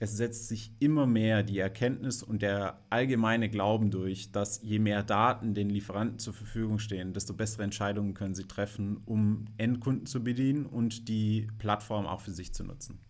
es 0.00 0.16
setzt 0.16 0.46
sich 0.46 0.70
immer 0.78 1.08
mehr 1.08 1.42
die 1.42 1.58
Erkenntnis 1.58 2.22
und 2.22 2.40
der 2.40 2.80
allgemeine 2.88 3.50
Glauben 3.50 3.90
durch, 3.90 4.30
dass 4.30 4.62
je 4.62 4.78
mehr 4.78 5.02
Daten 5.02 5.54
den 5.54 5.68
Lieferanten 5.68 6.20
zur 6.20 6.34
Verfügung 6.34 6.78
stehen, 6.78 7.12
desto 7.12 7.34
bessere 7.34 7.64
Entscheidungen 7.64 8.14
können 8.14 8.36
sie 8.36 8.46
treffen, 8.46 8.98
um 9.06 9.46
Endkunden 9.56 10.06
zu 10.06 10.22
bedienen 10.22 10.66
und 10.66 11.08
die 11.08 11.48
Plattform 11.58 12.06
auch 12.06 12.20
für 12.20 12.30
sich 12.30 12.54
zu 12.54 12.62
nutzen. 12.62 13.00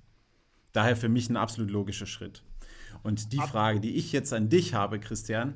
Daher 0.72 0.96
für 0.96 1.10
mich 1.10 1.28
ein 1.28 1.36
absolut 1.36 1.70
logischer 1.70 2.06
Schritt. 2.06 2.42
Und 3.02 3.34
die 3.34 3.36
Frage, 3.38 3.80
die 3.80 3.96
ich 3.96 4.12
jetzt 4.12 4.32
an 4.32 4.48
dich 4.48 4.72
habe, 4.72 4.98
Christian, 4.98 5.54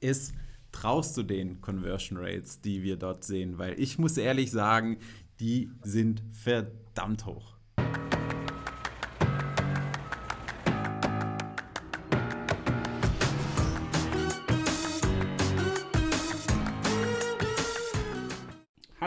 ist, 0.00 0.34
traust 0.72 1.16
du 1.16 1.22
den 1.22 1.60
Conversion 1.60 2.18
Rates, 2.18 2.60
die 2.60 2.82
wir 2.82 2.96
dort 2.96 3.22
sehen? 3.22 3.58
Weil 3.58 3.78
ich 3.78 4.00
muss 4.00 4.16
ehrlich 4.16 4.50
sagen, 4.50 4.98
die 5.38 5.70
sind 5.84 6.24
verdammt 6.32 7.24
hoch. 7.24 7.53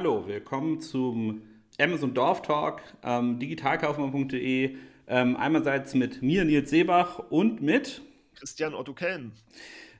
Hallo, 0.07 0.25
willkommen 0.25 0.79
zum 0.79 1.41
Amazon 1.77 2.13
Dorf 2.13 2.41
Talk, 2.41 2.81
ähm, 3.03 3.39
digitalkaufmann.de. 3.39 4.77
Ähm, 5.05 5.35
einerseits 5.35 5.95
mit 5.95 6.21
mir, 6.21 6.45
Nils 6.45 6.69
Seebach, 6.69 7.19
und 7.29 7.61
mit 7.61 8.01
Christian 8.35 8.73
Otto 8.73 8.93
Kellen. 8.93 9.33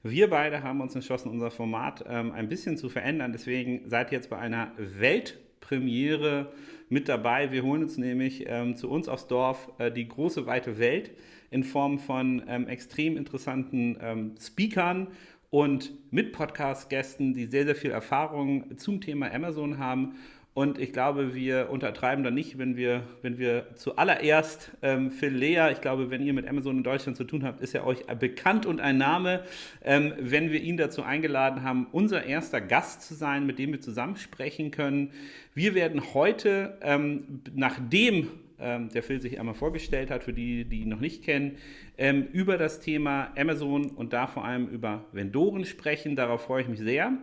Wir 0.04 0.30
beide 0.30 0.64
haben 0.64 0.80
uns 0.80 0.96
entschlossen, 0.96 1.30
unser 1.30 1.52
Format 1.52 2.06
ähm, 2.08 2.32
ein 2.32 2.48
bisschen 2.48 2.78
zu 2.78 2.88
verändern. 2.88 3.34
Deswegen 3.34 3.90
seid 3.90 4.14
ihr 4.14 4.20
jetzt 4.20 4.30
bei 4.30 4.38
einer 4.38 4.72
Weltpremiere 4.78 6.54
mit 6.88 7.10
dabei. 7.10 7.52
Wir 7.52 7.64
holen 7.64 7.84
uns 7.84 7.98
nämlich 7.98 8.46
ähm, 8.48 8.78
zu 8.78 8.90
uns 8.90 9.10
aufs 9.10 9.28
Dorf 9.28 9.70
äh, 9.78 9.92
die 9.92 10.08
große 10.08 10.46
weite 10.46 10.80
Welt 10.80 11.12
in 11.52 11.66
Form 11.66 12.00
von 12.00 12.44
ähm, 12.48 12.70
extrem 12.70 13.18
interessanten 13.18 13.98
ähm, 14.00 14.36
Speakern 14.40 15.08
und 15.50 15.92
mit 16.12 16.34
Podcast-Gästen, 16.34 17.34
die 17.34 17.46
sehr, 17.46 17.66
sehr 17.66 17.76
viel 17.76 17.92
Erfahrung 17.92 18.78
zum 18.78 19.02
Thema 19.02 19.32
Amazon 19.32 19.78
haben. 19.78 20.16
Und 20.54 20.80
ich 20.80 20.92
glaube, 20.92 21.36
wir 21.36 21.70
untertreiben 21.70 22.24
da 22.24 22.32
nicht, 22.32 22.58
wenn 22.58 22.76
wir, 22.76 23.04
wenn 23.22 23.38
wir 23.38 23.68
zuallererst 23.76 24.72
ähm, 24.82 25.12
Phil 25.12 25.30
Lea, 25.30 25.70
ich 25.72 25.82
glaube, 25.82 26.10
wenn 26.10 26.24
ihr 26.24 26.34
mit 26.34 26.48
Amazon 26.48 26.78
in 26.78 26.84
Deutschland 26.84 27.16
zu 27.16 27.26
tun 27.26 27.44
habt, 27.44 27.62
ist 27.62 27.76
er 27.76 27.86
euch 27.86 28.08
bekannt 28.20 28.66
und 28.66 28.82
ein 28.82 28.98
Name. 28.98 29.44
Ähm, 29.84 30.14
wenn 30.18 30.52
wir 30.52 30.60
ihn 30.60 30.76
dazu 30.76 31.04
eingeladen 31.04 31.62
haben, 31.62 31.86
unser 31.92 32.26
erster 32.26 32.60
Gast 32.60 33.04
zu 33.04 33.14
sein, 33.14 33.46
mit 33.46 33.60
dem 33.60 33.72
wir 33.72 33.82
zusammen 33.82 34.16
sprechen 34.16 34.72
können. 34.72 35.12
Wir 35.54 35.76
werden 35.76 36.16
heute, 36.16 36.80
ähm, 36.82 37.42
nachdem 37.54 38.32
ähm, 38.60 38.90
der 38.90 39.04
Phil 39.04 39.22
sich 39.22 39.40
einmal 39.40 39.56
vorgestellt 39.56 40.10
hat, 40.12 40.24
für 40.24 40.34
die, 40.34 40.66
die 40.66 40.82
ihn 40.82 40.90
noch 40.90 41.00
nicht 41.00 41.24
kennen, 41.24 41.58
ähm, 41.98 42.28
über 42.32 42.58
das 42.58 42.80
Thema 42.80 43.32
Amazon 43.38 43.92
und 43.92 44.14
da 44.14 44.28
vor 44.28 44.46
allem 44.46 44.68
über 44.68 45.06
Vendoren 45.12 45.66
sprechen. 45.66 46.16
Darauf 46.16 46.42
freue 46.42 46.62
ich 46.62 46.68
mich 46.68 46.80
sehr. 46.80 47.14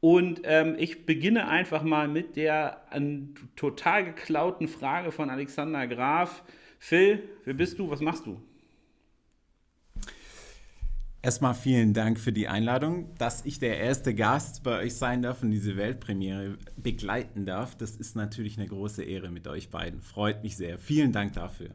Und 0.00 0.42
ähm, 0.44 0.76
ich 0.78 1.06
beginne 1.06 1.48
einfach 1.48 1.82
mal 1.82 2.06
mit 2.06 2.36
der 2.36 2.92
an, 2.92 3.34
total 3.56 4.04
geklauten 4.04 4.68
Frage 4.68 5.10
von 5.10 5.30
Alexander 5.30 5.86
Graf. 5.86 6.42
Phil, 6.78 7.22
wer 7.44 7.54
bist 7.54 7.78
du? 7.78 7.90
Was 7.90 8.00
machst 8.00 8.26
du? 8.26 8.40
Erstmal 11.22 11.54
vielen 11.54 11.92
Dank 11.92 12.20
für 12.20 12.32
die 12.32 12.46
Einladung, 12.46 13.12
dass 13.18 13.44
ich 13.44 13.58
der 13.58 13.78
erste 13.78 14.14
Gast 14.14 14.62
bei 14.62 14.78
euch 14.78 14.94
sein 14.94 15.22
darf 15.22 15.42
und 15.42 15.50
diese 15.50 15.76
Weltpremiere 15.76 16.56
begleiten 16.76 17.46
darf. 17.46 17.74
Das 17.74 17.96
ist 17.96 18.14
natürlich 18.14 18.58
eine 18.58 18.68
große 18.68 19.02
Ehre 19.02 19.30
mit 19.30 19.48
euch 19.48 19.70
beiden. 19.70 20.00
Freut 20.02 20.44
mich 20.44 20.56
sehr. 20.56 20.78
Vielen 20.78 21.12
Dank 21.12 21.32
dafür. 21.32 21.70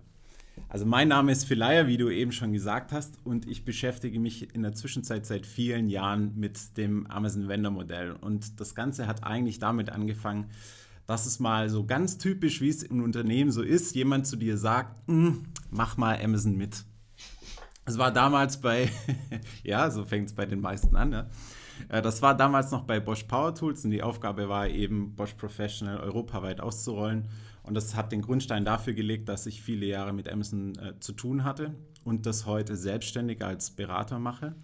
Also 0.69 0.85
mein 0.85 1.07
Name 1.09 1.31
ist 1.31 1.45
Philia, 1.45 1.87
wie 1.87 1.97
du 1.97 2.09
eben 2.09 2.31
schon 2.31 2.53
gesagt 2.53 2.91
hast, 2.91 3.15
und 3.25 3.47
ich 3.47 3.65
beschäftige 3.65 4.19
mich 4.19 4.53
in 4.55 4.61
der 4.61 4.73
Zwischenzeit 4.73 5.25
seit 5.25 5.45
vielen 5.45 5.89
Jahren 5.89 6.33
mit 6.37 6.77
dem 6.77 7.07
Amazon 7.07 7.47
Vendor 7.47 7.71
Modell. 7.71 8.13
Und 8.13 8.59
das 8.59 8.75
Ganze 8.75 9.07
hat 9.07 9.23
eigentlich 9.23 9.59
damit 9.59 9.89
angefangen, 9.89 10.49
dass 11.07 11.25
es 11.25 11.39
mal 11.39 11.69
so 11.69 11.85
ganz 11.85 12.17
typisch, 12.17 12.61
wie 12.61 12.69
es 12.69 12.83
im 12.83 13.03
Unternehmen 13.03 13.51
so 13.51 13.61
ist, 13.61 13.95
jemand 13.95 14.27
zu 14.27 14.37
dir 14.37 14.57
sagt, 14.57 15.05
hm, 15.07 15.43
mach 15.69 15.97
mal 15.97 16.17
Amazon 16.23 16.55
mit. 16.55 16.85
Es 17.85 17.97
war 17.97 18.11
damals 18.11 18.61
bei, 18.61 18.89
ja, 19.63 19.89
so 19.89 20.05
fängt 20.05 20.29
es 20.29 20.35
bei 20.35 20.45
den 20.45 20.61
meisten 20.61 20.95
an. 20.95 21.09
Ne? 21.09 21.29
Das 21.89 22.21
war 22.21 22.35
damals 22.35 22.71
noch 22.71 22.83
bei 22.83 22.99
Bosch 22.99 23.23
Power 23.23 23.55
Tools 23.55 23.83
und 23.85 23.91
die 23.91 24.03
Aufgabe 24.03 24.49
war 24.49 24.67
eben, 24.67 25.15
Bosch 25.15 25.33
Professional 25.33 25.99
europaweit 25.99 26.61
auszurollen. 26.61 27.27
Und 27.63 27.73
das 27.73 27.95
hat 27.95 28.11
den 28.11 28.21
Grundstein 28.21 28.65
dafür 28.65 28.93
gelegt, 28.93 29.29
dass 29.29 29.45
ich 29.45 29.61
viele 29.61 29.85
Jahre 29.85 30.13
mit 30.13 30.29
Amazon 30.29 30.75
äh, 30.77 30.99
zu 30.99 31.13
tun 31.13 31.43
hatte 31.43 31.75
und 32.03 32.25
das 32.25 32.45
heute 32.45 32.75
selbstständig 32.75 33.43
als 33.43 33.71
Berater 33.71 34.19
mache 34.19 34.55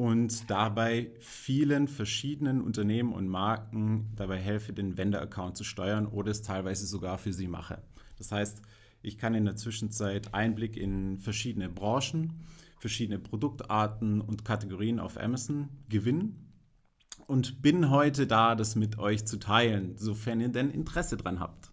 und 0.00 0.48
dabei 0.50 1.10
vielen 1.20 1.86
verschiedenen 1.86 2.62
Unternehmen 2.62 3.12
und 3.12 3.28
Marken 3.28 4.10
dabei 4.16 4.38
helfe, 4.38 4.72
den 4.72 4.96
Vendor-Account 4.96 5.58
zu 5.58 5.64
steuern 5.64 6.06
oder 6.06 6.30
es 6.30 6.40
teilweise 6.40 6.86
sogar 6.86 7.18
für 7.18 7.34
sie 7.34 7.48
mache. 7.48 7.82
Das 8.16 8.32
heißt, 8.32 8.62
ich 9.02 9.18
kann 9.18 9.34
in 9.34 9.44
der 9.44 9.56
Zwischenzeit 9.56 10.34
Einblick 10.34 10.76
in 10.76 11.18
verschiedene 11.18 11.68
Branchen, 11.68 12.32
verschiedene 12.78 13.18
Produktarten 13.18 14.20
und 14.20 14.44
Kategorien 14.44 15.00
auf 15.00 15.18
Amazon 15.20 15.68
gewinnen 15.88 16.50
und 17.26 17.62
bin 17.62 17.90
heute 17.90 18.26
da, 18.26 18.54
das 18.54 18.76
mit 18.76 18.98
euch 18.98 19.24
zu 19.24 19.38
teilen, 19.38 19.96
sofern 19.96 20.40
ihr 20.40 20.48
denn 20.48 20.70
Interesse 20.70 21.16
dran 21.16 21.40
habt. 21.40 21.70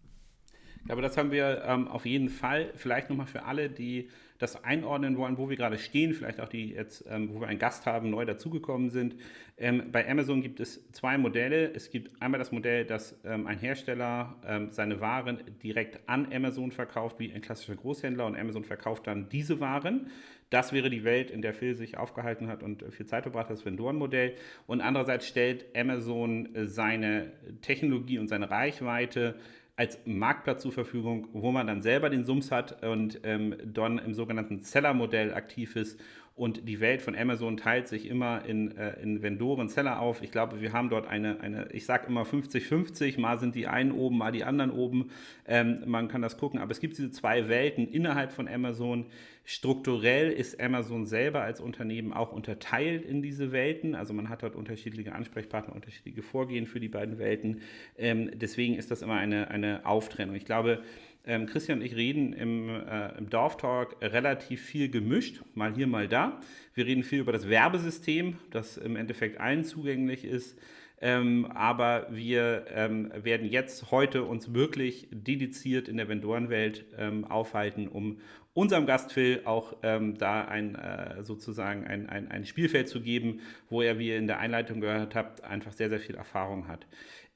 Aber 0.90 1.02
das 1.02 1.18
haben 1.18 1.32
wir 1.32 1.64
ähm, 1.66 1.88
auf 1.88 2.06
jeden 2.06 2.30
Fall. 2.30 2.72
Vielleicht 2.76 3.10
nochmal 3.10 3.26
für 3.26 3.44
alle, 3.44 3.70
die 3.70 4.10
das 4.38 4.64
einordnen 4.64 5.18
wollen, 5.18 5.38
wo 5.38 5.50
wir 5.50 5.58
gerade 5.58 5.78
stehen, 5.78 6.14
vielleicht 6.14 6.40
auch 6.40 6.50
die 6.50 6.72
jetzt, 6.72 7.06
ähm, 7.10 7.30
wo 7.34 7.40
wir 7.40 7.48
einen 7.48 7.60
Gast 7.60 7.86
haben, 7.86 8.10
neu 8.10 8.26
dazugekommen 8.26 8.90
sind. 8.90 9.16
Ähm, 9.58 9.92
bei 9.92 10.08
Amazon 10.10 10.42
gibt 10.42 10.60
es 10.60 10.92
zwei 10.92 11.18
Modelle. 11.18 11.74
Es 11.74 11.90
gibt 11.90 12.22
einmal 12.22 12.38
das 12.38 12.52
Modell, 12.52 12.86
dass 12.86 13.20
ähm, 13.26 13.48
ein 13.48 13.58
Hersteller 13.58 14.36
ähm, 14.46 14.72
seine 14.72 15.02
Waren 15.02 15.40
direkt 15.64 16.08
an 16.08 16.32
Amazon 16.32 16.72
verkauft, 16.72 17.20
wie 17.20 17.32
ein 17.32 17.42
klassischer 17.42 17.76
Großhändler, 17.76 18.26
und 18.26 18.38
Amazon 18.38 18.64
verkauft 18.64 19.08
dann 19.08 19.30
diese 19.30 19.60
Waren. 19.60 20.08
Das 20.50 20.72
wäre 20.72 20.90
die 20.90 21.04
Welt, 21.04 21.30
in 21.30 21.42
der 21.42 21.54
Phil 21.54 21.76
sich 21.76 21.98
aufgehalten 21.98 22.48
hat 22.48 22.64
und 22.64 22.84
viel 22.94 23.06
Zeit 23.06 23.24
verbracht 23.24 23.50
hat, 23.50 23.58
das 23.58 23.66
Vendoren-Modell. 23.66 24.36
Und 24.66 24.82
andererseits 24.82 25.28
stellt 25.28 25.66
Amazon 25.76 26.56
äh, 26.56 26.68
seine 26.68 27.32
Technologie 27.62 28.20
und 28.20 28.28
seine 28.28 28.50
Reichweite 28.50 29.36
als 29.78 30.00
Marktplatz 30.06 30.64
zur 30.64 30.72
Verfügung, 30.72 31.28
wo 31.34 31.52
man 31.52 31.68
dann 31.68 31.84
selber 31.84 32.10
den 32.10 32.26
Sums 32.26 32.52
hat 32.52 32.84
und 32.84 33.22
ähm, 33.24 33.56
dann 33.64 34.00
im 34.00 34.16
sogenannten 34.16 34.62
Seller-Modell 34.62 35.34
aktiv 35.34 35.76
ist. 35.76 36.00
Und 36.38 36.70
die 36.70 36.80
Welt 36.80 37.02
von 37.02 37.16
Amazon 37.16 37.58
teilt 37.58 37.88
sich 37.88 38.08
immer 38.08 38.46
in, 38.46 38.78
äh, 38.78 39.02
in 39.02 39.24
Vendoren, 39.24 39.70
Seller 39.70 40.00
auf. 40.00 40.22
Ich 40.22 40.32
glaube, 40.32 40.62
wir 40.62 40.72
haben 40.72 40.88
dort 40.88 41.08
eine, 41.08 41.40
eine 41.40 41.68
ich 41.72 41.86
sage 41.88 42.06
immer 42.08 42.26
50-50, 42.26 43.20
mal 43.20 43.40
sind 43.40 43.56
die 43.56 43.66
einen 43.66 43.92
oben, 43.92 44.20
mal 44.20 44.32
die 44.32 44.44
anderen 44.44 44.70
oben. 44.70 45.10
Ähm, 45.48 45.82
man 45.88 46.08
kann 46.10 46.22
das 46.22 46.38
gucken, 46.38 46.60
aber 46.60 46.72
es 46.72 46.80
gibt 46.80 46.96
diese 46.96 47.10
zwei 47.10 47.50
Welten 47.50 47.88
innerhalb 47.88 48.32
von 48.32 48.48
Amazon. 48.48 49.08
Strukturell 49.46 50.32
ist 50.32 50.62
Amazon 50.62 51.08
selber 51.08 51.42
als 51.42 51.60
Unternehmen 51.60 52.14
auch 52.14 52.32
unterteilt 52.34 53.04
in 53.04 53.24
diese 53.24 53.52
Welten. 53.52 53.96
Also 53.96 54.14
man 54.14 54.30
hat 54.30 54.44
dort 54.44 54.56
unterschiedliche 54.56 55.14
Ansprechpartner, 55.14 55.74
unterschiedliche 55.74 56.22
Vorgehen 56.22 56.68
für 56.68 56.80
die 56.80 56.90
beiden 56.90 57.18
Welten. 57.18 57.62
Ähm, 57.98 58.30
deswegen 58.36 58.76
ist 58.76 58.92
das 58.92 59.02
immer 59.02 59.16
eine, 59.16 59.50
eine 59.50 59.88
Auftrennung. 59.88 60.36
Ich 60.36 60.46
glaube, 60.46 60.84
ähm, 61.28 61.46
Christian 61.46 61.80
und 61.80 61.86
ich 61.86 61.96
reden 61.96 62.34
im, 62.34 62.70
äh, 62.70 63.18
im 63.18 63.30
Dorftalk 63.30 63.98
relativ 64.02 64.62
viel 64.62 64.90
gemischt, 64.90 65.42
mal 65.54 65.76
hier, 65.76 65.88
mal 65.88 66.08
da. 66.08 66.40
Wir 66.74 66.86
reden 66.86 67.04
viel 67.04 67.20
über 67.20 67.34
das 67.34 67.50
Werbesystem, 67.50 68.38
das 68.50 68.78
im 68.78 68.96
Endeffekt 68.96 69.40
allen 69.40 69.64
zugänglich 69.64 70.26
ist. 70.26 70.58
Ähm, 71.00 71.46
aber 71.54 72.08
wir 72.10 72.66
ähm, 72.74 73.12
werden 73.14 73.48
jetzt 73.48 73.92
heute 73.92 74.24
uns 74.24 74.54
wirklich 74.56 75.08
dediziert 75.12 75.88
in 75.88 75.98
der 75.98 76.10
Vendorenwelt 76.10 76.86
ähm, 76.98 77.26
aufhalten, 77.26 77.88
um 77.88 78.18
unserem 78.54 78.88
Gast 78.88 79.14
Phil 79.14 79.42
auch 79.46 79.76
ähm, 79.84 80.18
da 80.18 80.46
ein, 80.46 80.74
äh, 80.74 81.24
sozusagen 81.24 81.86
ein, 81.86 82.10
ein, 82.10 82.32
ein 82.32 82.44
Spielfeld 82.46 82.90
zu 82.90 83.02
geben, 83.02 83.42
wo 83.70 83.84
er, 83.84 84.00
wie 84.00 84.08
ihr 84.08 84.18
in 84.18 84.26
der 84.26 84.40
Einleitung 84.40 84.82
gehört 84.82 85.14
habt, 85.14 85.44
einfach 85.44 85.74
sehr, 85.74 85.90
sehr 85.90 86.00
viel 86.00 86.16
Erfahrung 86.16 86.68
hat. 86.68 86.88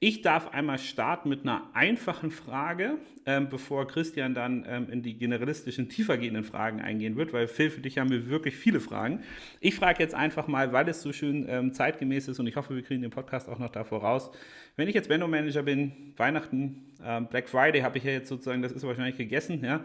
Ich 0.03 0.23
darf 0.23 0.47
einmal 0.47 0.79
starten 0.79 1.29
mit 1.29 1.43
einer 1.43 1.69
einfachen 1.73 2.31
Frage, 2.31 2.97
ähm, 3.27 3.49
bevor 3.49 3.85
Christian 3.85 4.33
dann 4.33 4.65
ähm, 4.67 4.89
in 4.89 5.03
die 5.03 5.15
generalistischen, 5.15 5.89
tiefergehenden 5.89 6.43
Fragen 6.43 6.81
eingehen 6.81 7.17
wird, 7.17 7.33
weil 7.33 7.47
Phil, 7.47 7.69
für 7.69 7.81
dich 7.81 7.99
haben 7.99 8.09
wir 8.09 8.27
wirklich 8.27 8.55
viele 8.55 8.79
Fragen. 8.79 9.21
Ich 9.59 9.75
frage 9.75 10.01
jetzt 10.01 10.15
einfach 10.15 10.47
mal, 10.47 10.73
weil 10.73 10.89
es 10.89 11.03
so 11.03 11.13
schön 11.13 11.45
ähm, 11.47 11.71
zeitgemäß 11.71 12.29
ist 12.29 12.39
und 12.39 12.47
ich 12.47 12.55
hoffe, 12.55 12.73
wir 12.75 12.81
kriegen 12.81 13.03
den 13.03 13.11
Podcast 13.11 13.47
auch 13.47 13.59
noch 13.59 13.69
davor 13.69 14.01
raus. 14.01 14.31
Wenn 14.75 14.87
ich 14.87 14.95
jetzt 14.95 15.07
Benno 15.07 15.27
Manager 15.27 15.61
bin, 15.61 16.15
Weihnachten, 16.17 16.95
ähm, 17.05 17.27
Black 17.27 17.47
Friday 17.47 17.81
habe 17.81 17.99
ich 17.99 18.03
ja 18.03 18.09
jetzt 18.09 18.29
sozusagen, 18.29 18.63
das 18.63 18.71
ist 18.71 18.81
wahrscheinlich 18.81 19.17
gegessen, 19.17 19.63
ja. 19.63 19.83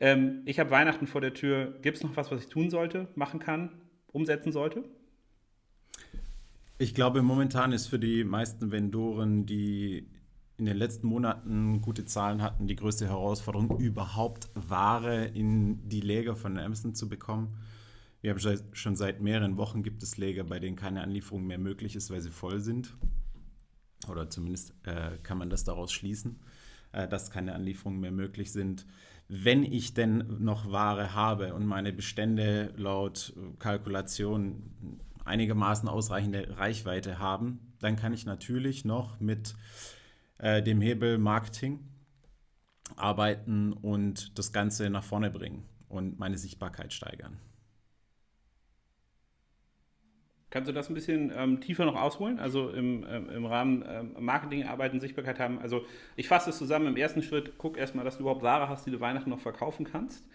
Ähm, 0.00 0.44
ich 0.46 0.58
habe 0.58 0.70
Weihnachten 0.70 1.06
vor 1.06 1.20
der 1.20 1.34
Tür. 1.34 1.74
Gibt 1.82 1.98
es 1.98 2.02
noch 2.02 2.16
was, 2.16 2.30
was 2.30 2.40
ich 2.40 2.48
tun 2.48 2.70
sollte, 2.70 3.08
machen 3.16 3.38
kann, 3.38 3.72
umsetzen 4.12 4.50
sollte? 4.50 4.84
Ich 6.80 6.94
glaube, 6.94 7.22
momentan 7.22 7.72
ist 7.72 7.88
für 7.88 7.98
die 7.98 8.22
meisten 8.22 8.70
Vendoren 8.70 9.46
die 9.46 10.08
in 10.58 10.64
den 10.64 10.76
letzten 10.76 11.08
Monaten 11.08 11.80
gute 11.80 12.04
Zahlen 12.04 12.40
hatten, 12.40 12.68
die 12.68 12.76
größte 12.76 13.08
Herausforderung, 13.08 13.78
überhaupt 13.80 14.48
Ware 14.54 15.24
in 15.24 15.88
die 15.88 16.00
Läger 16.00 16.36
von 16.36 16.56
Amazon 16.56 16.94
zu 16.94 17.08
bekommen. 17.08 17.56
Wir 18.20 18.30
haben 18.30 18.58
schon 18.72 18.96
seit 18.96 19.20
mehreren 19.20 19.56
Wochen 19.56 19.82
gibt 19.82 20.02
es 20.02 20.18
Läger, 20.18 20.44
bei 20.44 20.58
denen 20.60 20.76
keine 20.76 21.02
Anlieferung 21.02 21.46
mehr 21.46 21.58
möglich 21.58 21.96
ist, 21.96 22.10
weil 22.10 22.20
sie 22.20 22.30
voll 22.30 22.60
sind. 22.60 22.96
Oder 24.08 24.30
zumindest 24.30 24.72
äh, 24.84 25.18
kann 25.22 25.38
man 25.38 25.50
das 25.50 25.64
daraus 25.64 25.92
schließen, 25.92 26.40
äh, 26.92 27.06
dass 27.08 27.30
keine 27.30 27.54
Anlieferungen 27.54 28.00
mehr 28.00 28.12
möglich 28.12 28.52
sind. 28.52 28.86
Wenn 29.28 29.62
ich 29.62 29.94
denn 29.94 30.24
noch 30.38 30.70
Ware 30.70 31.14
habe 31.14 31.54
und 31.54 31.66
meine 31.66 31.92
Bestände 31.92 32.72
laut 32.76 33.32
Kalkulation 33.58 34.62
einigermaßen 35.28 35.88
ausreichende 35.88 36.56
Reichweite 36.58 37.18
haben, 37.18 37.74
dann 37.80 37.96
kann 37.96 38.12
ich 38.12 38.26
natürlich 38.26 38.84
noch 38.84 39.20
mit 39.20 39.54
äh, 40.38 40.62
dem 40.62 40.80
Hebel 40.80 41.18
Marketing 41.18 41.80
arbeiten 42.96 43.72
und 43.72 44.36
das 44.38 44.52
Ganze 44.52 44.90
nach 44.90 45.04
vorne 45.04 45.30
bringen 45.30 45.64
und 45.88 46.18
meine 46.18 46.38
Sichtbarkeit 46.38 46.92
steigern. 46.92 47.38
Kannst 50.50 50.68
du 50.70 50.72
das 50.72 50.88
ein 50.88 50.94
bisschen 50.94 51.30
ähm, 51.36 51.60
tiefer 51.60 51.84
noch 51.84 52.00
ausholen? 52.00 52.38
Also 52.38 52.70
im, 52.70 53.04
ähm, 53.06 53.28
im 53.28 53.44
Rahmen 53.44 53.84
ähm, 53.86 54.16
Marketing 54.18 54.64
arbeiten, 54.64 54.98
Sichtbarkeit 54.98 55.38
haben. 55.38 55.58
Also 55.58 55.84
ich 56.16 56.26
fasse 56.26 56.48
es 56.48 56.56
zusammen 56.56 56.86
im 56.86 56.96
ersten 56.96 57.22
Schritt, 57.22 57.58
guck 57.58 57.76
erstmal, 57.76 58.04
dass 58.04 58.16
du 58.16 58.22
überhaupt 58.22 58.42
Ware 58.42 58.68
hast, 58.68 58.86
die 58.86 58.90
du 58.90 58.98
Weihnachten 58.98 59.28
noch 59.28 59.40
verkaufen 59.40 59.84
kannst. 59.84 60.26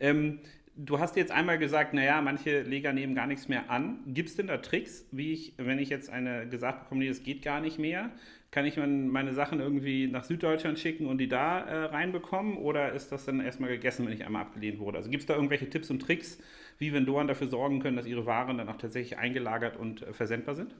Ähm, 0.00 0.40
du 0.76 0.98
hast 0.98 1.16
jetzt 1.16 1.32
einmal 1.32 1.58
gesagt, 1.58 1.94
naja, 1.94 2.20
manche 2.20 2.62
Leger 2.62 2.92
nehmen 2.92 3.14
gar 3.14 3.26
nichts 3.26 3.48
mehr 3.48 3.70
an. 3.70 4.00
Gibt 4.06 4.30
es 4.30 4.36
denn 4.36 4.46
da 4.46 4.58
Tricks, 4.58 5.06
wie 5.12 5.32
ich, 5.32 5.54
wenn 5.56 5.78
ich 5.78 5.88
jetzt 5.88 6.10
eine 6.10 6.48
gesagt 6.48 6.84
bekomme, 6.84 7.00
nee, 7.00 7.08
das 7.08 7.22
geht 7.22 7.42
gar 7.42 7.60
nicht 7.60 7.78
mehr, 7.78 8.10
kann 8.50 8.66
ich 8.66 8.76
meine 8.76 9.32
Sachen 9.32 9.60
irgendwie 9.60 10.08
nach 10.08 10.24
Süddeutschland 10.24 10.78
schicken 10.78 11.06
und 11.06 11.18
die 11.18 11.28
da 11.28 11.60
äh, 11.60 11.84
reinbekommen? 11.84 12.56
Oder 12.56 12.92
ist 12.92 13.12
das 13.12 13.24
dann 13.24 13.40
erstmal 13.40 13.70
gegessen, 13.70 14.06
wenn 14.06 14.12
ich 14.12 14.24
einmal 14.24 14.42
abgelehnt 14.42 14.80
wurde? 14.80 14.98
Also 14.98 15.10
gibt 15.10 15.22
es 15.22 15.26
da 15.26 15.34
irgendwelche 15.34 15.70
Tipps 15.70 15.90
und 15.90 16.00
Tricks, 16.00 16.38
wie 16.78 16.92
Vendoren 16.92 17.28
dafür 17.28 17.48
sorgen 17.48 17.80
können, 17.80 17.96
dass 17.96 18.06
ihre 18.06 18.26
Waren 18.26 18.58
dann 18.58 18.68
auch 18.68 18.78
tatsächlich 18.78 19.18
eingelagert 19.18 19.76
und 19.76 20.02
äh, 20.02 20.12
versendbar 20.12 20.54
sind? 20.56 20.74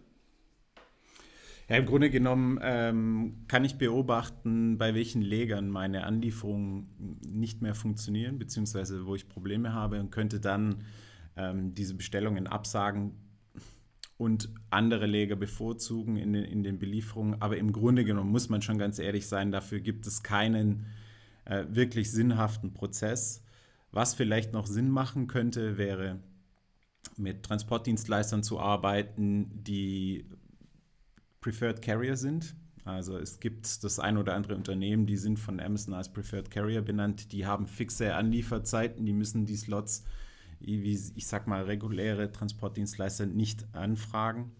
Ja, 1.71 1.77
im 1.77 1.87
Grunde 1.87 2.11
genommen 2.11 2.59
ähm, 2.63 3.45
kann 3.47 3.65
ich 3.65 3.77
beobachten, 3.77 4.77
bei 4.77 4.95
welchen 4.95 5.23
Legern 5.23 5.71
meine 5.71 6.05
Anlieferungen 6.05 7.19
nicht 7.25 7.63
mehr 7.63 7.75
funktionieren, 7.75 8.39
beziehungsweise 8.39 9.07
wo 9.07 9.15
ich 9.15 9.29
Probleme 9.29 9.73
habe 9.73 10.01
und 10.01 10.11
könnte 10.11 10.41
dann 10.41 10.83
ähm, 11.37 11.73
diese 11.73 11.95
Bestellungen 11.95 12.47
absagen, 12.47 13.13
und 14.21 14.51
andere 14.69 15.07
Leger 15.07 15.35
bevorzugen 15.35 16.17
in 16.17 16.35
den, 16.35 16.45
in 16.45 16.63
den 16.63 16.79
Belieferungen. 16.79 17.41
Aber 17.41 17.57
im 17.57 17.73
Grunde 17.73 18.05
genommen 18.05 18.31
muss 18.31 18.51
man 18.51 18.61
schon 18.61 18.77
ganz 18.77 18.99
ehrlich 18.99 19.27
sein, 19.27 19.51
dafür 19.51 19.81
gibt 19.81 20.07
es 20.07 20.23
keinen 20.23 20.85
äh, 21.47 21.65
wirklich 21.71 22.13
sinnhaften 22.13 22.75
Prozess. 22.75 23.43
Was 23.93 24.13
vielleicht 24.13 24.53
noch 24.53 24.67
Sinn 24.67 24.91
machen 24.91 25.27
könnte, 25.27 25.79
wäre 25.79 26.19
mit 27.17 27.45
Transportdienstleistern 27.45 28.43
zu 28.43 28.61
arbeiten, 28.61 29.65
die 29.65 30.27
Preferred 31.41 31.83
Carrier 31.83 32.17
sind. 32.17 32.55
Also 32.85 33.19
es 33.19 33.41
gibt 33.41 33.85
das 33.85 33.99
ein 33.99 34.17
oder 34.17 34.35
andere 34.35 34.55
Unternehmen, 34.55 35.07
die 35.07 35.17
sind 35.17 35.39
von 35.39 35.61
Amazon 35.61 35.95
als 35.95 36.13
Preferred 36.13 36.51
Carrier 36.51 36.83
benannt, 36.83 37.33
die 37.33 37.47
haben 37.47 37.67
fixe 37.67 38.15
Anlieferzeiten, 38.15 39.05
die 39.05 39.13
müssen 39.13 39.47
die 39.47 39.57
Slots 39.57 40.05
wie, 40.61 40.93
ich 41.15 41.27
sag 41.27 41.47
mal, 41.47 41.63
reguläre 41.63 42.33
Transportdienstleister 42.33 43.27
nicht 43.27 43.67
anfragen 43.75 44.53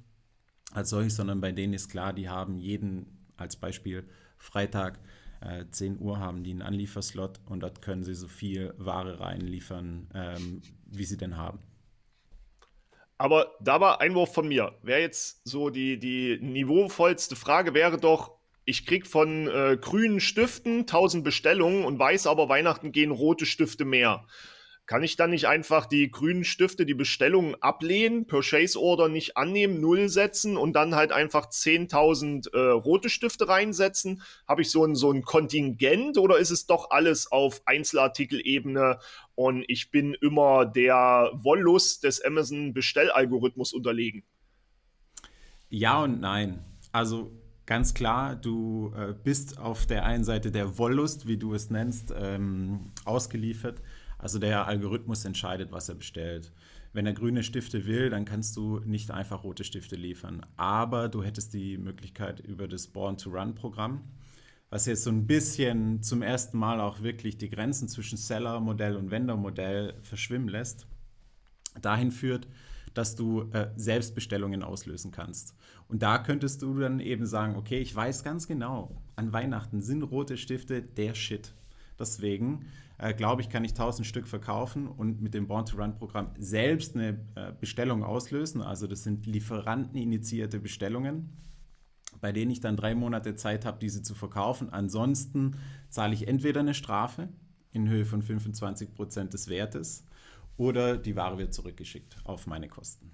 als 0.73 0.91
solches, 0.91 1.17
sondern 1.17 1.41
bei 1.41 1.53
denen 1.53 1.75
ist 1.75 1.89
klar, 1.89 2.13
die 2.13 2.29
haben 2.29 2.59
jeden, 2.59 3.27
als 3.37 3.57
Beispiel 3.57 4.05
Freitag, 4.39 5.01
äh, 5.41 5.65
10 5.71 5.99
Uhr 5.99 6.19
haben 6.19 6.45
die 6.45 6.51
einen 6.51 6.63
Anlieferslot 6.63 7.41
und 7.47 7.61
dort 7.61 7.83
können 7.83 8.05
sie 8.05 8.15
so 8.15 8.29
viel 8.29 8.75
Ware 8.79 9.21
reinliefern, 9.21 10.09
ähm, 10.15 10.63
wie 10.87 11.05
sie 11.05 11.17
denn 11.17 11.37
haben. 11.37 11.59
Aber 13.21 13.55
da 13.61 13.83
war 13.83 14.01
Einwurf 14.01 14.33
von 14.33 14.49
mir. 14.49 14.73
Wäre 14.83 15.01
jetzt 15.03 15.43
so 15.45 15.69
die, 15.69 15.99
die 15.99 16.39
niveauvollste 16.41 17.37
Frage, 17.37 17.75
wäre 17.75 17.99
doch, 17.99 18.39
ich 18.65 18.87
krieg 18.87 19.07
von 19.07 19.47
äh, 19.47 19.77
grünen 19.79 20.21
Stiften 20.21 20.81
1000 20.81 21.23
Bestellungen 21.23 21.85
und 21.85 21.99
weiß 21.99 22.27
aber, 22.27 22.49
Weihnachten 22.49 22.93
gehen 22.93 23.11
rote 23.11 23.45
Stifte 23.45 23.85
mehr. 23.85 24.25
Kann 24.91 25.05
ich 25.05 25.15
dann 25.15 25.31
nicht 25.31 25.47
einfach 25.47 25.87
die 25.87 26.11
grünen 26.11 26.43
Stifte, 26.43 26.85
die 26.85 26.95
Bestellungen 26.95 27.55
ablehnen, 27.63 28.27
Purchase 28.27 28.77
Order 28.77 29.09
nicht 29.09 29.37
annehmen, 29.37 29.81
null 29.81 30.09
setzen 30.09 30.57
und 30.57 30.73
dann 30.73 30.97
halt 30.97 31.13
einfach 31.13 31.47
10.000 31.49 32.53
äh, 32.53 32.71
rote 32.73 33.09
Stifte 33.09 33.47
reinsetzen? 33.47 34.21
Habe 34.49 34.63
ich 34.63 34.71
so 34.73 34.85
ein, 34.85 34.97
so 34.97 35.13
ein 35.13 35.23
Kontingent 35.23 36.19
oder 36.19 36.39
ist 36.39 36.51
es 36.51 36.67
doch 36.67 36.91
alles 36.91 37.31
auf 37.31 37.63
Einzelartikelebene 37.67 38.99
und 39.37 39.65
ich 39.69 39.93
bin 39.93 40.15
immer 40.15 40.67
der 40.67 41.31
Wollust 41.35 42.03
des 42.03 42.21
Amazon 42.21 42.75
Bestellalgorithmus 42.75 43.73
unterlegen? 43.73 44.25
Ja 45.69 46.03
und 46.03 46.21
nein. 46.21 46.65
Also 46.91 47.31
ganz 47.65 47.95
klar, 47.95 48.35
du 48.35 48.93
äh, 48.97 49.15
bist 49.15 49.57
auf 49.57 49.87
der 49.87 50.05
einen 50.05 50.25
Seite 50.25 50.51
der 50.51 50.79
Wollust, 50.79 51.29
wie 51.29 51.37
du 51.37 51.55
es 51.55 51.71
nennst, 51.71 52.13
ähm, 52.13 52.91
ausgeliefert. 53.05 53.81
Also 54.21 54.39
der 54.39 54.67
Algorithmus 54.67 55.25
entscheidet, 55.25 55.73
was 55.73 55.89
er 55.89 55.95
bestellt. 55.95 56.53
Wenn 56.93 57.07
er 57.07 57.13
grüne 57.13 57.43
Stifte 57.43 57.87
will, 57.87 58.11
dann 58.11 58.25
kannst 58.25 58.57
du 58.57 58.81
nicht 58.81 59.11
einfach 59.11 59.45
rote 59.45 59.65
Stifte 59.65 59.97
liefern. 59.97 60.45
Aber 60.57 61.09
du 61.09 61.23
hättest 61.23 61.55
die 61.55 61.79
Möglichkeit 61.79 62.41
über 62.41 62.69
das 62.69 62.89
Born-to-Run-Programm, 62.89 64.03
was 64.69 64.87
jetzt 64.87 65.05
so 65.05 65.11
ein 65.11 65.27
bisschen 65.27 66.03
zum 66.03 66.23
ersten 66.23 66.59
Mal 66.59 66.81
auch 66.81 67.01
wirklich 67.03 67.39
die 67.39 67.51
Grenzen 67.51 67.89
zwischen 67.89 68.19
Seller-Modell 68.19 68.97
und 68.97 69.11
Vendor-Modell 69.11 69.95
verschwimmen 70.03 70.49
lässt, 70.49 70.87
dahin 71.81 72.11
führt, 72.11 72.49
dass 72.95 73.15
du 73.15 73.43
äh, 73.53 73.69
Selbstbestellungen 73.77 74.63
auslösen 74.63 75.13
kannst. 75.13 75.55
Und 75.89 76.03
da 76.03 76.19
könntest 76.19 76.63
du 76.63 76.79
dann 76.79 77.01
eben 77.01 77.25
sagen, 77.27 77.57
okay, 77.57 77.79
ich 77.79 77.95
weiß 77.95 78.25
ganz 78.25 78.47
genau, 78.47 79.01
an 79.17 79.33
Weihnachten 79.33 79.81
sind 79.81 80.03
rote 80.03 80.37
Stifte 80.37 80.83
der 80.83 81.15
Shit. 81.15 81.55
Deswegen 81.99 82.67
äh, 83.01 83.15
glaube 83.15 83.41
ich, 83.41 83.49
kann 83.49 83.65
ich 83.65 83.71
1000 83.71 84.07
Stück 84.07 84.29
verkaufen 84.29 84.87
und 84.87 85.23
mit 85.23 85.33
dem 85.33 85.47
Born-to-Run-Programm 85.47 86.35
selbst 86.39 86.95
eine 86.95 87.19
äh, 87.35 87.53
Bestellung 87.59 88.05
auslösen. 88.05 88.61
Also 88.61 88.87
das 88.87 89.05
sind 89.05 89.27
lieferanteninitiierte 89.27 90.61
Bestellungen, 90.61 91.31
bei 92.21 92.31
denen 92.31 92.51
ich 92.51 92.61
dann 92.61 92.77
drei 92.77 92.95
Monate 92.95 93.35
Zeit 93.37 93.65
habe, 93.65 93.79
diese 93.81 94.03
zu 94.03 94.15
verkaufen. 94.15 94.69
Ansonsten 94.71 95.57
zahle 95.89 96.13
ich 96.13 96.29
entweder 96.29 96.61
eine 96.61 96.75
Strafe 96.75 97.31
in 97.73 97.89
Höhe 97.89 98.05
von 98.05 98.21
25 98.21 98.95
Prozent 98.95 99.33
des 99.33 99.49
Wertes 99.49 100.05
oder 100.59 100.99
die 100.99 101.17
Ware 101.17 101.39
wird 101.39 101.55
zurückgeschickt 101.55 102.19
auf 102.25 102.47
meine 102.47 102.69
Kosten. 102.69 103.10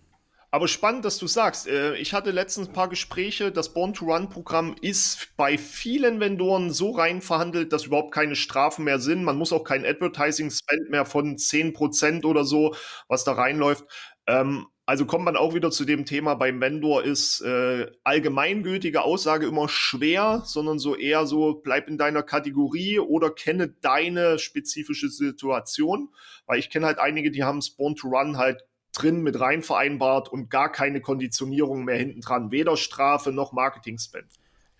Aber 0.57 0.69
spannend, 0.69 1.05
dass 1.05 1.19
du 1.19 1.27
sagst. 1.27 1.69
Äh, 1.69 1.97
ich 1.97 2.15
hatte 2.15 2.31
letztens 2.31 2.69
ein 2.69 2.73
paar 2.73 2.89
Gespräche. 2.89 3.53
Das 3.53 3.75
Born-to-Run-Programm 3.75 4.75
ist 4.81 5.29
bei 5.37 5.59
vielen 5.59 6.19
Vendoren 6.19 6.71
so 6.71 6.93
rein 6.93 7.21
verhandelt, 7.21 7.75
dass 7.75 7.85
überhaupt 7.85 8.15
keine 8.15 8.37
Strafen 8.37 8.87
mehr 8.87 8.99
sind. 8.99 9.23
Man 9.23 9.37
muss 9.37 9.53
auch 9.53 9.65
kein 9.65 9.85
Advertising-Spend 9.85 10.89
mehr 10.89 11.05
von 11.05 11.37
10% 11.37 12.25
oder 12.25 12.45
so, 12.45 12.75
was 13.07 13.23
da 13.23 13.33
reinläuft. 13.33 13.85
Ähm, 14.27 14.65
also 14.87 15.05
kommt 15.05 15.27
man 15.27 15.37
auch 15.37 15.53
wieder 15.53 15.71
zu 15.71 15.85
dem 15.85 16.07
Thema, 16.07 16.37
beim 16.37 16.59
Vendor 16.59 17.05
ist 17.05 17.43
äh, 17.43 17.91
allgemeingültige 18.03 19.03
Aussage 19.03 19.47
immer 19.47 19.69
schwer, 19.69 20.41
sondern 20.47 20.79
so 20.79 20.97
eher 20.97 21.27
so, 21.27 21.55
bleib 21.55 21.87
in 21.87 21.99
deiner 21.99 22.23
Kategorie 22.23 22.99
oder 22.99 23.29
kenne 23.29 23.69
deine 23.69 24.39
spezifische 24.39 25.11
Situation. 25.11 26.09
Weil 26.47 26.61
ich 26.61 26.71
kenne 26.71 26.87
halt 26.87 26.99
einige, 26.99 27.31
die 27.31 27.45
haben 27.45 27.61
Spawn 27.61 27.95
to 27.97 28.09
Run 28.09 28.39
halt 28.39 28.65
drin 28.97 29.23
mit 29.23 29.39
rein 29.41 29.63
vereinbart 29.63 30.29
und 30.29 30.51
gar 30.51 30.71
keine 30.71 31.01
Konditionierung 31.01 31.85
mehr 31.85 31.99
hinten 31.99 32.21
dran, 32.21 32.51
weder 32.51 32.77
Strafe 32.77 33.33
noch 33.33 33.53
Marketing-Spend. 33.53 34.27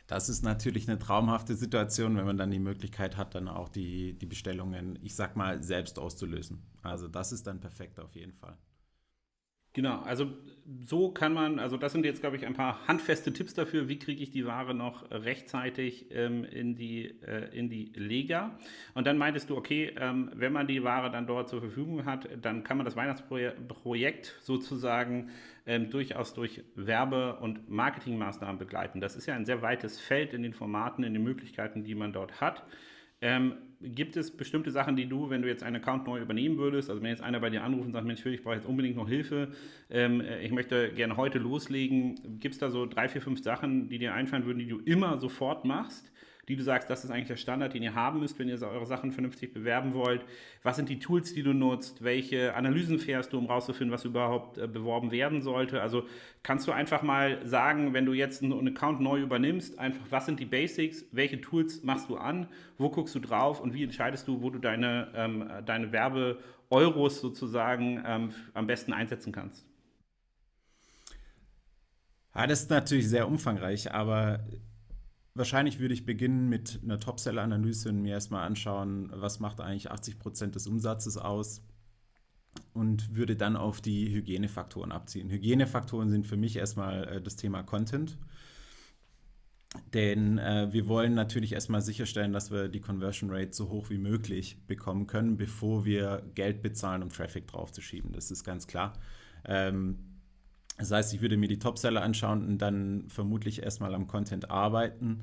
Das 0.07 0.29
ist 0.29 0.45
natürlich 0.45 0.89
eine 0.89 0.99
traumhafte 0.99 1.57
Situation, 1.57 2.17
wenn 2.17 2.27
man 2.27 2.37
dann 2.37 2.51
die 2.51 2.61
Möglichkeit 2.61 3.17
hat, 3.17 3.35
dann 3.35 3.49
auch 3.49 3.69
die, 3.69 4.15
die 4.15 4.27
Bestellungen, 4.27 4.99
ich 5.03 5.17
sag 5.17 5.35
mal, 5.37 5.63
selbst 5.63 5.99
auszulösen. 5.99 6.63
Also 6.83 7.09
das 7.09 7.33
ist 7.33 7.47
dann 7.47 7.61
perfekt 7.61 7.99
auf 7.99 8.15
jeden 8.15 8.33
Fall. 8.33 8.57
Genau, 9.77 10.01
also 10.01 10.29
so 10.81 11.11
kann 11.11 11.35
man, 11.35 11.59
also 11.59 11.77
das 11.77 11.93
sind 11.93 12.07
jetzt, 12.07 12.23
glaube 12.23 12.37
ich, 12.37 12.47
ein 12.47 12.55
paar 12.55 12.89
handfeste 12.89 13.31
Tipps 13.31 13.53
dafür, 13.53 13.89
wie 13.89 13.99
kriege 13.99 14.23
ich 14.23 14.31
die 14.31 14.47
Ware 14.47 14.73
noch 14.75 15.11
rechtzeitig 15.11 16.07
ähm, 16.13 16.45
in, 16.45 16.77
die, 16.77 17.21
äh, 17.21 17.55
in 17.55 17.69
die 17.69 17.93
Lega. 17.95 18.59
Und 18.95 19.07
dann 19.07 19.19
meintest 19.19 19.51
du, 19.51 19.57
okay, 19.57 19.95
ähm, 20.01 20.31
wenn 20.35 20.55
man 20.55 20.67
die 20.67 20.83
Ware 20.83 21.11
dann 21.11 21.27
dort 21.27 21.51
zur 21.51 21.61
Verfügung 21.61 22.07
hat, 22.07 22.27
dann 22.41 22.65
kann 22.65 22.79
man 22.79 22.87
das 22.87 22.97
Weihnachtsprojekt 22.97 24.39
sozusagen 24.41 25.29
ähm, 25.67 25.91
durchaus 25.91 26.33
durch 26.33 26.65
Werbe- 26.75 27.37
und 27.37 27.69
Marketingmaßnahmen 27.69 28.57
begleiten. 28.59 29.03
Das 29.03 29.15
ist 29.15 29.27
ja 29.27 29.35
ein 29.35 29.45
sehr 29.45 29.61
weites 29.61 30.01
Feld 30.01 30.33
in 30.33 30.43
den 30.43 30.55
Formaten, 30.55 31.05
in 31.05 31.13
den 31.13 31.23
Möglichkeiten, 31.23 31.85
die 31.85 31.95
man 31.95 32.15
dort 32.15 32.41
hat. 32.41 32.65
Ähm, 33.21 33.57
gibt 33.81 34.17
es 34.17 34.31
bestimmte 34.31 34.71
Sachen, 34.71 34.97
die 34.97 35.07
du, 35.07 35.31
wenn 35.31 35.43
du 35.43 35.49
jetzt 35.49 35.63
einen 35.63 35.77
Account 35.77 36.07
neu 36.07 36.21
übernehmen 36.21 36.59
würdest, 36.59 36.89
also 36.91 37.03
wenn 37.03 37.11
jetzt 37.11 37.23
einer 37.23 37.41
bei 37.41 37.51
dir 37.51 37.63
anruft 37.63 37.87
und 37.87 37.93
sagt, 37.93 38.07
Mensch, 38.07 38.25
ich 38.25 38.43
brauche 38.43 38.55
jetzt 38.55 38.67
unbedingt 38.67 38.97
noch 38.97 39.09
Hilfe, 39.09 39.53
ähm, 39.91 40.23
ich 40.43 40.51
möchte 40.51 40.91
gerne 40.93 41.17
heute 41.17 41.39
loslegen, 41.39 42.39
gibt 42.41 42.55
es 42.55 42.59
da 42.59 42.71
so 42.71 42.87
drei, 42.87 43.09
vier, 43.09 43.21
fünf 43.21 43.43
Sachen, 43.43 43.89
die 43.89 43.99
dir 43.99 44.15
einfallen 44.15 44.47
würden, 44.47 44.59
die 44.59 44.69
du 44.69 44.79
immer 44.79 45.19
sofort 45.21 45.65
machst, 45.65 46.11
die 46.49 46.55
du 46.55 46.63
sagst, 46.63 46.89
das 46.89 47.03
ist 47.03 47.11
eigentlich 47.11 47.27
der 47.27 47.37
Standard, 47.37 47.75
den 47.75 47.83
ihr 47.83 47.95
haben 47.95 48.21
müsst, 48.21 48.39
wenn 48.39 48.49
ihr 48.49 48.61
eure 48.63 48.87
Sachen 48.87 49.11
vernünftig 49.11 49.53
bewerben 49.53 49.95
wollt? 49.95 50.25
Was 50.63 50.77
sind 50.77 50.89
die 50.89 51.01
Tools, 51.01 51.35
die 51.35 51.43
du 51.43 51.53
nutzt? 51.53 52.05
Welche 52.05 52.55
Analysen 52.55 53.01
fährst 53.01 53.33
du, 53.33 53.39
um 53.39 53.47
rauszufinden, 53.47 53.93
was 53.93 54.05
überhaupt 54.05 54.59
äh, 54.59 54.69
beworben 54.69 55.11
werden 55.11 55.43
sollte? 55.43 55.83
Also 55.83 56.05
kannst 56.45 56.69
du 56.69 56.73
einfach 56.73 57.03
mal 57.03 57.45
sagen, 57.45 57.95
wenn 57.95 58.07
du 58.07 58.13
jetzt 58.13 58.45
einen 58.45 58.69
Account 58.69 59.01
neu 59.01 59.21
übernimmst, 59.21 59.79
einfach, 59.79 60.05
was 60.11 60.27
sind 60.27 60.39
die 60.39 60.45
Basics? 60.45 61.05
Welche 61.11 61.41
Tools 61.41 61.83
machst 61.83 62.09
du 62.09 62.17
an? 62.17 62.49
Wo 62.79 62.91
guckst 62.91 63.15
du 63.17 63.19
drauf? 63.19 63.61
Und 63.61 63.75
wie 63.75 63.83
entscheidest 63.83 64.29
du, 64.29 64.41
wo 64.41 64.51
du 64.51 64.61
deine, 64.61 65.09
ähm, 65.17 65.51
deine 65.65 65.91
Werbe-Euros 65.91 67.21
sozusagen 67.21 68.03
ähm, 68.07 68.31
am 68.55 68.69
besten 68.69 68.93
einsetzen 68.93 69.33
kannst? 69.33 69.67
Ja, 72.37 72.47
das 72.47 72.63
ist 72.63 72.71
natürlich 72.71 73.09
sehr 73.09 73.27
umfangreich, 73.27 73.93
aber 73.93 74.45
wahrscheinlich 75.37 75.79
würde 75.79 75.95
ich 75.95 76.07
beginnen 76.07 76.49
mit 76.49 76.81
einer 76.83 76.99
Top-Seller-Analyse 76.99 77.91
und 77.91 78.03
mir 78.03 78.15
erstmal 78.15 78.47
anschauen, 78.47 79.11
was 79.13 79.41
macht 79.41 79.61
eigentlich 79.61 79.91
80 79.91 80.19
Prozent 80.19 80.55
des 80.55 80.67
Umsatzes 80.67 81.17
aus 81.17 81.63
und 82.73 83.15
würde 83.15 83.37
dann 83.37 83.57
auf 83.57 83.81
die 83.81 84.13
Hygienefaktoren 84.13 84.93
abziehen. 84.93 85.31
Hygienefaktoren 85.31 86.11
sind 86.11 86.27
für 86.27 86.37
mich 86.37 86.57
erstmal 86.57 87.05
äh, 87.05 87.23
das 87.23 87.37
Thema 87.37 87.63
Content. 87.63 88.19
Denn 89.93 90.39
äh, 90.39 90.73
wir 90.73 90.87
wollen 90.87 91.15
natürlich 91.15 91.53
erstmal 91.53 91.83
sicherstellen, 91.83 92.33
dass 92.33 92.51
wir 92.51 92.69
die 92.69 92.81
Conversion 92.81 93.31
Rate 93.31 93.53
so 93.53 93.69
hoch 93.69 93.91
wie 93.91 93.99
möglich 93.99 94.57
bekommen 94.67 95.07
können, 95.07 95.37
bevor 95.37 95.85
wir 95.85 96.23
Geld 96.35 96.63
bezahlen, 96.63 97.03
um 97.03 97.11
Traffic 97.11 97.47
draufzuschieben. 97.47 98.13
Das 98.13 98.31
ist 98.31 98.45
ganz 98.45 98.67
klar. 98.67 98.95
Ähm, 99.45 100.16
das 100.79 100.91
heißt, 100.91 101.15
ich 101.15 101.23
würde 101.23 101.37
mir 101.37 101.49
die 101.49 101.59
Topseller 101.59 102.03
anschauen 102.03 102.47
und 102.47 102.59
dann 102.59 103.05
vermutlich 103.09 103.63
erstmal 103.63 103.95
am 103.95 104.07
Content 104.07 104.51
arbeiten 104.51 105.23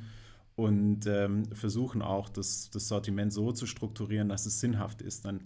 und 0.56 1.06
ähm, 1.08 1.46
versuchen 1.54 2.02
auch, 2.02 2.30
das, 2.30 2.70
das, 2.70 2.88
Sortiment 2.88 3.34
so 3.34 3.52
zu 3.52 3.66
strukturieren, 3.66 4.30
dass 4.30 4.46
es 4.46 4.60
sinnhaft 4.60 5.02
ist. 5.02 5.26
Dann 5.26 5.42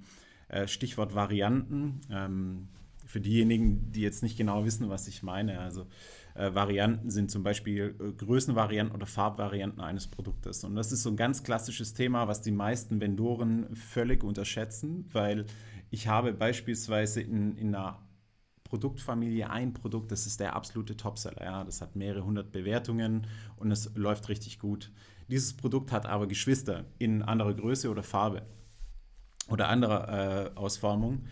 äh, 0.50 0.68
Stichwort 0.68 1.16
Varianten. 1.16 2.02
Ähm, 2.10 2.68
für 3.06 3.22
diejenigen, 3.22 3.92
die 3.92 4.02
jetzt 4.02 4.22
nicht 4.22 4.38
genau 4.38 4.66
wissen, 4.66 4.90
was 4.90 5.08
ich 5.08 5.24
meine, 5.24 5.60
also 5.60 5.88
äh, 6.36 6.54
Varianten 6.54 7.10
sind 7.10 7.32
zum 7.32 7.42
Beispiel 7.42 7.96
äh, 8.00 8.12
Größenvarianten 8.12 8.94
oder 8.94 9.06
Farbvarianten 9.06 9.82
eines 9.82 10.08
Produktes. 10.08 10.64
Und 10.64 10.76
das 10.76 10.92
ist 10.92 11.04
so 11.04 11.10
ein 11.10 11.16
ganz 11.16 11.44
klassisches 11.44 11.94
Thema, 11.94 12.28
was 12.28 12.42
die 12.42 12.52
meisten 12.52 13.00
Vendoren 13.00 13.76
völlig 13.76 14.24
unterschätzen, 14.24 15.06
weil 15.14 15.46
ich 15.90 16.08
habe 16.08 16.34
beispielsweise 16.34 17.22
in, 17.22 17.56
in 17.56 17.74
einer 17.74 17.98
Produktfamilie 18.68 19.50
ein 19.50 19.74
Produkt, 19.74 20.12
das 20.12 20.28
ist 20.28 20.40
der 20.40 20.56
absolute 20.56 20.98
Topseller. 20.98 21.44
Ja, 21.44 21.64
das 21.64 21.82
hat 21.82 21.96
mehrere 21.96 22.26
hundert 22.26 22.52
Bewertungen 22.52 23.28
und 23.56 23.72
es 23.72 23.92
läuft 23.96 24.28
richtig 24.30 24.60
gut. 24.60 24.92
Dieses 25.30 25.56
Produkt 25.56 25.92
hat 25.92 26.06
aber 26.06 26.28
Geschwister 26.28 26.86
in 27.00 27.22
anderer 27.22 27.54
Größe 27.54 27.90
oder 27.90 28.04
Farbe 28.04 28.46
oder 29.50 29.70
anderer 29.70 30.52
äh, 30.54 30.56
Ausformung. 30.56 31.24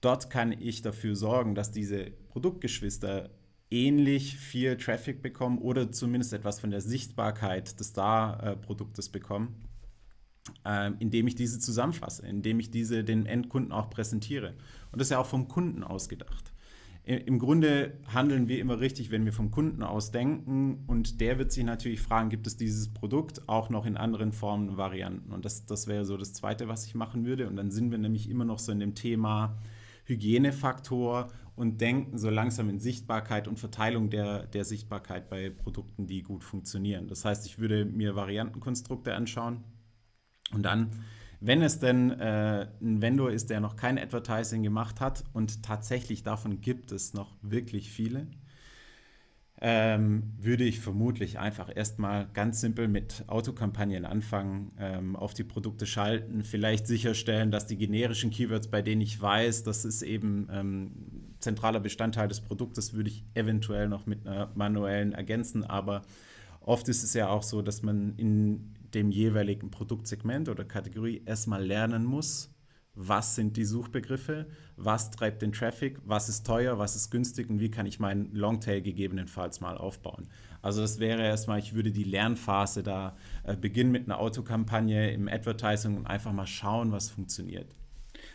Dort 0.00 0.30
kann 0.30 0.52
ich 0.52 0.82
dafür 0.82 1.16
sorgen, 1.16 1.56
dass 1.56 1.72
diese 1.72 2.12
Produktgeschwister 2.28 3.30
ähnlich 3.70 4.38
viel 4.38 4.76
Traffic 4.76 5.20
bekommen 5.20 5.58
oder 5.58 5.90
zumindest 5.90 6.32
etwas 6.32 6.60
von 6.60 6.70
der 6.70 6.80
Sichtbarkeit 6.80 7.78
des 7.80 7.88
Star-Produktes 7.88 9.08
bekommen, 9.08 9.64
äh, 10.64 10.92
indem 11.00 11.26
ich 11.26 11.34
diese 11.34 11.58
zusammenfasse, 11.58 12.24
indem 12.26 12.60
ich 12.60 12.70
diese 12.70 13.02
den 13.02 13.26
Endkunden 13.26 13.72
auch 13.72 13.90
präsentiere. 13.90 14.54
Und 14.92 15.00
das 15.00 15.08
ist 15.08 15.10
ja 15.10 15.18
auch 15.18 15.26
vom 15.26 15.48
Kunden 15.48 15.82
ausgedacht 15.82 16.52
im 17.08 17.38
Grunde 17.38 17.94
handeln 18.12 18.48
wir 18.48 18.58
immer 18.58 18.80
richtig, 18.80 19.10
wenn 19.10 19.24
wir 19.24 19.32
vom 19.32 19.50
Kunden 19.50 19.82
aus 19.82 20.10
denken 20.10 20.84
und 20.88 21.22
der 21.22 21.38
wird 21.38 21.52
sich 21.52 21.64
natürlich 21.64 22.02
fragen, 22.02 22.28
gibt 22.28 22.46
es 22.46 22.58
dieses 22.58 22.92
Produkt 22.92 23.48
auch 23.48 23.70
noch 23.70 23.86
in 23.86 23.96
anderen 23.96 24.32
Formen 24.32 24.68
und 24.68 24.76
Varianten? 24.76 25.32
Und 25.32 25.46
das, 25.46 25.64
das 25.64 25.86
wäre 25.86 26.04
so 26.04 26.18
das 26.18 26.34
Zweite, 26.34 26.68
was 26.68 26.84
ich 26.84 26.94
machen 26.94 27.24
würde. 27.24 27.48
Und 27.48 27.56
dann 27.56 27.70
sind 27.70 27.90
wir 27.90 27.96
nämlich 27.96 28.28
immer 28.28 28.44
noch 28.44 28.58
so 28.58 28.72
in 28.72 28.80
dem 28.80 28.94
Thema 28.94 29.56
Hygienefaktor 30.04 31.28
und 31.56 31.80
denken 31.80 32.18
so 32.18 32.28
langsam 32.28 32.68
in 32.68 32.78
Sichtbarkeit 32.78 33.48
und 33.48 33.58
Verteilung 33.58 34.10
der, 34.10 34.46
der 34.46 34.66
Sichtbarkeit 34.66 35.30
bei 35.30 35.48
Produkten, 35.48 36.06
die 36.06 36.22
gut 36.22 36.44
funktionieren. 36.44 37.08
Das 37.08 37.24
heißt, 37.24 37.46
ich 37.46 37.58
würde 37.58 37.86
mir 37.86 38.16
Variantenkonstrukte 38.16 39.14
anschauen 39.14 39.64
und 40.52 40.62
dann 40.62 40.90
wenn 41.40 41.62
es 41.62 41.78
denn 41.78 42.10
äh, 42.10 42.66
ein 42.80 43.00
Vendor 43.00 43.30
ist, 43.30 43.50
der 43.50 43.60
noch 43.60 43.76
kein 43.76 43.98
Advertising 43.98 44.62
gemacht 44.62 45.00
hat 45.00 45.24
und 45.32 45.62
tatsächlich 45.62 46.22
davon 46.22 46.60
gibt 46.60 46.90
es 46.90 47.14
noch 47.14 47.36
wirklich 47.42 47.90
viele, 47.90 48.26
ähm, 49.60 50.34
würde 50.38 50.64
ich 50.64 50.78
vermutlich 50.78 51.38
einfach 51.38 51.74
erstmal 51.74 52.28
ganz 52.32 52.60
simpel 52.60 52.86
mit 52.86 53.24
Autokampagnen 53.26 54.04
anfangen, 54.04 54.72
ähm, 54.78 55.16
auf 55.16 55.34
die 55.34 55.42
Produkte 55.42 55.84
schalten, 55.86 56.44
vielleicht 56.44 56.86
sicherstellen, 56.86 57.50
dass 57.50 57.66
die 57.66 57.76
generischen 57.76 58.30
Keywords, 58.30 58.68
bei 58.68 58.82
denen 58.82 59.00
ich 59.00 59.20
weiß, 59.20 59.64
das 59.64 59.84
ist 59.84 60.02
eben 60.02 60.48
ähm, 60.52 60.92
zentraler 61.40 61.80
Bestandteil 61.80 62.28
des 62.28 62.40
Produktes, 62.40 62.94
würde 62.94 63.10
ich 63.10 63.24
eventuell 63.34 63.88
noch 63.88 64.06
mit 64.06 64.26
einer 64.26 64.50
manuellen 64.54 65.12
ergänzen, 65.12 65.64
aber 65.64 66.02
oft 66.60 66.88
ist 66.88 67.02
es 67.02 67.14
ja 67.14 67.28
auch 67.28 67.42
so, 67.42 67.60
dass 67.60 67.82
man 67.82 68.14
in 68.16 68.74
dem 68.94 69.10
jeweiligen 69.10 69.70
Produktsegment 69.70 70.48
oder 70.48 70.64
Kategorie 70.64 71.22
erstmal 71.24 71.64
lernen 71.64 72.04
muss, 72.04 72.54
was 72.94 73.36
sind 73.36 73.56
die 73.56 73.64
Suchbegriffe, 73.64 74.46
was 74.76 75.10
treibt 75.12 75.42
den 75.42 75.52
Traffic, 75.52 76.00
was 76.04 76.28
ist 76.28 76.44
teuer, 76.44 76.78
was 76.78 76.96
ist 76.96 77.10
günstig 77.10 77.48
und 77.48 77.60
wie 77.60 77.70
kann 77.70 77.86
ich 77.86 78.00
meinen 78.00 78.34
Longtail 78.34 78.80
gegebenenfalls 78.80 79.60
mal 79.60 79.78
aufbauen. 79.78 80.28
Also 80.62 80.80
das 80.80 80.98
wäre 80.98 81.22
erstmal, 81.22 81.60
ich 81.60 81.74
würde 81.74 81.92
die 81.92 82.02
Lernphase 82.02 82.82
da 82.82 83.16
äh, 83.44 83.56
beginnen 83.56 83.92
mit 83.92 84.06
einer 84.06 84.18
Autokampagne 84.18 85.12
im 85.12 85.28
Advertising 85.28 85.96
und 85.96 86.06
einfach 86.06 86.32
mal 86.32 86.46
schauen, 86.46 86.90
was 86.90 87.08
funktioniert. 87.08 87.76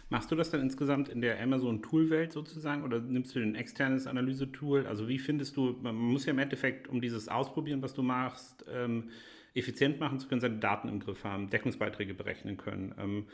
Machst 0.09 0.31
du 0.31 0.35
das 0.35 0.49
dann 0.49 0.61
insgesamt 0.61 1.09
in 1.09 1.21
der 1.21 1.41
Amazon-Tool-Welt 1.41 2.31
sozusagen 2.31 2.83
oder 2.83 2.99
nimmst 2.99 3.35
du 3.35 3.39
ein 3.39 3.55
externes 3.55 4.07
Analyse-Tool? 4.07 4.85
Also 4.85 5.07
wie 5.07 5.19
findest 5.19 5.57
du, 5.57 5.75
man 5.81 5.95
muss 5.95 6.25
ja 6.25 6.31
im 6.31 6.39
Endeffekt, 6.39 6.87
um 6.87 7.01
dieses 7.01 7.27
Ausprobieren, 7.27 7.81
was 7.81 7.93
du 7.93 8.03
machst, 8.03 8.63
ähm, 8.71 9.09
effizient 9.53 9.99
machen 9.99 10.19
zu 10.19 10.27
können, 10.27 10.41
seine 10.41 10.57
Daten 10.57 10.89
im 10.89 10.99
Griff 10.99 11.23
haben, 11.23 11.49
Deckungsbeiträge 11.49 12.13
berechnen 12.13 12.57
können. 12.57 12.93
Ähm, 12.99 13.25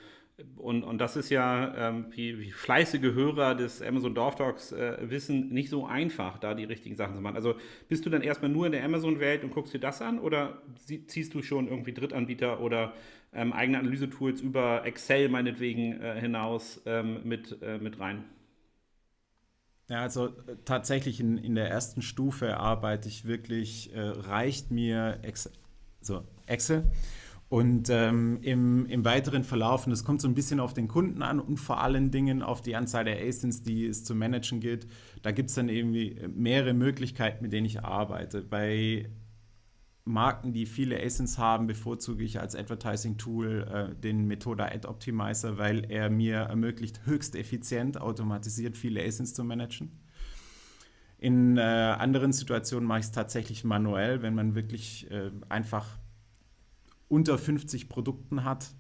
und, 0.56 0.84
und 0.84 1.00
das 1.00 1.16
ist 1.16 1.30
ja, 1.30 1.90
ähm, 1.90 2.06
wie, 2.12 2.40
wie 2.40 2.52
fleißige 2.52 3.14
Hörer 3.14 3.56
des 3.56 3.82
Amazon 3.82 4.16
Dorf 4.16 4.36
Talks 4.36 4.72
äh, 4.72 4.98
wissen, 5.02 5.50
nicht 5.50 5.70
so 5.70 5.86
einfach, 5.86 6.38
da 6.38 6.54
die 6.54 6.64
richtigen 6.64 6.96
Sachen 6.96 7.16
zu 7.16 7.22
machen. 7.22 7.36
Also 7.36 7.56
bist 7.88 8.06
du 8.06 8.10
dann 8.10 8.22
erstmal 8.22 8.50
nur 8.50 8.66
in 8.66 8.72
der 8.72 8.84
Amazon-Welt 8.84 9.44
und 9.44 9.54
guckst 9.54 9.74
dir 9.74 9.80
das 9.80 10.02
an 10.02 10.20
oder 10.20 10.62
ziehst 11.08 11.34
du 11.34 11.42
schon 11.42 11.68
irgendwie 11.68 11.94
Drittanbieter 11.94 12.62
oder 12.62 12.94
ähm, 13.34 13.54
eigene 13.54 13.80
Analysetools 13.80 14.42
über 14.42 14.86
Excel 14.86 15.30
meinetwegen 15.30 16.02
äh, 16.02 16.20
hinaus 16.20 16.82
ähm, 16.86 17.20
mit, 17.24 17.62
äh, 17.62 17.78
mit 17.78 18.00
rein? 18.00 18.24
Ja, 19.90 20.04
also 20.04 20.28
äh, 20.28 20.56
tatsächlich 20.66 21.20
in, 21.20 21.38
in 21.38 21.56
der 21.56 21.70
ersten 21.70 22.02
Stufe 22.02 22.58
arbeite 22.58 23.10
ich 23.10 23.26
wirklich, 23.26 23.94
äh, 23.94 24.00
reicht 24.00 24.72
mir 24.72 25.20
Excel 25.24 25.52
so 26.01 26.24
Excel. 26.46 26.89
Und 27.50 27.89
ähm, 27.89 28.38
im, 28.44 28.86
im 28.86 29.03
weiteren 29.03 29.44
Verlauf, 29.44 29.88
und 29.88 29.89
das 29.89 30.03
kommt 30.03 30.22
so 30.22 30.27
ein 30.27 30.36
bisschen 30.36 30.60
auf 30.60 30.75
den 30.75 30.88
Kunden 30.88 31.24
an 31.24 31.39
und 31.39 31.58
vor 31.58 31.82
allen 31.82 32.12
Dingen 32.12 32.44
auf 32.44 32.62
die 32.62 32.75
Anzahl 32.75 33.06
der 33.06 33.20
ASINs, 33.25 33.63
die 33.63 33.88
es 33.88 34.03
zu 34.03 34.13
managen 34.13 34.60
gilt, 34.60 34.86
da 35.24 35.32
gibt 35.32 35.50
es 35.50 35.56
dann 35.56 35.68
irgendwie 35.68 36.15
mehrere 36.27 36.75
Möglichkeiten, 36.75 37.41
mit 37.41 37.51
denen 37.51 37.65
ich 37.65 37.84
arbeite. 37.84 38.44
Bei 38.44 39.10
Marken, 40.06 40.53
die 40.53 40.68
viele 40.68 41.01
ASINs 41.03 41.39
haben, 41.39 41.65
bevorzuge 41.65 42.24
ich 42.24 42.39
als 42.39 42.56
Advertising-Tool 42.56 43.68
äh, 43.68 43.96
den 43.96 44.27
Methoda 44.27 44.65
Ad 44.65 44.88
Optimizer, 44.88 45.58
weil 45.58 45.86
er 45.89 46.12
mir 46.12 46.38
ermöglicht, 46.38 47.06
höchst 47.06 47.36
effizient 47.36 48.00
automatisiert 48.00 48.77
viele 48.77 49.03
ASINs 49.03 49.34
zu 49.34 49.44
managen. 49.44 49.91
In 51.20 51.58
äh, 51.58 51.62
anderen 51.62 52.32
Situationen 52.32 52.88
mache 52.88 53.00
ich 53.00 53.06
es 53.06 53.12
tatsächlich 53.12 53.66
manuell, 53.66 54.22
wenn 54.22 54.34
man 54.34 54.56
wirklich 54.56 55.12
äh, 55.12 55.32
einfach 55.50 55.86
unter 57.10 57.38
50 57.38 57.90
Produkten 57.90 58.46
hat. 58.46 58.72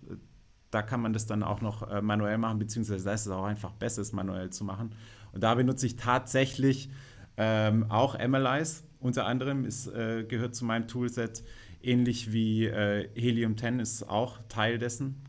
Da 0.71 0.81
kann 0.81 1.01
man 1.01 1.11
das 1.11 1.25
dann 1.25 1.43
auch 1.43 1.59
noch 1.59 1.89
äh, 1.89 2.01
manuell 2.01 2.37
machen, 2.37 2.57
beziehungsweise 2.57 3.03
da 3.03 3.13
ist 3.13 3.25
es 3.25 3.31
auch 3.31 3.43
einfach 3.43 3.73
besser, 3.73 4.01
es 4.01 4.13
manuell 4.13 4.51
zu 4.51 4.63
machen. 4.63 4.95
Und 5.33 5.43
da 5.43 5.53
benutze 5.55 5.85
ich 5.85 5.97
tatsächlich 5.97 6.89
ähm, 7.35 7.91
auch 7.91 8.17
MLIs. 8.17 8.85
Unter 8.99 9.25
anderem 9.25 9.65
ist, 9.65 9.87
äh, 9.87 10.23
gehört 10.23 10.55
zu 10.55 10.63
meinem 10.63 10.87
Toolset, 10.87 11.43
ähnlich 11.81 12.31
wie 12.31 12.67
äh, 12.67 13.09
Helium 13.15 13.57
10 13.57 13.79
ist 13.79 14.03
auch 14.07 14.39
Teil 14.47 14.77
dessen. 14.77 15.23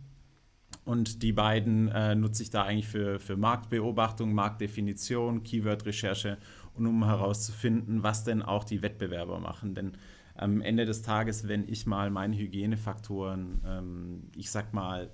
Und 0.84 1.22
die 1.22 1.32
beiden 1.32 1.88
äh, 1.88 2.14
nutze 2.14 2.42
ich 2.42 2.50
da 2.50 2.62
eigentlich 2.64 2.88
für, 2.88 3.20
für 3.20 3.36
Marktbeobachtung, 3.36 4.32
Marktdefinition, 4.32 5.42
Keyword-Recherche 5.42 6.38
und 6.80 6.86
um 6.86 7.04
herauszufinden, 7.04 8.02
was 8.02 8.24
denn 8.24 8.42
auch 8.42 8.64
die 8.64 8.82
Wettbewerber 8.82 9.38
machen. 9.38 9.74
Denn 9.74 9.92
am 10.34 10.62
Ende 10.62 10.86
des 10.86 11.02
Tages, 11.02 11.46
wenn 11.46 11.68
ich 11.68 11.86
mal 11.86 12.10
meine 12.10 12.36
Hygienefaktoren, 12.36 13.60
ähm, 13.66 14.30
ich 14.34 14.50
sag 14.50 14.72
mal, 14.72 15.10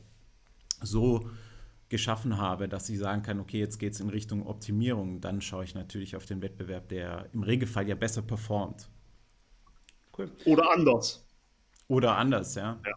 so 0.81 1.29
geschaffen 1.89 2.39
habe, 2.39 2.69
dass 2.69 2.89
ich 2.89 2.99
sagen 2.99 3.23
kann, 3.23 3.41
okay, 3.41 3.59
jetzt 3.59 3.79
geht 3.79 3.93
es 3.93 4.01
in 4.01 4.09
Richtung 4.09 4.47
Optimierung, 4.47 5.21
dann 5.21 5.41
schaue 5.41 5.65
ich 5.65 5.75
natürlich 5.75 6.17
auf 6.17 6.27
den 6.27 6.43
Wettbewerb, 6.43 6.89
der 6.89 7.29
im 7.33 7.43
Regelfall 7.43 7.89
ja 7.89 7.95
besser 7.95 8.23
performt. 8.23 8.89
Cool. 10.17 10.31
Oder 10.45 10.73
anders. 10.73 11.25
Oder 11.89 12.17
anders, 12.17 12.55
ja. 12.55 12.79
ja. 12.85 12.93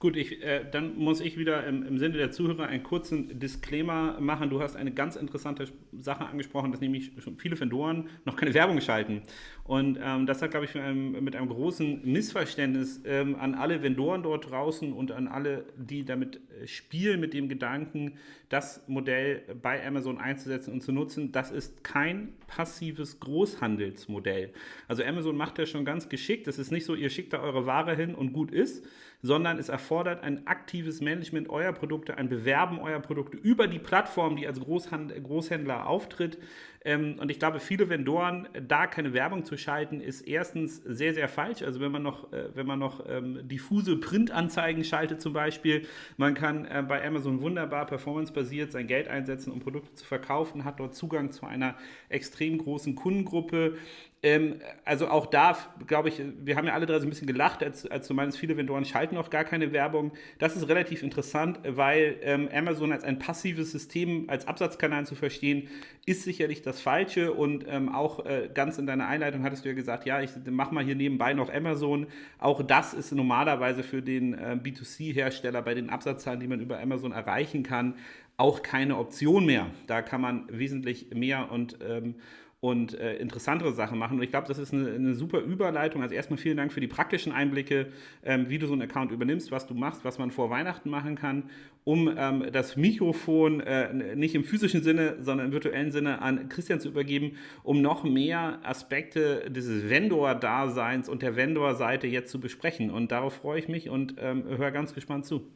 Gut, 0.00 0.16
ich, 0.16 0.42
äh, 0.42 0.64
dann 0.64 0.96
muss 0.96 1.20
ich 1.20 1.36
wieder 1.36 1.66
im, 1.66 1.86
im, 1.86 1.98
Sinne 1.98 2.16
der 2.16 2.30
Zuhörer 2.30 2.66
einen 2.66 2.82
kurzen 2.82 3.38
Disclaimer 3.38 4.18
machen. 4.18 4.48
Du 4.48 4.62
hast 4.62 4.74
eine 4.74 4.92
ganz 4.92 5.14
interessante 5.14 5.66
Sache 5.92 6.24
angesprochen, 6.24 6.72
dass 6.72 6.80
nämlich 6.80 7.12
schon 7.18 7.36
viele 7.36 7.60
Vendoren 7.60 8.08
noch 8.24 8.34
keine 8.34 8.54
Werbung 8.54 8.80
schalten. 8.80 9.20
Und 9.62 9.98
ähm, 10.02 10.24
das 10.24 10.40
hat, 10.40 10.52
glaube 10.52 10.64
ich, 10.64 10.74
einem, 10.74 11.22
mit 11.22 11.36
einem 11.36 11.50
großen 11.50 12.00
Missverständnis 12.10 13.02
ähm, 13.04 13.36
an 13.36 13.54
alle 13.54 13.82
Vendoren 13.82 14.22
dort 14.22 14.50
draußen 14.50 14.90
und 14.94 15.12
an 15.12 15.28
alle, 15.28 15.66
die 15.76 16.06
damit 16.06 16.36
äh, 16.62 16.66
spielen, 16.66 17.20
mit 17.20 17.34
dem 17.34 17.50
Gedanken, 17.50 18.14
das 18.48 18.88
Modell 18.88 19.42
bei 19.60 19.86
Amazon 19.86 20.16
einzusetzen 20.16 20.72
und 20.72 20.80
zu 20.80 20.92
nutzen. 20.92 21.30
Das 21.30 21.50
ist 21.50 21.84
kein 21.84 22.32
passives 22.46 23.20
Großhandelsmodell. 23.20 24.54
Also 24.88 25.04
Amazon 25.04 25.36
macht 25.36 25.58
das 25.58 25.68
schon 25.68 25.84
ganz 25.84 26.08
geschickt. 26.08 26.48
Es 26.48 26.58
ist 26.58 26.72
nicht 26.72 26.86
so, 26.86 26.94
ihr 26.94 27.10
schickt 27.10 27.34
da 27.34 27.42
eure 27.42 27.66
Ware 27.66 27.94
hin 27.94 28.14
und 28.14 28.32
gut 28.32 28.50
ist, 28.50 28.82
sondern 29.22 29.58
es 29.58 29.68
erfordert 29.68 30.22
ein 30.22 30.46
aktives 30.46 31.00
Management 31.00 31.48
eurer 31.48 31.72
Produkte, 31.72 32.16
ein 32.16 32.28
Bewerben 32.28 32.78
eurer 32.78 33.00
Produkte 33.00 33.36
über 33.36 33.66
die 33.66 33.78
Plattform, 33.78 34.36
die 34.36 34.46
als 34.46 34.60
Großhand 34.60 35.12
Großhändler 35.22 35.86
auftritt. 35.86 36.38
Ähm, 36.82 37.16
und 37.20 37.30
ich 37.30 37.38
glaube, 37.38 37.60
viele 37.60 37.90
Vendoren, 37.90 38.48
da 38.66 38.86
keine 38.86 39.12
Werbung 39.12 39.44
zu 39.44 39.58
schalten, 39.58 40.00
ist 40.00 40.22
erstens 40.22 40.76
sehr, 40.76 41.12
sehr 41.12 41.28
falsch. 41.28 41.62
Also 41.62 41.78
wenn 41.80 41.92
man 41.92 42.02
noch, 42.02 42.32
äh, 42.32 42.48
wenn 42.54 42.66
man 42.66 42.78
noch 42.78 43.04
ähm, 43.06 43.46
diffuse 43.46 43.98
Printanzeigen 43.98 44.82
schaltet 44.82 45.20
zum 45.20 45.34
Beispiel, 45.34 45.86
man 46.16 46.32
kann 46.32 46.64
äh, 46.64 46.82
bei 46.86 47.06
Amazon 47.06 47.42
wunderbar 47.42 47.84
performancebasiert 47.84 48.72
sein 48.72 48.86
Geld 48.86 49.08
einsetzen, 49.08 49.52
um 49.52 49.60
Produkte 49.60 49.94
zu 49.94 50.06
verkaufen, 50.06 50.64
hat 50.64 50.80
dort 50.80 50.94
Zugang 50.94 51.32
zu 51.32 51.44
einer 51.44 51.76
extrem 52.08 52.56
großen 52.56 52.94
Kundengruppe. 52.94 53.76
Ähm, 54.22 54.60
also 54.86 55.08
auch 55.08 55.26
da, 55.26 55.58
glaube 55.86 56.08
ich, 56.08 56.22
wir 56.42 56.56
haben 56.56 56.66
ja 56.66 56.72
alle 56.72 56.86
drei 56.86 56.98
so 56.98 57.06
ein 57.06 57.10
bisschen 57.10 57.26
gelacht, 57.26 57.62
als, 57.62 57.86
als 57.86 58.08
du 58.08 58.14
meinst, 58.14 58.38
viele 58.38 58.56
Vendoren 58.56 58.86
schalten 58.86 59.18
auch 59.18 59.28
gar 59.28 59.44
keine 59.44 59.72
Werbung. 59.72 60.12
Das 60.38 60.56
ist 60.56 60.66
relativ 60.68 61.02
interessant, 61.02 61.58
weil 61.66 62.48
Amazon 62.52 62.92
als 62.92 63.02
ein 63.02 63.18
passives 63.18 63.72
System, 63.72 64.28
als 64.28 64.46
Absatzkanal 64.46 65.06
zu 65.06 65.14
verstehen, 65.14 65.68
ist 66.04 66.22
sicherlich 66.22 66.60
das 66.62 66.69
Falsche. 66.78 67.32
Und 67.32 67.64
ähm, 67.66 67.88
auch 67.88 68.26
äh, 68.26 68.50
ganz 68.52 68.76
in 68.76 68.86
deiner 68.86 69.08
Einleitung 69.08 69.42
hattest 69.42 69.64
du 69.64 69.70
ja 69.70 69.74
gesagt, 69.74 70.04
ja, 70.04 70.20
ich 70.20 70.30
mache 70.50 70.74
mal 70.74 70.84
hier 70.84 70.94
nebenbei 70.94 71.32
noch 71.32 71.50
Amazon. 71.52 72.06
Auch 72.38 72.62
das 72.62 72.92
ist 72.92 73.12
normalerweise 73.12 73.82
für 73.82 74.02
den 74.02 74.34
äh, 74.34 74.58
B2C-Hersteller 74.62 75.62
bei 75.62 75.72
den 75.72 75.88
Absatzzahlen, 75.88 76.38
die 76.38 76.46
man 76.46 76.60
über 76.60 76.78
Amazon 76.78 77.12
erreichen 77.12 77.62
kann, 77.62 77.94
auch 78.36 78.62
keine 78.62 78.98
Option 78.98 79.46
mehr. 79.46 79.66
Da 79.86 80.02
kann 80.02 80.20
man 80.20 80.44
wesentlich 80.50 81.14
mehr 81.14 81.50
und 81.50 81.78
ähm, 81.82 82.16
und 82.60 82.92
äh, 82.98 83.16
interessantere 83.16 83.72
Sachen 83.72 83.98
machen. 83.98 84.18
Und 84.18 84.22
ich 84.22 84.30
glaube, 84.30 84.46
das 84.46 84.58
ist 84.58 84.74
eine, 84.74 84.90
eine, 84.90 85.14
super 85.14 85.40
Überleitung. 85.40 86.02
Also 86.02 86.14
erstmal 86.14 86.36
vielen 86.36 86.58
Dank 86.58 86.72
für 86.72 86.80
die 86.80 86.88
praktischen 86.88 87.32
Einblicke, 87.32 87.86
ähm, 88.22 88.50
wie 88.50 88.58
du 88.58 88.66
so 88.66 88.74
einen 88.74 88.82
Account 88.82 89.12
übernimmst, 89.12 89.50
was 89.50 89.66
du 89.66 89.72
machst, 89.72 90.04
was 90.04 90.18
man 90.18 90.30
vor 90.30 90.50
Weihnachten 90.50 90.90
machen 90.90 91.16
kann, 91.16 91.44
um 91.84 92.12
ähm, 92.14 92.44
das 92.52 92.76
Mikrofon 92.76 93.60
äh, 93.60 94.14
nicht 94.14 94.34
im 94.34 94.44
physischen 94.44 94.82
Sinne, 94.82 95.16
sondern 95.20 95.46
im 95.46 95.52
virtuellen 95.52 95.90
Sinne 95.90 96.20
an 96.20 96.50
Christian 96.50 96.80
zu 96.80 96.90
übergeben, 96.90 97.38
um 97.62 97.80
noch 97.80 98.04
mehr 98.04 98.58
Aspekte 98.62 99.50
dieses 99.50 99.88
Vendor-Daseins 99.88 101.08
und 101.08 101.22
der 101.22 101.36
Vendor-Seite 101.36 102.08
jetzt 102.08 102.30
zu 102.30 102.40
besprechen. 102.40 102.90
Und 102.90 103.10
darauf 103.10 103.34
freue 103.34 103.58
ich 103.58 103.68
mich 103.68 103.88
und 103.88 104.16
ähm, 104.18 104.44
höre 104.44 104.70
ganz 104.70 104.92
gespannt 104.92 105.24
zu. 105.24 105.46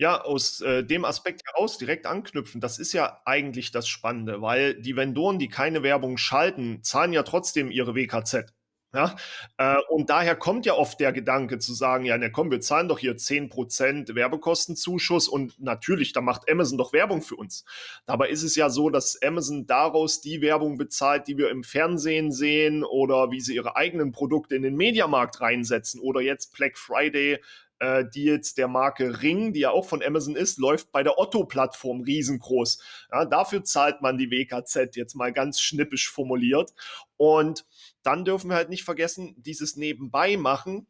Ja, 0.00 0.22
aus 0.22 0.62
äh, 0.62 0.82
dem 0.82 1.04
Aspekt 1.04 1.42
heraus 1.46 1.76
direkt 1.76 2.06
anknüpfen, 2.06 2.58
das 2.58 2.78
ist 2.78 2.94
ja 2.94 3.20
eigentlich 3.26 3.70
das 3.70 3.86
Spannende, 3.86 4.40
weil 4.40 4.80
die 4.80 4.96
Vendoren, 4.96 5.38
die 5.38 5.48
keine 5.48 5.82
Werbung 5.82 6.16
schalten, 6.16 6.82
zahlen 6.82 7.12
ja 7.12 7.22
trotzdem 7.22 7.70
ihre 7.70 7.94
WKZ. 7.94 8.46
Ja, 8.94 9.14
äh, 9.58 9.76
und 9.90 10.08
daher 10.08 10.36
kommt 10.36 10.64
ja 10.64 10.72
oft 10.72 10.98
der 11.00 11.12
Gedanke 11.12 11.58
zu 11.58 11.74
sagen, 11.74 12.06
ja, 12.06 12.16
ne, 12.16 12.32
komm, 12.32 12.50
wir 12.50 12.62
zahlen 12.62 12.88
doch 12.88 12.98
hier 12.98 13.18
10% 13.18 14.14
Werbekostenzuschuss 14.14 15.28
und 15.28 15.60
natürlich, 15.60 16.14
da 16.14 16.22
macht 16.22 16.50
Amazon 16.50 16.78
doch 16.78 16.94
Werbung 16.94 17.20
für 17.20 17.36
uns. 17.36 17.66
Dabei 18.06 18.30
ist 18.30 18.42
es 18.42 18.56
ja 18.56 18.70
so, 18.70 18.88
dass 18.88 19.20
Amazon 19.22 19.66
daraus 19.66 20.22
die 20.22 20.40
Werbung 20.40 20.78
bezahlt, 20.78 21.28
die 21.28 21.36
wir 21.36 21.50
im 21.50 21.62
Fernsehen 21.62 22.32
sehen 22.32 22.84
oder 22.84 23.30
wie 23.30 23.42
sie 23.42 23.54
ihre 23.54 23.76
eigenen 23.76 24.12
Produkte 24.12 24.56
in 24.56 24.62
den 24.62 24.76
Mediamarkt 24.76 25.42
reinsetzen 25.42 26.00
oder 26.00 26.22
jetzt 26.22 26.54
Black 26.56 26.78
Friday 26.78 27.38
äh, 27.80 28.04
Deals 28.04 28.54
der 28.54 28.68
Marke 28.68 29.22
Ring, 29.22 29.52
die 29.52 29.60
ja 29.60 29.70
auch 29.70 29.86
von 29.86 30.02
Amazon 30.02 30.36
ist, 30.36 30.58
läuft 30.58 30.92
bei 30.92 31.02
der 31.02 31.18
Otto-Plattform 31.18 32.02
riesengroß. 32.02 32.82
Ja, 33.10 33.24
dafür 33.24 33.64
zahlt 33.64 34.00
man 34.02 34.18
die 34.18 34.30
WKZ, 34.30 34.96
jetzt 34.96 35.14
mal 35.14 35.32
ganz 35.32 35.60
schnippisch 35.60 36.10
formuliert. 36.10 36.72
Und 37.16 37.66
dann 38.02 38.24
dürfen 38.24 38.50
wir 38.50 38.56
halt 38.56 38.70
nicht 38.70 38.84
vergessen, 38.84 39.34
dieses 39.38 39.76
Nebenbei 39.76 40.36
machen, 40.36 40.86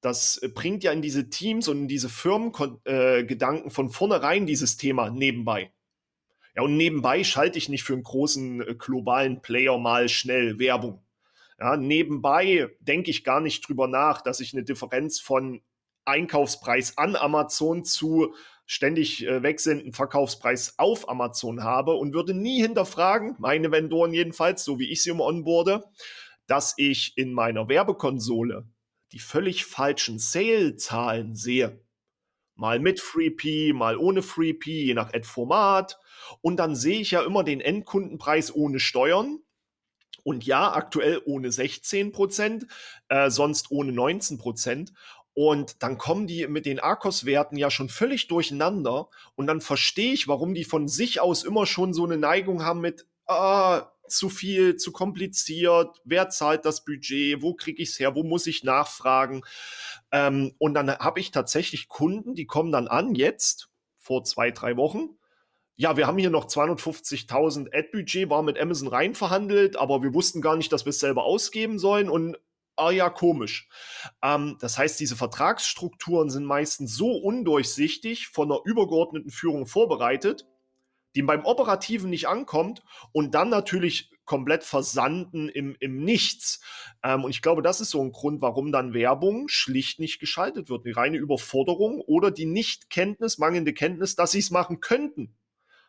das 0.00 0.40
bringt 0.54 0.82
ja 0.82 0.92
in 0.92 1.02
diese 1.02 1.28
Teams 1.28 1.68
und 1.68 1.82
in 1.82 1.88
diese 1.88 2.08
Firmengedanken 2.08 3.66
äh, 3.66 3.70
von 3.70 3.90
vornherein 3.90 4.46
dieses 4.46 4.76
Thema 4.76 5.10
nebenbei. 5.10 5.72
Ja, 6.56 6.62
und 6.62 6.76
nebenbei 6.76 7.22
schalte 7.22 7.58
ich 7.58 7.68
nicht 7.68 7.84
für 7.84 7.92
einen 7.92 8.02
großen 8.02 8.62
äh, 8.62 8.74
globalen 8.74 9.42
Player 9.42 9.78
mal 9.78 10.08
schnell 10.08 10.58
Werbung. 10.58 11.02
Ja, 11.58 11.76
nebenbei 11.76 12.70
denke 12.80 13.10
ich 13.10 13.24
gar 13.24 13.40
nicht 13.40 13.68
drüber 13.68 13.86
nach, 13.86 14.22
dass 14.22 14.40
ich 14.40 14.54
eine 14.54 14.64
Differenz 14.64 15.20
von 15.20 15.60
Einkaufspreis 16.04 16.98
an 16.98 17.16
Amazon 17.16 17.84
zu 17.84 18.34
ständig 18.66 19.26
äh, 19.26 19.42
wechselnden 19.42 19.92
Verkaufspreis 19.92 20.78
auf 20.78 21.08
Amazon 21.08 21.64
habe 21.64 21.94
und 21.94 22.14
würde 22.14 22.34
nie 22.34 22.62
hinterfragen, 22.62 23.34
meine 23.38 23.72
Vendoren 23.72 24.12
jedenfalls, 24.12 24.64
so 24.64 24.78
wie 24.78 24.90
ich 24.90 25.02
sie 25.02 25.10
im 25.10 25.20
Onboarde, 25.20 25.84
dass 26.46 26.74
ich 26.76 27.16
in 27.16 27.32
meiner 27.32 27.68
Werbekonsole 27.68 28.68
die 29.12 29.18
völlig 29.18 29.64
falschen 29.64 30.18
Sale-Zahlen 30.18 31.34
sehe. 31.34 31.80
Mal 32.54 32.78
mit 32.78 33.00
FreeP, 33.00 33.74
mal 33.74 33.96
ohne 33.96 34.22
FreeP, 34.22 34.66
je 34.66 34.94
nach 34.94 35.12
Ad-Format. 35.12 35.98
Und 36.40 36.58
dann 36.58 36.76
sehe 36.76 37.00
ich 37.00 37.10
ja 37.10 37.22
immer 37.22 37.42
den 37.42 37.60
Endkundenpreis 37.60 38.54
ohne 38.54 38.78
Steuern. 38.78 39.40
Und 40.22 40.44
ja, 40.44 40.72
aktuell 40.72 41.22
ohne 41.24 41.50
16 41.50 42.12
Prozent, 42.12 42.66
äh, 43.08 43.30
sonst 43.30 43.70
ohne 43.70 43.92
19 43.92 44.38
Prozent. 44.38 44.92
Und 45.42 45.82
dann 45.82 45.96
kommen 45.96 46.26
die 46.26 46.46
mit 46.48 46.66
den 46.66 46.80
Arcos-Werten 46.80 47.56
ja 47.56 47.70
schon 47.70 47.88
völlig 47.88 48.28
durcheinander. 48.28 49.08
Und 49.36 49.46
dann 49.46 49.62
verstehe 49.62 50.12
ich, 50.12 50.28
warum 50.28 50.52
die 50.52 50.64
von 50.64 50.86
sich 50.86 51.18
aus 51.22 51.44
immer 51.44 51.64
schon 51.64 51.94
so 51.94 52.04
eine 52.04 52.18
Neigung 52.18 52.62
haben 52.62 52.82
mit, 52.82 53.06
ah, 53.26 53.90
zu 54.06 54.28
viel, 54.28 54.76
zu 54.76 54.92
kompliziert, 54.92 56.02
wer 56.04 56.28
zahlt 56.28 56.66
das 56.66 56.84
Budget, 56.84 57.40
wo 57.40 57.54
kriege 57.54 57.82
ich 57.82 57.88
es 57.88 57.98
her, 57.98 58.14
wo 58.14 58.22
muss 58.22 58.46
ich 58.46 58.64
nachfragen. 58.64 59.40
Ähm, 60.12 60.54
und 60.58 60.74
dann 60.74 60.90
habe 60.90 61.20
ich 61.20 61.30
tatsächlich 61.30 61.88
Kunden, 61.88 62.34
die 62.34 62.44
kommen 62.44 62.70
dann 62.70 62.86
an, 62.86 63.14
jetzt, 63.14 63.70
vor 63.96 64.24
zwei, 64.24 64.50
drei 64.50 64.76
Wochen. 64.76 65.16
Ja, 65.76 65.96
wir 65.96 66.06
haben 66.06 66.18
hier 66.18 66.28
noch 66.28 66.48
250.000 66.48 67.74
Ad-Budget, 67.74 68.28
war 68.28 68.42
mit 68.42 68.60
Amazon 68.60 68.88
rein 68.88 69.14
verhandelt, 69.14 69.78
aber 69.78 70.02
wir 70.02 70.12
wussten 70.12 70.42
gar 70.42 70.56
nicht, 70.58 70.70
dass 70.70 70.84
wir 70.84 70.90
es 70.90 71.00
selber 71.00 71.24
ausgeben 71.24 71.78
sollen. 71.78 72.10
Und 72.10 72.36
ah 72.80 72.90
ja, 72.90 73.10
komisch. 73.10 73.68
Ähm, 74.22 74.56
das 74.60 74.78
heißt, 74.78 74.98
diese 74.98 75.16
Vertragsstrukturen 75.16 76.30
sind 76.30 76.44
meistens 76.44 76.94
so 76.96 77.12
undurchsichtig 77.12 78.28
von 78.28 78.50
einer 78.50 78.60
übergeordneten 78.64 79.30
Führung 79.30 79.66
vorbereitet, 79.66 80.46
die 81.14 81.22
beim 81.22 81.44
Operativen 81.44 82.08
nicht 82.10 82.28
ankommt 82.28 82.82
und 83.12 83.34
dann 83.34 83.48
natürlich 83.48 84.10
komplett 84.24 84.62
versanden 84.62 85.48
im, 85.48 85.76
im 85.80 86.04
Nichts. 86.04 86.60
Ähm, 87.02 87.24
und 87.24 87.30
ich 87.30 87.42
glaube, 87.42 87.62
das 87.62 87.80
ist 87.80 87.90
so 87.90 88.00
ein 88.00 88.12
Grund, 88.12 88.40
warum 88.40 88.70
dann 88.70 88.94
Werbung 88.94 89.48
schlicht 89.48 89.98
nicht 89.98 90.20
geschaltet 90.20 90.70
wird. 90.70 90.86
Die 90.86 90.92
reine 90.92 91.18
Überforderung 91.18 92.00
oder 92.00 92.30
die 92.30 92.46
Nichtkenntnis, 92.46 93.38
mangelnde 93.38 93.74
Kenntnis, 93.74 94.14
dass 94.14 94.30
sie 94.30 94.38
es 94.38 94.50
machen 94.50 94.80
könnten. 94.80 95.34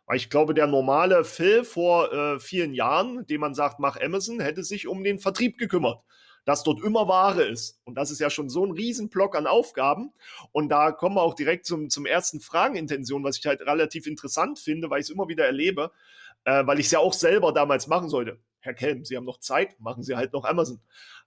Weil 0.08 0.18
ich 0.18 0.32
glaube, 0.32 0.56
der 0.56 0.68
normale 0.68 1.24
Phil 1.24 1.64
vor 1.64 2.12
äh, 2.12 2.40
vielen 2.40 2.74
Jahren, 2.74 3.26
dem 3.28 3.42
man 3.42 3.54
sagt, 3.54 3.80
mach 3.80 4.02
Amazon, 4.02 4.40
hätte 4.40 4.64
sich 4.64 4.88
um 4.88 5.04
den 5.04 5.20
Vertrieb 5.20 5.58
gekümmert 5.58 6.04
dass 6.46 6.64
dort 6.64 6.84
immer 6.84 7.08
Ware 7.08 7.44
ist. 7.44 7.80
Und 7.86 7.96
das 7.96 8.12
ist 8.12 8.20
ja 8.20 8.30
schon 8.30 8.50
so 8.50 8.66
ein 8.66 8.72
Riesenblock 8.72 9.36
an 9.36 9.48
Aufgaben. 9.48 10.12
Und 10.52 10.70
da 10.70 10.92
kommen 10.92 11.16
wir 11.16 11.22
auch 11.22 11.36
direkt 11.36 11.66
zum, 11.66 11.90
zum 11.90 12.06
ersten 12.06 12.40
Fragenintention, 12.40 13.24
was 13.24 13.38
ich 13.38 13.46
halt 13.46 13.62
relativ 13.62 14.08
interessant 14.08 14.60
finde, 14.60 14.90
weil 14.90 15.00
ich 15.00 15.08
es 15.08 15.10
immer 15.10 15.28
wieder 15.28 15.46
erlebe, 15.46 15.92
äh, 16.46 16.66
weil 16.66 16.80
ich 16.80 16.88
es 16.88 16.92
ja 16.92 17.00
auch 17.00 17.14
selber 17.14 17.52
damals 17.52 17.88
machen 17.88 18.10
sollte. 18.10 18.40
Herr 18.60 18.74
Kelm, 18.76 19.06
Sie 19.06 19.18
haben 19.18 19.26
noch 19.26 19.40
Zeit, 19.40 19.80
machen 19.80 20.04
Sie 20.04 20.16
halt 20.16 20.34
noch 20.34 20.46
Amazon. 20.46 20.80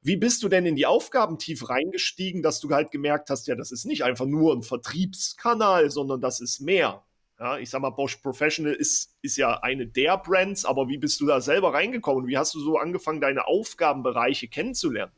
Wie 0.03 0.17
bist 0.17 0.43
du 0.43 0.49
denn 0.49 0.67
in 0.67 0.77
die 0.77 0.87
Aufgaben 0.87 1.39
tief 1.39 1.69
reingestiegen, 1.69 2.43
dass 2.43 2.61
du 2.61 2.71
halt 2.71 2.91
gemerkt 2.91 3.29
hast, 3.29 3.49
ja, 3.49 3.57
das 3.57 3.73
ist 3.73 3.87
nicht 3.87 4.05
einfach 4.05 4.27
nur 4.27 4.55
ein 4.55 4.63
Vertriebskanal, 4.63 5.91
sondern 5.91 6.21
das 6.21 6.41
ist 6.41 6.61
mehr? 6.61 7.05
Ja, 7.45 7.59
ich 7.59 7.69
sag 7.69 7.83
mal, 7.83 7.91
Bosch 7.91 8.17
Professional 8.17 8.73
ist, 8.73 9.19
ist 9.21 9.37
ja 9.37 9.61
eine 9.61 9.87
der 9.87 10.17
Brands, 10.17 10.65
aber 10.65 10.89
wie 10.89 10.97
bist 10.97 11.21
du 11.21 11.27
da 11.27 11.43
selber 11.43 11.75
reingekommen? 11.75 12.27
Wie 12.27 12.39
hast 12.39 12.55
du 12.55 12.59
so 12.59 12.79
angefangen, 12.79 13.21
deine 13.21 13.47
Aufgabenbereiche 13.47 14.49
kennenzulernen? 14.49 15.13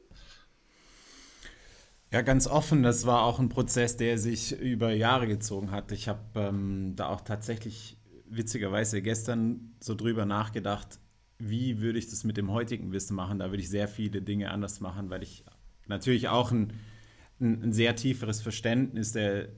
Ja, 2.10 2.22
ganz 2.22 2.48
offen, 2.48 2.82
das 2.82 3.06
war 3.06 3.22
auch 3.22 3.38
ein 3.38 3.48
Prozess, 3.48 3.96
der 3.96 4.18
sich 4.18 4.58
über 4.58 4.92
Jahre 4.92 5.28
gezogen 5.28 5.70
hat. 5.70 5.92
Ich 5.92 6.08
habe 6.08 6.18
ähm, 6.34 6.94
da 6.96 7.10
auch 7.10 7.20
tatsächlich 7.20 7.96
witzigerweise 8.28 9.02
gestern 9.02 9.76
so 9.78 9.94
drüber 9.94 10.24
nachgedacht, 10.24 10.98
wie 11.38 11.80
würde 11.80 12.00
ich 12.00 12.10
das 12.10 12.24
mit 12.24 12.36
dem 12.36 12.50
heutigen 12.50 12.90
Wissen 12.90 13.14
machen. 13.14 13.38
Da 13.38 13.50
würde 13.52 13.62
ich 13.62 13.70
sehr 13.70 13.86
viele 13.86 14.20
Dinge 14.20 14.50
anders 14.50 14.80
machen, 14.80 15.10
weil 15.10 15.22
ich 15.22 15.44
natürlich 15.86 16.26
auch 16.26 16.50
ein 16.50 16.72
ein, 17.40 17.62
ein 17.62 17.72
sehr 17.72 17.96
tieferes 17.96 18.40
Verständnis 18.40 19.12
der, 19.12 19.48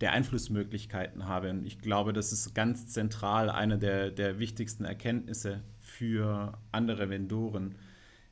der 0.00 0.12
Einflussmöglichkeiten 0.12 1.26
habe. 1.26 1.50
Und 1.50 1.64
ich 1.64 1.78
glaube, 1.78 2.12
das 2.12 2.32
ist 2.32 2.54
ganz 2.54 2.88
zentral 2.88 3.50
eine 3.50 3.78
der, 3.78 4.10
der 4.10 4.38
wichtigsten 4.38 4.84
Erkenntnisse 4.84 5.62
für 5.78 6.58
andere 6.72 7.08
Vendoren, 7.08 7.76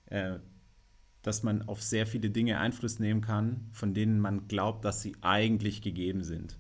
äh, 0.06 0.38
dass 1.22 1.42
man 1.42 1.62
auf 1.62 1.82
sehr 1.82 2.06
viele 2.06 2.30
Dinge 2.30 2.58
Einfluss 2.58 2.98
nehmen 2.98 3.22
kann, 3.22 3.68
von 3.72 3.94
denen 3.94 4.20
man 4.20 4.46
glaubt, 4.46 4.84
dass 4.84 5.00
sie 5.00 5.16
eigentlich 5.22 5.80
gegeben 5.80 6.22
sind. 6.22 6.58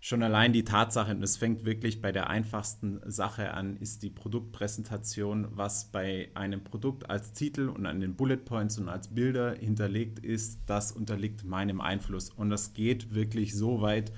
Schon 0.00 0.22
allein 0.22 0.52
die 0.52 0.62
Tatsache, 0.62 1.10
und 1.10 1.22
es 1.24 1.36
fängt 1.36 1.64
wirklich 1.64 2.00
bei 2.00 2.12
der 2.12 2.30
einfachsten 2.30 3.00
Sache 3.10 3.52
an, 3.52 3.76
ist 3.76 4.04
die 4.04 4.10
Produktpräsentation, 4.10 5.48
was 5.50 5.90
bei 5.90 6.30
einem 6.34 6.62
Produkt 6.62 7.10
als 7.10 7.32
Titel 7.32 7.68
und 7.68 7.84
an 7.84 7.98
den 7.98 8.14
Bullet 8.14 8.36
Points 8.36 8.78
und 8.78 8.88
als 8.88 9.08
Bilder 9.08 9.56
hinterlegt 9.56 10.20
ist, 10.20 10.60
das 10.66 10.92
unterliegt 10.92 11.44
meinem 11.44 11.80
Einfluss. 11.80 12.30
Und 12.30 12.50
das 12.50 12.74
geht 12.74 13.12
wirklich 13.12 13.56
so 13.56 13.80
weit 13.80 14.12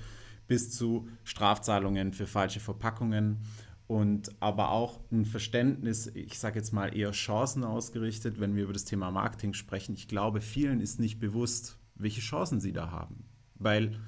bis 0.47 0.69
zu 0.69 1.07
Strafzahlungen 1.23 2.13
für 2.13 2.27
falsche 2.27 2.59
Verpackungen 2.59 3.39
und 3.87 4.31
aber 4.39 4.69
auch 4.69 4.99
ein 5.11 5.25
Verständnis, 5.25 6.07
ich 6.07 6.37
sage 6.37 6.59
jetzt 6.59 6.73
mal 6.73 6.95
eher 6.95 7.11
Chancen 7.11 7.63
ausgerichtet, 7.63 8.39
wenn 8.39 8.55
wir 8.55 8.63
über 8.65 8.73
das 8.73 8.85
Thema 8.85 9.09
Marketing 9.11 9.53
sprechen. 9.53 9.95
Ich 9.95 10.07
glaube, 10.07 10.41
vielen 10.41 10.79
ist 10.79 10.99
nicht 10.99 11.19
bewusst, 11.19 11.79
welche 11.95 12.21
Chancen 12.21 12.61
sie 12.61 12.71
da 12.71 12.91
haben, 12.91 13.25
weil 13.55 13.99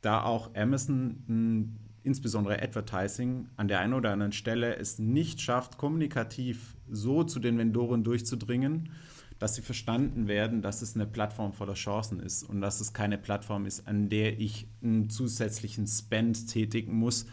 da 0.00 0.22
auch 0.22 0.54
Amazon, 0.54 1.78
insbesondere 2.02 2.62
Advertising, 2.62 3.48
an 3.56 3.68
der 3.68 3.80
einen 3.80 3.94
oder 3.94 4.12
anderen 4.12 4.32
Stelle 4.32 4.76
es 4.76 4.98
nicht 4.98 5.40
schafft, 5.40 5.78
kommunikativ 5.78 6.76
so 6.90 7.24
zu 7.24 7.40
den 7.40 7.58
Vendoren 7.58 8.04
durchzudringen, 8.04 8.90
dass 9.38 9.54
sie 9.54 9.62
verstanden 9.62 10.28
werden, 10.28 10.62
dass 10.62 10.82
es 10.82 10.94
eine 10.94 11.06
Plattform 11.06 11.52
voller 11.52 11.74
Chancen 11.74 12.20
ist 12.20 12.42
und 12.42 12.60
dass 12.60 12.80
es 12.80 12.92
keine 12.92 13.18
Plattform 13.18 13.66
ist, 13.66 13.86
an 13.88 14.08
der 14.08 14.38
ich 14.38 14.68
einen 14.82 15.08
zusätzlichen 15.08 15.86
Spend 15.86 16.48
tätigen 16.48 16.94
muss, 16.94 17.26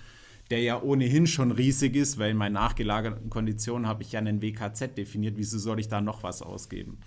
der 0.49 0.61
ja 0.61 0.81
ohnehin 0.81 1.27
schon 1.27 1.51
riesig 1.51 1.95
ist, 1.95 2.17
weil 2.17 2.31
in 2.31 2.37
meinen 2.37 2.53
nachgelagerten 2.53 3.29
Konditionen 3.29 3.87
habe 3.87 4.03
ich 4.03 4.13
ja 4.13 4.19
einen 4.19 4.41
WKZ 4.41 4.97
definiert. 4.97 5.35
Wieso 5.37 5.59
soll 5.59 5.79
ich 5.81 5.89
da 5.89 5.99
noch 5.99 6.23
was 6.23 6.41
ausgeben? 6.41 6.99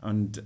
Und 0.00 0.42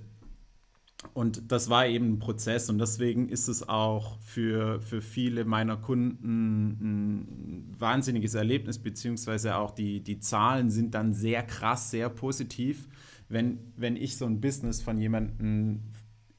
und 1.13 1.51
das 1.51 1.69
war 1.69 1.87
eben 1.87 2.13
ein 2.13 2.19
Prozess 2.19 2.69
und 2.69 2.77
deswegen 2.77 3.29
ist 3.29 3.47
es 3.47 3.67
auch 3.67 4.19
für, 4.19 4.81
für 4.81 5.01
viele 5.01 5.45
meiner 5.45 5.77
Kunden 5.77 6.69
ein 6.81 7.75
wahnsinniges 7.79 8.35
Erlebnis, 8.35 8.77
beziehungsweise 8.77 9.55
auch 9.55 9.71
die, 9.71 10.01
die 10.01 10.19
Zahlen 10.19 10.69
sind 10.69 10.93
dann 10.93 11.13
sehr 11.13 11.43
krass, 11.43 11.89
sehr 11.89 12.09
positiv, 12.09 12.87
wenn, 13.29 13.59
wenn 13.77 13.95
ich 13.95 14.17
so 14.17 14.25
ein 14.25 14.41
Business 14.41 14.81
von 14.81 14.99
jemandem 14.99 15.81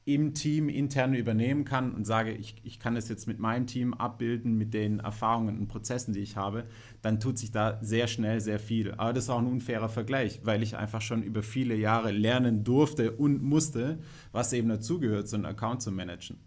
im 0.05 0.33
Team 0.33 0.67
intern 0.67 1.13
übernehmen 1.13 1.63
kann 1.63 1.93
und 1.93 2.05
sage, 2.05 2.31
ich, 2.31 2.55
ich 2.63 2.79
kann 2.79 2.97
es 2.97 3.07
jetzt 3.07 3.25
mit 3.25 3.39
meinem 3.39 3.67
Team 3.67 3.93
abbilden, 3.93 4.57
mit 4.57 4.73
den 4.73 4.99
Erfahrungen 4.99 5.57
und 5.57 5.67
Prozessen, 5.67 6.13
die 6.13 6.19
ich 6.19 6.35
habe, 6.35 6.65
dann 7.01 7.21
tut 7.21 7.37
sich 7.37 7.51
da 7.51 7.79
sehr 7.81 8.07
schnell 8.07 8.41
sehr 8.41 8.59
viel. 8.59 8.91
Aber 8.93 9.13
das 9.13 9.25
ist 9.25 9.29
auch 9.29 9.39
ein 9.39 9.47
unfairer 9.47 9.87
Vergleich, 9.87 10.41
weil 10.43 10.61
ich 10.61 10.75
einfach 10.75 11.01
schon 11.01 11.23
über 11.23 11.41
viele 11.41 11.75
Jahre 11.75 12.11
lernen 12.11 12.65
durfte 12.65 13.13
und 13.13 13.41
musste, 13.43 13.99
was 14.33 14.51
eben 14.51 14.67
dazugehört, 14.67 15.29
so 15.29 15.37
einen 15.37 15.45
Account 15.45 15.81
zu 15.81 15.91
managen. 15.91 16.37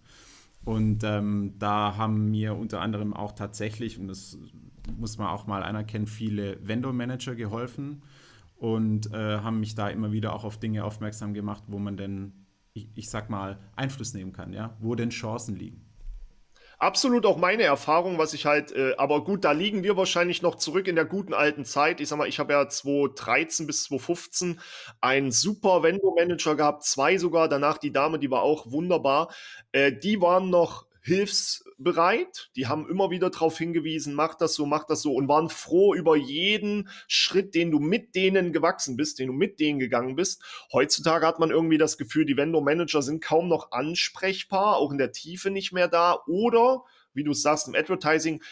Und 0.65 1.03
ähm, 1.05 1.55
da 1.59 1.97
haben 1.97 2.31
mir 2.31 2.57
unter 2.57 2.81
anderem 2.81 3.15
auch 3.15 3.33
tatsächlich, 3.33 3.99
und 3.99 4.09
das 4.09 4.37
muss 4.99 5.17
man 5.17 5.29
auch 5.29 5.47
mal 5.47 5.63
anerkennen, 5.63 6.07
viele 6.07 6.59
Vendor-Manager 6.67 7.37
geholfen 7.37 8.03
und 8.57 9.13
äh, 9.13 9.39
haben 9.39 9.61
mich 9.61 9.75
da 9.75 9.89
immer 9.89 10.13
wieder 10.13 10.35
auch 10.35 10.45
auf 10.45 10.59
Dinge 10.59 10.85
aufmerksam 10.85 11.35
gemacht, 11.35 11.65
wo 11.69 11.79
man 11.79 11.97
denn 11.97 12.33
ich, 12.77 12.89
ich 12.95 13.11
sag 13.11 13.31
mal, 13.31 13.59
Einfluss 13.75 14.15
nehmen 14.15 14.33
kann, 14.33 14.53
ja, 14.53 14.77
wo 14.81 14.95
denn 14.95 15.11
Chancen 15.11 15.57
liegen. 15.57 15.83
Absolut 16.79 17.25
auch 17.25 17.39
meine 17.39 17.63
Erfahrung, 17.63 18.19
was 18.19 18.35
ich 18.35 18.45
halt, 18.45 18.71
äh, 18.73 18.95
aber 18.99 19.25
gut, 19.25 19.45
da 19.45 19.53
liegen 19.53 19.83
wir 19.83 19.97
wahrscheinlich 19.97 20.43
noch 20.43 20.57
zurück 20.57 20.87
in 20.89 20.95
der 20.95 21.07
guten 21.07 21.33
alten 21.33 21.65
Zeit. 21.65 22.03
Ich 22.03 22.09
sag 22.09 22.19
mal, 22.19 22.29
ich 22.29 22.39
habe 22.39 22.53
ja 22.53 22.69
2013 22.69 23.67
bis 23.67 23.85
2015 23.85 24.61
einen 25.01 25.31
super 25.31 25.83
Vendor-Manager 25.83 26.55
gehabt, 26.55 26.85
zwei 26.85 27.17
sogar, 27.17 27.49
danach 27.49 27.79
die 27.79 27.93
Dame, 27.93 28.19
die 28.19 28.31
war 28.31 28.43
auch 28.43 28.71
wunderbar. 28.71 29.33
Äh, 29.73 29.91
die 29.91 30.21
waren 30.21 30.51
noch 30.51 30.87
hilfsbereit. 31.77 32.51
Die 32.57 32.67
haben 32.67 32.89
immer 32.89 33.11
wieder 33.11 33.31
darauf 33.31 33.59
hingewiesen, 33.59 34.15
mach 34.15 34.35
das 34.35 34.55
so, 34.55 34.67
mach 34.67 34.85
das 34.85 35.03
so 35.03 35.15
und 35.15 35.29
waren 35.29 35.49
froh 35.49 35.95
über 35.95 36.17
jeden 36.17 36.89
Schritt, 37.07 37.55
den 37.55 37.71
du 37.71 37.79
mit 37.79 38.15
denen 38.15 38.53
gewachsen 38.53 38.97
bist, 38.97 39.19
den 39.19 39.29
du 39.29 39.33
mit 39.33 39.61
denen 39.61 39.79
gegangen 39.79 40.17
bist. 40.17 40.43
Heutzutage 40.73 41.27
hat 41.27 41.39
man 41.39 41.51
irgendwie 41.51 41.79
das 41.79 41.99
Gefühl, 41.99 42.25
die 42.25 42.37
Vendor-Manager 42.37 43.03
sind 43.03 43.23
kaum 43.23 43.49
noch 43.49 43.73
ansprechbar, 43.73 44.77
auch 44.77 44.91
in 44.91 44.99
der 44.99 45.13
Tiefe 45.13 45.51
nicht 45.51 45.73
mehr 45.73 45.89
da 45.89 46.21
oder, 46.27 46.85
wie 47.15 47.25
du 47.25 47.33
sagst, 47.33 47.69
im 47.69 47.75
Advertising, 47.75 48.43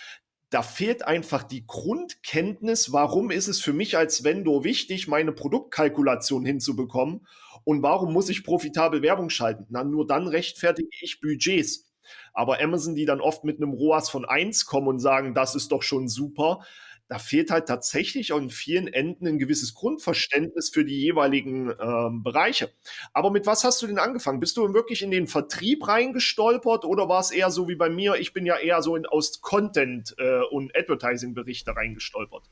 da 0.51 0.63
fehlt 0.63 1.05
einfach 1.05 1.43
die 1.43 1.67
Grundkenntnis, 1.67 2.93
warum 2.93 3.33
ist 3.33 3.49
es 3.49 3.61
für 3.61 3.73
mich 3.73 3.97
als 3.97 4.23
Vendor 4.23 4.63
wichtig, 4.63 5.09
meine 5.09 5.33
Produktkalkulation 5.33 6.45
hinzubekommen 6.45 7.27
und 7.65 7.83
warum 7.83 8.13
muss 8.13 8.29
ich 8.29 8.45
profitabel 8.45 9.03
Werbung 9.03 9.31
schalten? 9.31 9.67
Na, 9.71 9.83
nur 9.83 10.07
dann 10.07 10.29
rechtfertige 10.29 10.89
ich 11.01 11.21
Budgets. 11.21 11.94
Aber 12.33 12.61
Amazon, 12.61 12.95
die 12.95 13.05
dann 13.05 13.21
oft 13.21 13.45
mit 13.45 13.59
einem 13.59 13.73
ROAS 13.73 14.11
von 14.11 14.25
1 14.25 14.67
kommen 14.67 14.89
und 14.89 14.99
sagen, 14.99 15.35
das 15.35 15.55
ist 15.55 15.73
doch 15.73 15.83
schon 15.83 16.09
super, 16.09 16.61
da 17.09 17.19
fehlt 17.19 17.51
halt 17.51 17.67
tatsächlich 17.67 18.33
an 18.33 18.49
vielen 18.49 18.89
Enden 18.89 19.27
ein 19.27 19.39
gewisses 19.39 19.75
Grundverständnis 19.75 20.71
für 20.71 20.85
die 20.85 20.99
jeweiligen 20.99 21.73
ähm, 21.79 22.23
Bereiche. 22.23 22.71
Aber 23.13 23.31
mit 23.31 23.47
was 23.47 23.63
hast 23.63 23.83
du 23.83 23.87
denn 23.87 23.99
angefangen? 23.99 24.41
Bist 24.41 24.57
du 24.57 24.73
wirklich 24.73 25.03
in 25.03 25.11
den 25.11 25.27
Vertrieb 25.27 25.87
reingestolpert 25.87 26.85
oder 26.85 27.09
war 27.09 27.21
es 27.21 27.31
eher 27.31 27.51
so 27.51 27.69
wie 27.69 27.75
bei 27.75 27.91
mir? 27.91 28.15
Ich 28.15 28.33
bin 28.33 28.47
ja 28.47 28.57
eher 28.57 28.81
so 28.81 28.97
in, 28.97 29.05
aus 29.05 29.43
Content 29.43 30.15
äh, 30.19 30.41
und 30.51 30.75
Advertising-Berichte 30.75 31.77
reingestolpert. 31.77 32.49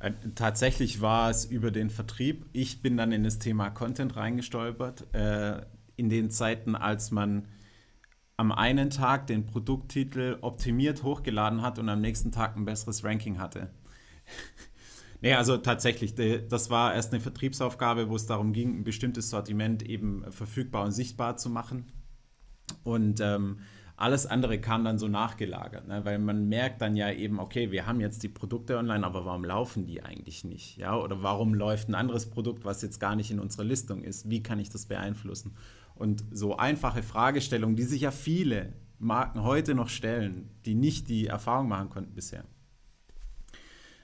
Äh, 0.00 0.10
tatsächlich 0.34 1.00
war 1.00 1.30
es 1.30 1.44
über 1.44 1.70
den 1.70 1.88
Vertrieb. 1.88 2.46
Ich 2.52 2.82
bin 2.82 2.96
dann 2.96 3.12
in 3.12 3.22
das 3.22 3.38
Thema 3.38 3.70
Content 3.70 4.16
reingestolpert. 4.16 5.06
Äh, 5.14 5.62
in 5.94 6.08
den 6.08 6.30
Zeiten, 6.30 6.74
als 6.74 7.12
man 7.12 7.46
am 8.36 8.52
einen 8.52 8.90
Tag 8.90 9.26
den 9.26 9.46
Produkttitel 9.46 10.38
optimiert 10.40 11.02
hochgeladen 11.02 11.62
hat 11.62 11.78
und 11.78 11.88
am 11.88 12.00
nächsten 12.00 12.32
Tag 12.32 12.56
ein 12.56 12.64
besseres 12.64 13.04
Ranking 13.04 13.38
hatte. 13.38 13.70
nee, 15.20 15.34
also 15.34 15.58
tatsächlich, 15.58 16.14
das 16.48 16.70
war 16.70 16.94
erst 16.94 17.12
eine 17.12 17.20
Vertriebsaufgabe, 17.20 18.08
wo 18.08 18.16
es 18.16 18.26
darum 18.26 18.52
ging, 18.52 18.80
ein 18.80 18.84
bestimmtes 18.84 19.30
Sortiment 19.30 19.82
eben 19.82 20.24
verfügbar 20.30 20.84
und 20.84 20.92
sichtbar 20.92 21.36
zu 21.36 21.50
machen. 21.50 21.92
Und 22.84 23.20
ähm, 23.20 23.58
alles 23.96 24.26
andere 24.26 24.60
kam 24.60 24.84
dann 24.84 24.98
so 24.98 25.06
nachgelagert, 25.06 25.86
ne? 25.86 26.04
weil 26.04 26.18
man 26.18 26.48
merkt 26.48 26.80
dann 26.80 26.96
ja 26.96 27.12
eben, 27.12 27.38
okay, 27.38 27.70
wir 27.70 27.86
haben 27.86 28.00
jetzt 28.00 28.22
die 28.24 28.28
Produkte 28.28 28.76
online, 28.76 29.06
aber 29.06 29.24
warum 29.24 29.44
laufen 29.44 29.86
die 29.86 30.02
eigentlich 30.02 30.42
nicht? 30.44 30.76
Ja? 30.76 30.96
Oder 30.96 31.22
warum 31.22 31.54
läuft 31.54 31.88
ein 31.88 31.94
anderes 31.94 32.28
Produkt, 32.28 32.64
was 32.64 32.82
jetzt 32.82 32.98
gar 32.98 33.14
nicht 33.14 33.30
in 33.30 33.38
unserer 33.38 33.64
Listung 33.64 34.02
ist? 34.02 34.28
Wie 34.28 34.42
kann 34.42 34.58
ich 34.58 34.70
das 34.70 34.86
beeinflussen? 34.86 35.54
Und 36.02 36.24
so 36.32 36.56
einfache 36.56 37.00
Fragestellungen, 37.00 37.76
die 37.76 37.84
sich 37.84 38.00
ja 38.00 38.10
viele 38.10 38.72
Marken 38.98 39.44
heute 39.44 39.76
noch 39.76 39.88
stellen, 39.88 40.50
die 40.66 40.74
nicht 40.74 41.08
die 41.08 41.28
Erfahrung 41.28 41.68
machen 41.68 41.90
konnten 41.90 42.12
bisher. 42.12 42.42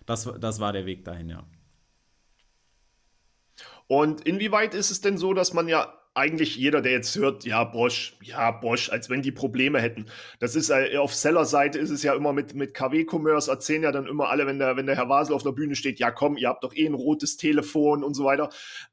Das, 0.07 0.31
das 0.39 0.61
war 0.61 0.73
der 0.73 0.87
Weg 0.87 1.05
dahin, 1.05 1.29
ja. 1.29 1.45
Und 3.89 4.21
inwieweit 4.21 4.75
ist 4.75 4.93
es 4.93 5.01
denn 5.01 5.19
so, 5.19 5.35
dass 5.35 5.53
man 5.53 5.67
ja 5.67 5.93
eigentlich 6.15 6.55
jeder, 6.55 6.83
der 6.83 6.93
jetzt 6.93 7.17
hört, 7.17 7.45
ja, 7.45 7.65
Bosch, 7.65 8.17
ja, 8.23 8.53
Bosch, 8.53 8.91
als 8.91 9.11
wenn 9.11 9.23
die 9.23 9.33
Probleme 9.33 9.81
hätten. 9.81 10.07
Das 10.39 10.55
ist 10.55 10.71
äh, 10.71 10.99
auf 10.99 11.13
Seller-Seite 11.13 11.81
ist 11.81 11.91
es 11.91 12.05
ja 12.05 12.15
immer 12.15 12.33
mit, 12.33 12.55
mit 12.55 12.75
KW-Commerce, 12.75 13.51
erzählen 13.51 13.83
ja 13.83 13.91
dann 13.91 14.07
immer 14.07 14.29
alle, 14.29 14.47
wenn 14.47 14.61
der, 14.61 14.77
wenn 14.77 14.87
der 14.87 14.95
Herr 14.95 15.09
Wasel 15.09 15.35
auf 15.35 15.43
der 15.43 15.51
Bühne 15.51 15.75
steht, 15.75 15.99
ja 15.99 16.13
komm, 16.13 16.37
ihr 16.37 16.49
habt 16.49 16.63
doch 16.63 16.77
eh 16.77 16.87
ein 16.87 16.95
rotes 16.95 17.37
Telefon 17.37 18.05
und 18.05 18.15
so 18.15 18.25
weiter. 18.25 18.51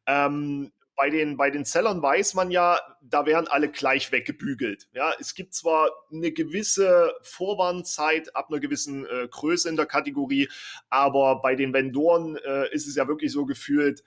Ähm, 0.07 0.71
bei 0.95 1.09
den, 1.09 1.37
bei 1.37 1.49
den 1.49 1.65
Sellern 1.65 2.01
weiß 2.01 2.33
man 2.35 2.51
ja, 2.51 2.79
da 3.01 3.25
werden 3.25 3.47
alle 3.47 3.69
gleich 3.69 4.11
weggebügelt. 4.11 4.87
Ja, 4.93 5.13
es 5.19 5.35
gibt 5.35 5.53
zwar 5.53 5.89
eine 6.11 6.31
gewisse 6.31 7.13
Vorwarnzeit 7.21 8.35
ab 8.35 8.47
einer 8.49 8.59
gewissen 8.59 9.05
äh, 9.05 9.27
Größe 9.29 9.69
in 9.69 9.75
der 9.75 9.85
Kategorie, 9.85 10.49
aber 10.89 11.41
bei 11.41 11.55
den 11.55 11.73
Vendoren 11.73 12.37
äh, 12.37 12.73
ist 12.73 12.87
es 12.87 12.95
ja 12.95 13.07
wirklich 13.07 13.31
so 13.31 13.45
gefühlt, 13.45 14.03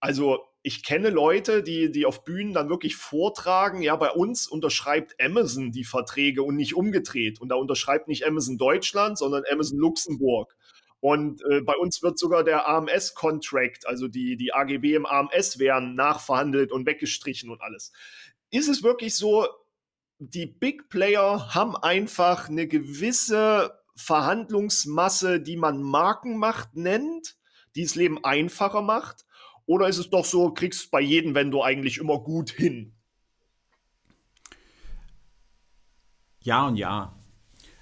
also 0.00 0.40
ich 0.62 0.82
kenne 0.82 1.08
Leute, 1.10 1.62
die, 1.62 1.90
die 1.90 2.04
auf 2.04 2.24
Bühnen 2.24 2.52
dann 2.52 2.68
wirklich 2.68 2.96
vortragen, 2.96 3.82
ja, 3.82 3.96
bei 3.96 4.10
uns 4.10 4.46
unterschreibt 4.46 5.14
Amazon 5.20 5.72
die 5.72 5.84
Verträge 5.84 6.42
und 6.42 6.56
nicht 6.56 6.74
umgedreht. 6.74 7.40
Und 7.40 7.48
da 7.48 7.54
unterschreibt 7.54 8.08
nicht 8.08 8.26
Amazon 8.26 8.58
Deutschland, 8.58 9.16
sondern 9.16 9.44
Amazon 9.50 9.78
Luxemburg. 9.78 10.54
Und 11.00 11.42
äh, 11.50 11.62
bei 11.62 11.74
uns 11.74 12.02
wird 12.02 12.18
sogar 12.18 12.44
der 12.44 12.68
AMS-Contract, 12.68 13.86
also 13.86 14.06
die, 14.06 14.36
die 14.36 14.52
AGB 14.52 14.94
im 14.94 15.06
AMS 15.06 15.58
werden 15.58 15.94
nachverhandelt 15.94 16.72
und 16.72 16.86
weggestrichen 16.86 17.50
und 17.50 17.62
alles. 17.62 17.92
Ist 18.50 18.68
es 18.68 18.82
wirklich 18.82 19.14
so, 19.14 19.46
die 20.18 20.46
Big 20.46 20.90
Player 20.90 21.54
haben 21.54 21.74
einfach 21.76 22.50
eine 22.50 22.68
gewisse 22.68 23.80
Verhandlungsmasse, 23.96 25.40
die 25.40 25.56
man 25.56 25.82
Markenmacht 25.82 26.76
nennt, 26.76 27.36
die 27.74 27.84
das 27.84 27.94
Leben 27.94 28.22
einfacher 28.22 28.82
macht? 28.82 29.24
Oder 29.64 29.88
ist 29.88 29.98
es 29.98 30.10
doch 30.10 30.24
so, 30.24 30.52
kriegst 30.52 30.90
bei 30.90 31.00
jedem 31.00 31.34
Vendor 31.34 31.64
eigentlich 31.64 31.98
immer 31.98 32.18
gut 32.18 32.50
hin? 32.50 32.92
Ja 36.40 36.66
und 36.66 36.76
ja. 36.76 37.16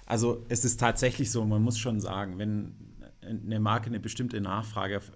Also 0.05 0.45
es 0.49 0.65
ist 0.65 0.79
tatsächlich 0.79 1.31
so, 1.31 1.45
man 1.45 1.61
muss 1.61 1.77
schon 1.77 1.99
sagen, 1.99 2.37
wenn 2.37 2.88
eine 3.29 3.59
Marke 3.59 3.87
eine 3.87 3.99
bestimmte 3.99 4.41
Nachfrage 4.41 4.97
auf 4.97 5.11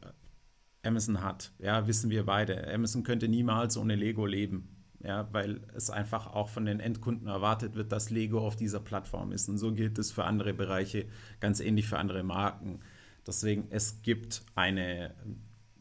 Amazon 0.85 1.21
hat, 1.21 1.51
ja, 1.59 1.87
wissen 1.87 2.09
wir 2.09 2.25
beide. 2.25 2.71
Amazon 2.73 3.03
könnte 3.03 3.27
niemals 3.27 3.77
ohne 3.77 3.95
Lego 3.95 4.25
leben. 4.25 4.69
Ja, 5.01 5.27
weil 5.33 5.59
es 5.75 5.89
einfach 5.89 6.27
auch 6.27 6.47
von 6.47 6.63
den 6.63 6.79
Endkunden 6.79 7.27
erwartet 7.27 7.75
wird, 7.75 7.91
dass 7.91 8.09
Lego 8.09 8.39
auf 8.39 8.55
dieser 8.55 8.79
Plattform 8.79 9.33
ist. 9.33 9.49
Und 9.49 9.57
so 9.57 9.73
gilt 9.73 9.97
es 9.97 10.13
für 10.13 10.23
andere 10.23 10.53
Bereiche, 10.53 11.07
ganz 11.41 11.59
ähnlich 11.59 11.89
für 11.89 11.99
andere 11.99 12.23
Marken. 12.23 12.79
Deswegen, 13.27 13.67
es 13.69 14.01
gibt 14.01 14.43
eine, 14.55 15.13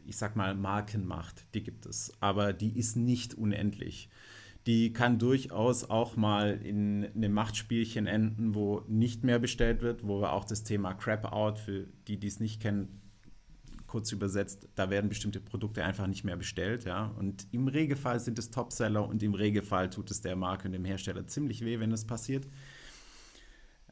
ich 0.07 0.17
sag 0.17 0.35
mal, 0.35 0.57
Markenmacht, 0.57 1.45
die 1.55 1.63
gibt 1.63 1.87
es, 1.87 2.13
aber 2.19 2.53
die 2.53 2.77
ist 2.77 2.97
nicht 2.97 3.35
unendlich 3.35 4.09
die 4.67 4.93
kann 4.93 5.19
durchaus 5.19 5.89
auch 5.91 6.17
mal 6.17 6.61
in 6.63 7.05
einem 7.15 7.33
Machtspielchen 7.33 8.07
enden, 8.07 8.55
wo 8.55 8.83
nicht 8.87 9.25
mehr 9.25 9.39
bestellt 9.39 9.83
wird, 9.83 10.07
wo 10.07 10.21
wir 10.21 10.33
auch 10.33 10.45
das 10.45 10.63
Thema 10.63 10.95
Crap-Out, 10.95 11.59
für 11.59 11.87
die, 12.07 12.19
die 12.19 12.29
es 12.29 12.39
nicht 12.39 12.61
kennen, 12.63 13.01
kurz 13.89 14.11
übersetzt, 14.13 14.69
da 14.75 14.89
werden 14.89 15.11
bestimmte 15.11 15.41
Produkte 15.41 15.85
einfach 15.85 16.07
nicht 16.07 16.25
mehr 16.25 16.37
bestellt. 16.37 16.85
Ja? 16.85 17.07
Und 17.19 17.47
im 17.51 17.69
Regelfall 17.69 18.21
sind 18.21 18.39
es 18.39 18.51
Topseller 18.51 19.07
und 19.07 19.23
im 19.23 19.35
Regelfall 19.35 19.91
tut 19.91 20.11
es 20.11 20.23
der 20.23 20.37
Marke 20.37 20.69
und 20.69 20.73
dem 20.73 20.85
Hersteller 20.85 21.27
ziemlich 21.27 21.63
weh, 21.63 21.79
wenn 21.79 21.91
das 21.91 22.07
passiert. 22.07 22.47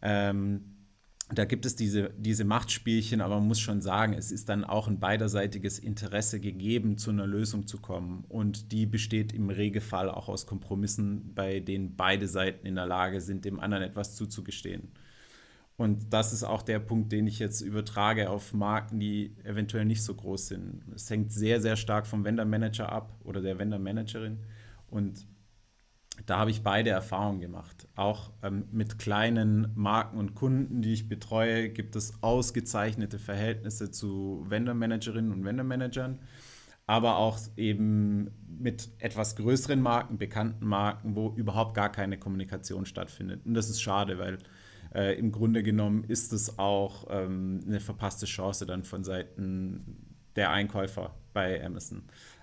Ähm, 0.00 0.79
da 1.32 1.44
gibt 1.44 1.64
es 1.64 1.76
diese, 1.76 2.10
diese 2.16 2.44
Machtspielchen, 2.44 3.20
aber 3.20 3.36
man 3.36 3.48
muss 3.48 3.60
schon 3.60 3.80
sagen, 3.80 4.14
es 4.14 4.32
ist 4.32 4.48
dann 4.48 4.64
auch 4.64 4.88
ein 4.88 4.98
beiderseitiges 4.98 5.78
Interesse 5.78 6.40
gegeben, 6.40 6.98
zu 6.98 7.10
einer 7.10 7.26
Lösung 7.26 7.66
zu 7.66 7.78
kommen. 7.78 8.24
Und 8.28 8.72
die 8.72 8.86
besteht 8.86 9.32
im 9.32 9.48
Regelfall 9.50 10.10
auch 10.10 10.28
aus 10.28 10.46
Kompromissen, 10.46 11.32
bei 11.34 11.60
denen 11.60 11.96
beide 11.96 12.26
Seiten 12.26 12.66
in 12.66 12.74
der 12.74 12.86
Lage 12.86 13.20
sind, 13.20 13.44
dem 13.44 13.60
anderen 13.60 13.84
etwas 13.84 14.16
zuzugestehen. 14.16 14.88
Und 15.76 16.12
das 16.12 16.32
ist 16.32 16.44
auch 16.44 16.62
der 16.62 16.78
Punkt, 16.78 17.10
den 17.10 17.26
ich 17.26 17.38
jetzt 17.38 17.62
übertrage 17.62 18.28
auf 18.28 18.52
Marken, 18.52 19.00
die 19.00 19.34
eventuell 19.44 19.86
nicht 19.86 20.02
so 20.02 20.14
groß 20.14 20.48
sind. 20.48 20.82
Es 20.94 21.08
hängt 21.08 21.32
sehr, 21.32 21.60
sehr 21.60 21.76
stark 21.76 22.06
vom 22.06 22.24
Vendor 22.24 22.44
Manager 22.44 22.90
ab 22.92 23.18
oder 23.24 23.40
der 23.40 23.58
Vendor 23.58 23.78
Managerin. 23.78 24.40
Und 24.90 25.26
da 26.26 26.38
habe 26.38 26.50
ich 26.50 26.62
beide 26.62 26.90
Erfahrungen 26.90 27.40
gemacht. 27.40 27.88
Auch 27.96 28.30
ähm, 28.42 28.64
mit 28.72 28.98
kleinen 28.98 29.72
Marken 29.74 30.18
und 30.18 30.34
Kunden, 30.34 30.82
die 30.82 30.92
ich 30.92 31.08
betreue, 31.08 31.68
gibt 31.70 31.96
es 31.96 32.22
ausgezeichnete 32.22 33.18
Verhältnisse 33.18 33.90
zu 33.90 34.44
Vendor-Managerinnen 34.48 35.32
und 35.32 35.44
Vendor-Managern, 35.44 36.18
aber 36.86 37.16
auch 37.16 37.38
eben 37.56 38.30
mit 38.46 38.88
etwas 38.98 39.36
größeren 39.36 39.80
Marken, 39.80 40.18
bekannten 40.18 40.66
Marken, 40.66 41.16
wo 41.16 41.30
überhaupt 41.36 41.74
gar 41.74 41.90
keine 41.90 42.18
Kommunikation 42.18 42.86
stattfindet. 42.86 43.46
Und 43.46 43.54
das 43.54 43.70
ist 43.70 43.80
schade, 43.80 44.18
weil 44.18 44.38
äh, 44.94 45.18
im 45.18 45.32
Grunde 45.32 45.62
genommen 45.62 46.04
ist 46.04 46.32
es 46.32 46.58
auch 46.58 47.06
ähm, 47.10 47.60
eine 47.66 47.80
verpasste 47.80 48.26
Chance 48.26 48.66
dann 48.66 48.84
von 48.84 49.04
Seiten 49.04 49.96
der 50.36 50.50
Einkäufer 50.50 51.14
bei 51.32 51.64
Amazon. 51.64 52.02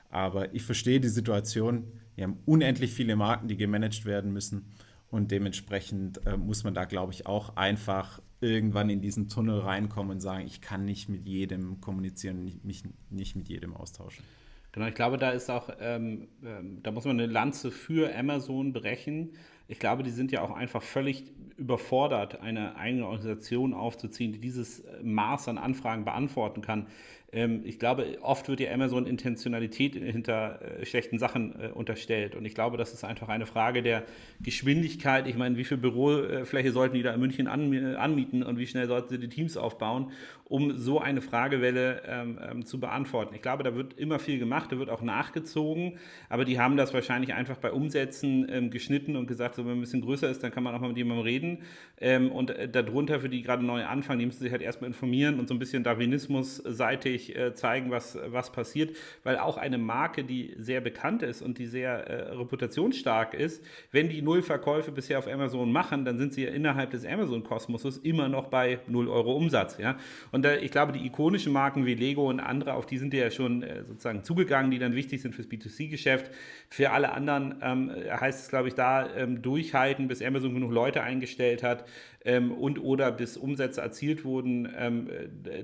Aber 0.10 0.54
ich 0.54 0.64
verstehe 0.64 1.00
die 1.00 1.10
Situation 1.10 1.92
wir 2.18 2.24
haben 2.24 2.40
unendlich 2.46 2.94
viele 2.94 3.16
Marken, 3.16 3.48
die 3.48 3.56
gemanagt 3.56 4.06
werden 4.06 4.34
müssen. 4.34 4.74
Und 5.10 5.32
dementsprechend 5.32 6.26
äh, 6.26 6.36
muss 6.36 6.64
man 6.64 6.74
da, 6.74 6.84
glaube 6.86 7.14
ich, 7.14 7.28
auch 7.28 7.56
einfach 7.56 8.20
irgendwann 8.42 8.90
in 8.90 9.02
diesen 9.02 9.30
Tunnel 9.30 9.60
reinkommen 9.60 10.12
und 10.14 10.20
sagen, 10.20 10.46
ich 10.46 10.60
kann 10.60 10.84
nicht 10.84 11.10
mit 11.10 11.28
jedem 11.28 11.80
kommunizieren, 11.80 12.60
mich 12.64 12.84
nicht 13.10 13.36
mit 13.36 13.48
jedem 13.48 13.76
austauschen. 13.76 14.26
Genau, 14.72 14.88
ich 14.88 14.96
glaube, 14.96 15.18
da 15.18 15.30
ist 15.30 15.50
auch, 15.50 15.70
ähm, 15.80 16.28
ähm, 16.44 16.82
da 16.84 16.92
muss 16.92 17.06
man 17.06 17.20
eine 17.20 17.32
Lanze 17.32 17.72
für 17.72 18.14
Amazon 18.16 18.74
brechen. 18.74 19.34
Ich 19.68 19.80
glaube, 19.80 20.04
die 20.04 20.12
sind 20.12 20.32
ja 20.32 20.42
auch 20.42 20.52
einfach 20.52 20.82
völlig 20.82 21.32
überfordert, 21.56 22.42
eine 22.42 22.76
eigene 22.76 23.06
Organisation 23.06 23.74
aufzuziehen, 23.74 24.34
die 24.34 24.40
dieses 24.40 24.84
Maß 25.04 25.48
an 25.48 25.58
Anfragen 25.58 26.04
beantworten 26.04 26.62
kann. 26.62 26.88
Ähm, 27.32 27.62
ich 27.66 27.78
glaube, 27.80 28.18
oft 28.22 28.48
wird 28.48 28.60
ja 28.60 28.72
Amazon 28.72 29.06
Intentionalität 29.06 29.96
hinter 29.96 30.62
äh, 30.62 30.86
schlechten 30.86 31.20
Sachen 31.20 31.60
äh, 31.60 31.68
unterstellt. 31.70 32.36
Und 32.36 32.46
ich 32.46 32.56
glaube, 32.56 32.78
das 32.78 32.94
ist 32.94 33.04
einfach 33.04 33.28
eine 33.28 33.46
Frage 33.46 33.84
der 33.84 34.04
Geschwindigkeit. 34.40 35.28
Ich 35.28 35.36
meine, 35.36 35.58
wie 35.58 35.66
viel 35.66 35.78
Bürofläche 35.78 36.72
sollten 36.72 36.96
die 36.96 37.04
da 37.04 37.14
in 37.14 37.20
München 37.20 37.48
anmieten 37.48 38.44
und 38.44 38.58
wie 38.58 38.68
schnell 38.68 38.88
sollten 38.88 39.10
sie 39.10 39.20
die 39.20 39.30
Teams 39.30 39.58
aufbauen, 39.58 40.12
um 40.46 40.78
so 40.78 41.02
eine 41.02 41.22
Fragewelle 41.22 42.02
ähm, 42.08 42.40
ähm, 42.50 42.66
zu 42.66 42.80
beantworten. 42.80 43.36
Ich 43.36 43.42
glaube, 43.42 43.64
da 43.64 43.76
wird 43.76 44.00
immer 44.00 44.20
viel 44.20 44.40
gemacht, 44.40 44.72
da 44.72 44.80
wird 44.80 44.90
auch 44.90 45.02
nachgezogen, 45.02 45.98
aber 46.30 46.46
die 46.46 46.60
haben 46.60 46.78
das 46.78 46.94
wahrscheinlich 46.94 47.34
einfach 47.34 47.58
bei 47.58 47.72
Umsätzen 47.72 48.48
ähm, 48.50 48.70
geschnitten 48.70 49.18
und 49.18 49.28
gesagt, 49.28 49.56
so, 49.56 49.64
wenn 49.64 49.72
man 49.72 49.78
ein 49.80 49.82
bisschen 49.82 50.02
größer 50.02 50.30
ist, 50.30 50.44
dann 50.44 50.52
kann 50.52 50.64
man 50.64 50.74
auch 50.74 50.80
mal 50.80 50.88
mit 50.88 50.98
jemandem 50.98 51.26
reden. 51.26 51.58
Ähm, 52.00 52.32
und 52.32 52.52
äh, 52.52 52.70
darunter, 52.70 53.20
für 53.20 53.28
die 53.28 53.42
gerade 53.42 53.66
neu 53.66 53.84
anfangen, 53.84 54.20
die 54.20 54.26
müssen 54.26 54.40
sich 54.40 54.52
halt 54.52 54.62
erstmal 54.62 54.88
informieren 54.88 55.40
und 55.40 55.50
so 55.50 55.54
ein 55.54 55.60
bisschen 55.60 55.84
Darwinismus-seitig 55.84 57.17
wirklich 57.18 57.36
äh, 57.36 57.54
zeigen, 57.54 57.92
was, 57.92 58.18
was 58.28 58.52
passiert, 58.52 58.96
weil 59.24 59.38
auch 59.38 59.58
eine 59.58 59.78
Marke, 59.78 60.24
die 60.24 60.54
sehr 60.58 60.82
bekannt 60.82 61.24
ist 61.24 61.42
und 61.42 61.58
die 61.58 61.66
sehr 61.66 62.08
äh, 62.08 62.36
reputationsstark 62.36 63.34
ist, 63.34 63.64
wenn 63.92 64.10
die 64.10 64.22
null 64.22 64.42
Verkäufe 64.42 64.92
bisher 64.92 65.20
auf 65.20 65.28
Amazon 65.28 65.72
machen, 65.72 66.06
dann 66.06 66.18
sind 66.18 66.34
sie 66.34 66.44
ja 66.44 66.52
innerhalb 66.52 66.92
des 66.92 67.06
Amazon-Kosmoses 67.06 67.98
immer 67.98 68.30
noch 68.30 68.48
bei 68.48 68.80
0 68.88 69.08
Euro 69.08 69.36
Umsatz. 69.36 69.78
Ja? 69.78 69.98
Und 70.32 70.44
da, 70.46 70.56
ich 70.56 70.72
glaube, 70.72 70.92
die 70.92 71.06
ikonischen 71.06 71.54
Marken 71.54 71.86
wie 71.86 71.96
Lego 71.96 72.30
und 72.30 72.40
andere, 72.40 72.74
auf 72.74 72.86
die 72.86 72.98
sind 72.98 73.14
ja 73.14 73.32
schon 73.32 73.64
äh, 73.64 73.84
sozusagen 73.84 74.24
zugegangen, 74.24 74.72
die 74.72 74.80
dann 74.80 74.96
wichtig 74.96 75.22
sind 75.22 75.34
fürs 75.34 75.48
B2C-Geschäft. 75.48 76.32
Für 76.70 76.92
alle 76.92 77.12
anderen 77.12 77.56
ähm, 77.62 77.92
heißt 77.92 78.44
es, 78.44 78.50
glaube 78.50 78.68
ich, 78.68 78.76
da 78.76 79.10
ähm, 79.16 79.42
durchhalten, 79.42 80.08
bis 80.08 80.22
Amazon 80.22 80.54
genug 80.54 80.72
Leute 80.72 81.02
eingestellt 81.02 81.64
hat 81.64 81.86
ähm, 82.26 82.52
und 82.52 82.80
oder 82.80 83.12
bis 83.12 83.38
Umsätze 83.38 83.82
erzielt 83.82 84.26
wurden, 84.26 84.68
ähm, 84.78 85.10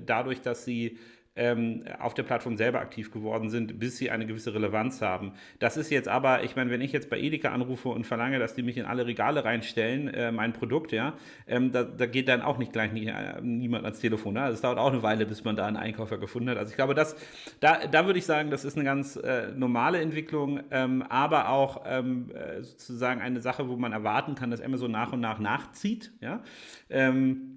dadurch, 0.04 0.40
dass 0.40 0.64
sie 0.64 0.98
ähm, 1.36 1.84
auf 1.98 2.14
der 2.14 2.22
Plattform 2.22 2.56
selber 2.56 2.80
aktiv 2.80 3.10
geworden 3.10 3.50
sind, 3.50 3.78
bis 3.78 3.96
sie 3.96 4.10
eine 4.10 4.26
gewisse 4.26 4.54
Relevanz 4.54 5.02
haben. 5.02 5.32
Das 5.58 5.76
ist 5.76 5.90
jetzt 5.90 6.08
aber, 6.08 6.44
ich 6.44 6.56
meine, 6.56 6.70
wenn 6.70 6.80
ich 6.80 6.92
jetzt 6.92 7.10
bei 7.10 7.18
Edeka 7.18 7.50
anrufe 7.50 7.88
und 7.88 8.04
verlange, 8.06 8.38
dass 8.38 8.54
die 8.54 8.62
mich 8.62 8.76
in 8.76 8.84
alle 8.84 9.06
Regale 9.06 9.44
reinstellen, 9.44 10.08
äh, 10.08 10.30
mein 10.30 10.52
Produkt, 10.52 10.92
ja, 10.92 11.14
ähm, 11.46 11.72
da, 11.72 11.82
da, 11.82 12.06
geht 12.06 12.28
dann 12.28 12.42
auch 12.42 12.58
nicht 12.58 12.72
gleich 12.72 12.92
nie, 12.92 13.06
äh, 13.06 13.40
niemand 13.40 13.84
ans 13.84 13.98
Telefon. 13.98 14.34
Ne? 14.34 14.42
Also 14.42 14.54
es 14.54 14.60
dauert 14.60 14.78
auch 14.78 14.92
eine 14.92 15.02
Weile, 15.02 15.26
bis 15.26 15.44
man 15.44 15.56
da 15.56 15.66
einen 15.66 15.76
Einkäufer 15.76 16.18
gefunden 16.18 16.50
hat. 16.50 16.58
Also 16.58 16.70
ich 16.70 16.76
glaube, 16.76 16.94
das, 16.94 17.16
da, 17.60 17.86
da 17.86 18.06
würde 18.06 18.18
ich 18.18 18.26
sagen, 18.26 18.50
das 18.50 18.64
ist 18.64 18.76
eine 18.76 18.84
ganz 18.84 19.16
äh, 19.16 19.48
normale 19.52 20.00
Entwicklung, 20.00 20.60
ähm, 20.70 21.02
aber 21.08 21.48
auch 21.48 21.82
ähm, 21.86 22.30
äh, 22.34 22.62
sozusagen 22.62 23.20
eine 23.20 23.40
Sache, 23.40 23.68
wo 23.68 23.76
man 23.76 23.92
erwarten 23.92 24.34
kann, 24.34 24.50
dass 24.50 24.60
Amazon 24.60 24.92
nach 24.92 25.12
und 25.12 25.20
nach 25.20 25.38
nachzieht. 25.38 26.12
Ja. 26.20 26.42
Ähm, 26.90 27.53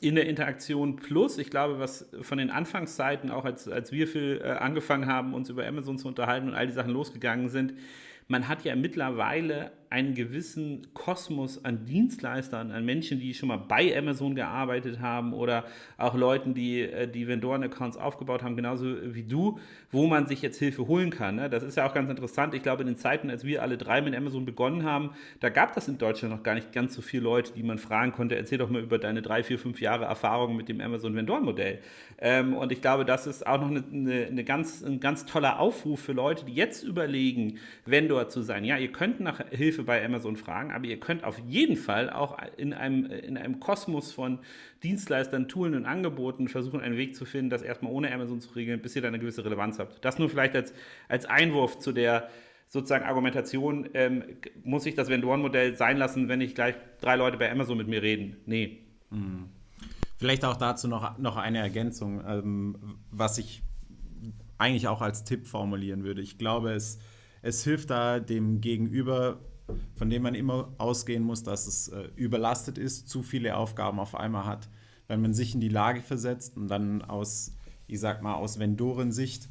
in 0.00 0.14
der 0.14 0.26
Interaktion 0.26 0.96
plus, 0.96 1.38
ich 1.38 1.50
glaube, 1.50 1.78
was 1.78 2.08
von 2.20 2.38
den 2.38 2.50
Anfangszeiten, 2.50 3.30
auch 3.30 3.44
als, 3.44 3.68
als 3.68 3.90
wir 3.90 4.06
viel 4.06 4.40
äh, 4.42 4.48
angefangen 4.50 5.06
haben, 5.06 5.34
uns 5.34 5.48
über 5.48 5.66
Amazon 5.66 5.98
zu 5.98 6.08
unterhalten 6.08 6.48
und 6.48 6.54
all 6.54 6.66
die 6.66 6.72
Sachen 6.72 6.92
losgegangen 6.92 7.48
sind, 7.48 7.74
man 8.28 8.48
hat 8.48 8.64
ja 8.64 8.76
mittlerweile 8.76 9.72
einen 9.90 10.14
gewissen 10.14 10.86
Kosmos 10.92 11.64
an 11.64 11.86
Dienstleistern, 11.86 12.70
an 12.70 12.84
Menschen, 12.84 13.20
die 13.20 13.32
schon 13.32 13.48
mal 13.48 13.56
bei 13.56 13.96
Amazon 13.96 14.34
gearbeitet 14.34 15.00
haben 15.00 15.32
oder 15.32 15.64
auch 15.96 16.14
Leuten, 16.14 16.54
die 16.54 16.82
äh, 16.82 17.08
die 17.08 17.26
Vendoren-Accounts 17.26 17.96
aufgebaut 17.96 18.42
haben, 18.42 18.56
genauso 18.56 18.86
wie 19.14 19.22
du, 19.22 19.58
wo 19.90 20.06
man 20.06 20.26
sich 20.26 20.42
jetzt 20.42 20.58
Hilfe 20.58 20.86
holen 20.86 21.10
kann. 21.10 21.36
Ne? 21.36 21.48
Das 21.48 21.62
ist 21.62 21.76
ja 21.76 21.88
auch 21.88 21.94
ganz 21.94 22.10
interessant. 22.10 22.54
Ich 22.54 22.62
glaube, 22.62 22.82
in 22.82 22.88
den 22.88 22.96
Zeiten, 22.96 23.30
als 23.30 23.44
wir 23.44 23.62
alle 23.62 23.78
drei 23.78 24.02
mit 24.02 24.14
Amazon 24.14 24.44
begonnen 24.44 24.84
haben, 24.84 25.10
da 25.40 25.48
gab 25.48 25.74
das 25.74 25.88
in 25.88 25.96
Deutschland 25.96 26.34
noch 26.34 26.42
gar 26.42 26.54
nicht 26.54 26.72
ganz 26.72 26.94
so 26.94 27.00
viele 27.00 27.22
Leute, 27.22 27.52
die 27.54 27.62
man 27.62 27.78
fragen 27.78 28.12
konnte, 28.12 28.36
erzähl 28.36 28.58
doch 28.58 28.68
mal 28.68 28.82
über 28.82 28.98
deine 28.98 29.22
drei, 29.22 29.42
vier, 29.42 29.58
fünf 29.58 29.80
Jahre 29.80 30.04
Erfahrung 30.04 30.56
mit 30.56 30.68
dem 30.68 30.80
Amazon 30.80 31.14
Vendoren-Modell. 31.14 31.78
Ähm, 32.20 32.54
und 32.54 32.72
ich 32.72 32.82
glaube, 32.82 33.04
das 33.04 33.26
ist 33.26 33.46
auch 33.46 33.60
noch 33.60 33.70
eine, 33.70 34.26
eine 34.26 34.44
ganz, 34.44 34.82
ein 34.82 35.00
ganz 35.00 35.24
toller 35.24 35.58
Aufruf 35.60 36.00
für 36.00 36.12
Leute, 36.12 36.44
die 36.44 36.54
jetzt 36.54 36.82
überlegen, 36.82 37.58
Vendor 37.86 38.28
zu 38.28 38.42
sein. 38.42 38.64
Ja, 38.64 38.76
ihr 38.76 38.92
könnt 38.92 39.20
nach 39.20 39.40
Hilfe 39.50 39.77
Hilfe 39.78 39.86
bei 39.86 40.04
Amazon 40.04 40.36
fragen, 40.36 40.72
aber 40.72 40.86
ihr 40.86 40.98
könnt 40.98 41.24
auf 41.24 41.38
jeden 41.38 41.76
Fall 41.76 42.10
auch 42.10 42.36
in 42.56 42.72
einem, 42.72 43.06
in 43.06 43.36
einem 43.36 43.60
Kosmos 43.60 44.12
von 44.12 44.40
Dienstleistern, 44.82 45.48
Tools 45.48 45.76
und 45.76 45.86
Angeboten 45.86 46.48
versuchen, 46.48 46.80
einen 46.80 46.96
Weg 46.96 47.14
zu 47.14 47.24
finden, 47.24 47.50
das 47.50 47.62
erstmal 47.62 47.92
ohne 47.92 48.12
Amazon 48.12 48.40
zu 48.40 48.54
regeln, 48.54 48.82
bis 48.82 48.96
ihr 48.96 49.02
dann 49.02 49.14
eine 49.14 49.20
gewisse 49.20 49.44
Relevanz 49.44 49.78
habt. 49.78 50.04
Das 50.04 50.18
nur 50.18 50.28
vielleicht 50.28 50.56
als, 50.56 50.74
als 51.08 51.26
Einwurf 51.26 51.78
zu 51.78 51.92
der 51.92 52.28
sozusagen 52.68 53.04
Argumentation, 53.04 53.88
ähm, 53.94 54.24
muss 54.64 54.84
ich 54.84 54.94
das 54.94 55.08
Vendoren-Modell 55.08 55.74
sein 55.74 55.96
lassen, 55.96 56.28
wenn 56.28 56.40
ich 56.40 56.54
gleich 56.54 56.74
drei 57.00 57.16
Leute 57.16 57.38
bei 57.38 57.50
Amazon 57.50 57.78
mit 57.78 57.88
mir 57.88 58.02
reden? 58.02 58.36
Nee. 58.44 58.80
Hm. 59.10 59.48
Vielleicht 60.18 60.44
auch 60.44 60.56
dazu 60.56 60.88
noch, 60.88 61.16
noch 61.18 61.36
eine 61.36 61.58
Ergänzung, 61.58 62.20
ähm, 62.26 62.76
was 63.10 63.38
ich 63.38 63.62
eigentlich 64.58 64.88
auch 64.88 65.00
als 65.00 65.22
Tipp 65.22 65.46
formulieren 65.46 66.02
würde. 66.02 66.20
Ich 66.20 66.36
glaube, 66.36 66.72
es, 66.72 66.98
es 67.42 67.62
hilft 67.62 67.90
da 67.90 68.18
dem 68.18 68.60
Gegenüber 68.60 69.38
von 69.96 70.10
dem 70.10 70.22
man 70.22 70.34
immer 70.34 70.72
ausgehen 70.78 71.22
muss, 71.22 71.42
dass 71.42 71.66
es 71.66 71.88
äh, 71.88 72.08
überlastet 72.16 72.78
ist, 72.78 73.08
zu 73.08 73.22
viele 73.22 73.56
Aufgaben 73.56 73.98
auf 73.98 74.14
einmal 74.14 74.46
hat. 74.46 74.68
Wenn 75.06 75.20
man 75.20 75.34
sich 75.34 75.54
in 75.54 75.60
die 75.60 75.68
Lage 75.68 76.02
versetzt 76.02 76.56
und 76.56 76.68
dann 76.68 77.02
aus, 77.02 77.54
ich 77.86 78.00
sag 78.00 78.22
mal, 78.22 78.34
aus 78.34 78.58
Vendorensicht 78.58 79.48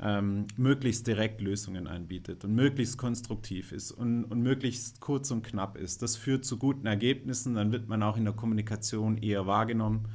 ähm, 0.00 0.46
möglichst 0.56 1.06
direkt 1.06 1.40
Lösungen 1.40 1.86
anbietet 1.86 2.44
und 2.44 2.54
möglichst 2.54 2.98
konstruktiv 2.98 3.72
ist 3.72 3.90
und, 3.90 4.24
und 4.24 4.42
möglichst 4.42 5.00
kurz 5.00 5.30
und 5.30 5.42
knapp 5.42 5.76
ist. 5.76 6.02
Das 6.02 6.16
führt 6.16 6.44
zu 6.44 6.56
guten 6.56 6.86
Ergebnissen, 6.86 7.54
dann 7.54 7.72
wird 7.72 7.88
man 7.88 8.02
auch 8.02 8.16
in 8.16 8.24
der 8.24 8.34
Kommunikation 8.34 9.18
eher 9.18 9.46
wahrgenommen. 9.46 10.08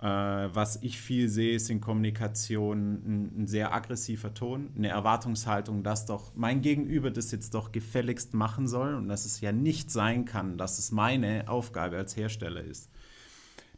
Äh, 0.00 0.06
was 0.06 0.82
ich 0.82 0.98
viel 0.98 1.28
sehe, 1.28 1.54
ist 1.54 1.70
in 1.70 1.80
Kommunikation 1.80 2.94
ein, 2.94 3.42
ein, 3.42 3.46
sehr 3.46 3.74
aggressiver 3.74 4.34
Ton, 4.34 4.70
eine 4.76 4.88
Erwartungshaltung, 4.88 5.82
dass 5.82 6.06
doch 6.06 6.34
mein 6.34 6.60
Gegenüber 6.60 7.10
das 7.10 7.30
jetzt 7.30 7.54
doch 7.54 7.72
gefälligst 7.72 8.34
machen 8.34 8.68
soll 8.68 8.94
und 8.94 9.08
dass 9.08 9.24
es 9.24 9.40
ja 9.40 9.52
nicht 9.52 9.90
sein 9.90 10.24
kann, 10.24 10.58
dass 10.58 10.78
es 10.78 10.92
meine 10.92 11.48
Aufgabe 11.48 11.96
als 11.96 12.16
Hersteller 12.16 12.62
ist 12.62 12.90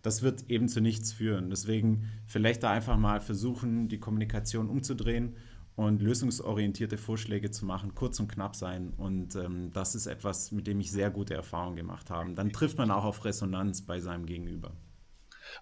das 0.03 0.23
wird 0.23 0.49
eben 0.49 0.69
zu 0.69 0.81
nichts 0.81 1.13
führen. 1.13 1.51
Deswegen 1.51 2.09
vielleicht 2.27 2.63
da 2.63 2.71
einfach 2.71 2.97
mal 2.97 3.21
versuchen, 3.21 3.89
die 3.89 3.99
Kommunikation 3.99 4.69
umzudrehen 4.69 5.35
und 5.77 6.03
lösungsorientierte 6.03 6.99
Vorschläge 6.99 7.51
zu 7.51 7.65
machen, 7.65 7.95
kurz 7.95 8.19
und 8.19 8.29
knapp 8.29 8.57
sein. 8.57 8.93
Und 8.97 9.37
ähm, 9.37 9.71
das 9.73 9.95
ist 9.95 10.07
etwas, 10.07 10.51
mit 10.51 10.67
dem 10.67 10.81
ich 10.81 10.91
sehr 10.91 11.11
gute 11.11 11.35
Erfahrungen 11.35 11.77
gemacht 11.77 12.11
habe. 12.11 12.33
Dann 12.33 12.53
trifft 12.53 12.79
man 12.79 12.91
auch 12.91 13.05
auf 13.05 13.25
Resonanz 13.25 13.83
bei 13.83 14.01
seinem 14.01 14.27
Gegenüber. 14.27 14.73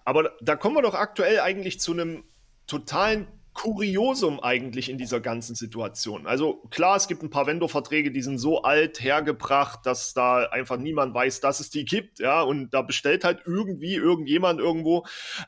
Aber 0.05 0.31
da 0.41 0.55
kommen 0.55 0.75
wir 0.75 0.81
doch 0.81 0.93
aktuell 0.93 1.39
eigentlich 1.39 1.79
zu 1.79 1.93
einem 1.93 2.23
totalen 2.67 3.27
Kuriosum 3.57 4.39
eigentlich 4.39 4.87
in 4.87 4.99
dieser 4.99 5.19
ganzen 5.19 5.55
Situation. 5.55 6.27
Also 6.27 6.61
klar, 6.69 6.95
es 6.95 7.07
gibt 7.07 7.23
ein 7.23 7.31
paar 7.31 7.47
Vendor-Verträge, 7.47 8.11
die 8.11 8.21
sind 8.21 8.37
so 8.37 8.61
alt 8.61 9.01
hergebracht, 9.01 9.79
dass 9.83 10.13
da 10.13 10.43
einfach 10.43 10.77
niemand 10.77 11.15
weiß, 11.15 11.41
dass 11.41 11.59
es 11.59 11.71
die 11.71 11.83
gibt, 11.83 12.19
ja, 12.19 12.43
und 12.43 12.69
da 12.69 12.83
bestellt 12.83 13.23
halt 13.23 13.41
irgendwie 13.45 13.95
irgendjemand 13.95 14.59
irgendwo. 14.59 15.07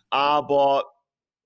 Aber 0.09 0.85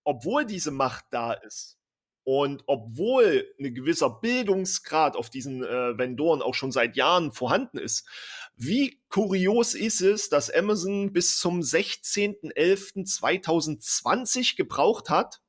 obwohl 0.06 0.45
diese 0.45 0.71
Macht 0.71 1.03
da 1.12 1.34
ist 1.34 1.77
und 2.24 2.64
obwohl 2.68 3.54
ein 3.60 3.74
gewisser 3.74 4.10
Bildungsgrad 4.10 5.16
auf 5.16 5.30
diesen 5.30 5.64
äh, 5.64 5.98
Vendoren 5.98 6.42
auch 6.42 6.56
schon 6.56 6.72
seit 6.72 6.96
Jahren 6.96 7.32
vorhanden 7.32 7.78
ist, 7.78 8.08
wie 8.56 9.00
kurios 9.10 9.74
ist 9.74 10.02
es, 10.02 10.30
dass 10.30 10.50
Amazon 10.50 11.12
bis 11.12 11.38
zum 11.38 11.60
16.11.2020 11.62 14.56
gebraucht 14.56 15.10
hat, 15.10 15.42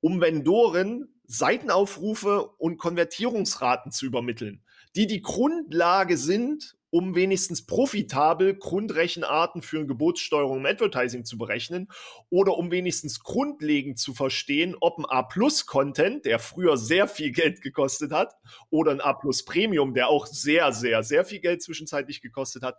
um 0.00 0.20
Vendoren 0.20 1.14
Seitenaufrufe 1.26 2.48
und 2.56 2.78
Konvertierungsraten 2.78 3.92
zu 3.92 4.06
übermitteln, 4.06 4.64
die 4.96 5.06
die 5.06 5.20
Grundlage 5.20 6.16
sind, 6.16 6.77
um 6.90 7.14
wenigstens 7.14 7.66
profitabel 7.66 8.54
Grundrechenarten 8.54 9.62
für 9.62 9.78
eine 9.78 9.86
Gebotssteuerung 9.86 10.58
im 10.58 10.66
Advertising 10.66 11.24
zu 11.24 11.38
berechnen 11.38 11.88
oder 12.30 12.56
um 12.56 12.70
wenigstens 12.70 13.20
grundlegend 13.20 13.98
zu 13.98 14.14
verstehen, 14.14 14.76
ob 14.80 14.98
ein 14.98 15.04
A-Plus-Content, 15.04 16.24
der 16.24 16.38
früher 16.38 16.76
sehr 16.76 17.08
viel 17.08 17.32
Geld 17.32 17.60
gekostet 17.60 18.12
hat, 18.12 18.34
oder 18.70 18.92
ein 18.92 19.00
A-Plus-Premium, 19.00 19.94
der 19.94 20.08
auch 20.08 20.26
sehr, 20.26 20.72
sehr, 20.72 21.02
sehr 21.02 21.24
viel 21.24 21.40
Geld 21.40 21.62
zwischenzeitlich 21.62 22.20
gekostet 22.20 22.62
hat, 22.62 22.76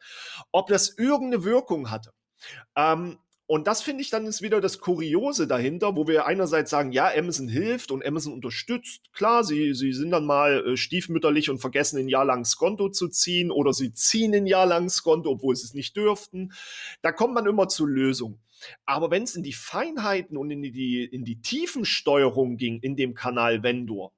ob 0.52 0.68
das 0.68 0.98
irgendeine 0.98 1.44
Wirkung 1.44 1.92
hatte. 1.92 2.12
Ähm, 2.76 3.20
und 3.52 3.66
das 3.66 3.82
finde 3.82 4.04
ich 4.04 4.12
dann 4.12 4.28
ist 4.28 4.44
wieder 4.44 4.62
das 4.62 4.78
Kuriose 4.78 5.48
dahinter, 5.48 5.96
wo 5.96 6.08
wir 6.08 6.28
einerseits 6.28 6.70
sagen, 6.70 6.92
ja, 6.92 7.10
Amazon 7.18 7.48
hilft 7.48 7.90
und 7.90 8.06
Amazon 8.06 8.32
unterstützt. 8.32 9.12
Klar, 9.12 9.44
sie, 9.44 9.74
sie 9.74 9.92
sind 9.92 10.12
dann 10.12 10.28
mal 10.28 10.64
äh, 10.64 10.78
stiefmütterlich 10.78 11.50
und 11.50 11.58
vergessen 11.58 11.98
ein 11.98 12.10
Jahr 12.10 12.26
lang 12.26 12.46
Skonto 12.46 12.90
zu 12.90 13.08
ziehen 13.08 13.50
oder 13.50 13.74
sie 13.74 13.92
ziehen 13.92 14.36
ein 14.36 14.46
Jahr 14.46 14.68
lang 14.68 14.88
Skonto, 14.88 15.32
obwohl 15.32 15.56
sie 15.56 15.66
es 15.66 15.74
nicht 15.74 15.98
dürften. 15.98 16.52
Da 17.02 17.12
kommt 17.12 17.34
man 17.34 17.48
immer 17.48 17.68
zu 17.68 17.88
Lösungen. 17.88 18.40
Aber 18.86 19.10
wenn 19.10 19.24
es 19.24 19.36
in 19.36 19.42
die 19.42 19.54
Feinheiten 19.54 20.38
und 20.38 20.52
in 20.52 20.62
die, 20.62 21.04
in 21.04 21.26
die 21.26 21.42
Tiefensteuerung 21.42 22.56
ging 22.56 22.80
in 22.82 22.96
dem 22.96 23.16
Kanal 23.16 23.64
Vendor, 23.64 24.14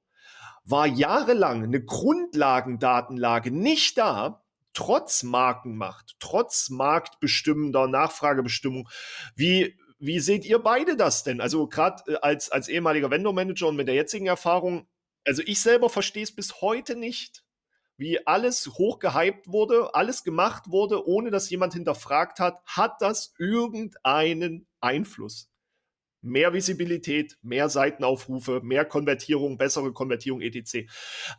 war 0.66 0.86
jahrelang 0.86 1.64
eine 1.64 1.82
Grundlagendatenlage 1.82 3.50
nicht 3.50 3.96
da, 3.96 4.41
trotz 4.74 5.22
Markenmacht, 5.22 6.16
trotz 6.18 6.70
marktbestimmender 6.70 7.88
Nachfragebestimmung. 7.88 8.88
Wie, 9.34 9.78
wie 9.98 10.20
seht 10.20 10.44
ihr 10.44 10.58
beide 10.58 10.96
das 10.96 11.22
denn? 11.24 11.40
Also 11.40 11.68
gerade 11.68 12.02
äh, 12.12 12.16
als, 12.16 12.50
als 12.50 12.68
ehemaliger 12.68 13.10
Vendor-Manager 13.10 13.68
und 13.68 13.76
mit 13.76 13.88
der 13.88 13.94
jetzigen 13.94 14.26
Erfahrung, 14.26 14.88
also 15.24 15.42
ich 15.46 15.60
selber 15.60 15.88
verstehe 15.88 16.24
es 16.24 16.34
bis 16.34 16.60
heute 16.60 16.96
nicht, 16.96 17.44
wie 17.96 18.26
alles 18.26 18.66
hochgehypt 18.66 19.48
wurde, 19.48 19.94
alles 19.94 20.24
gemacht 20.24 20.64
wurde, 20.70 21.06
ohne 21.06 21.30
dass 21.30 21.50
jemand 21.50 21.74
hinterfragt 21.74 22.40
hat, 22.40 22.60
hat 22.66 23.00
das 23.00 23.34
irgendeinen 23.38 24.66
Einfluss? 24.80 25.50
Mehr 26.20 26.52
Visibilität, 26.52 27.36
mehr 27.42 27.68
Seitenaufrufe, 27.68 28.60
mehr 28.62 28.84
Konvertierung, 28.84 29.58
bessere 29.58 29.92
Konvertierung, 29.92 30.40
etc. 30.40 30.88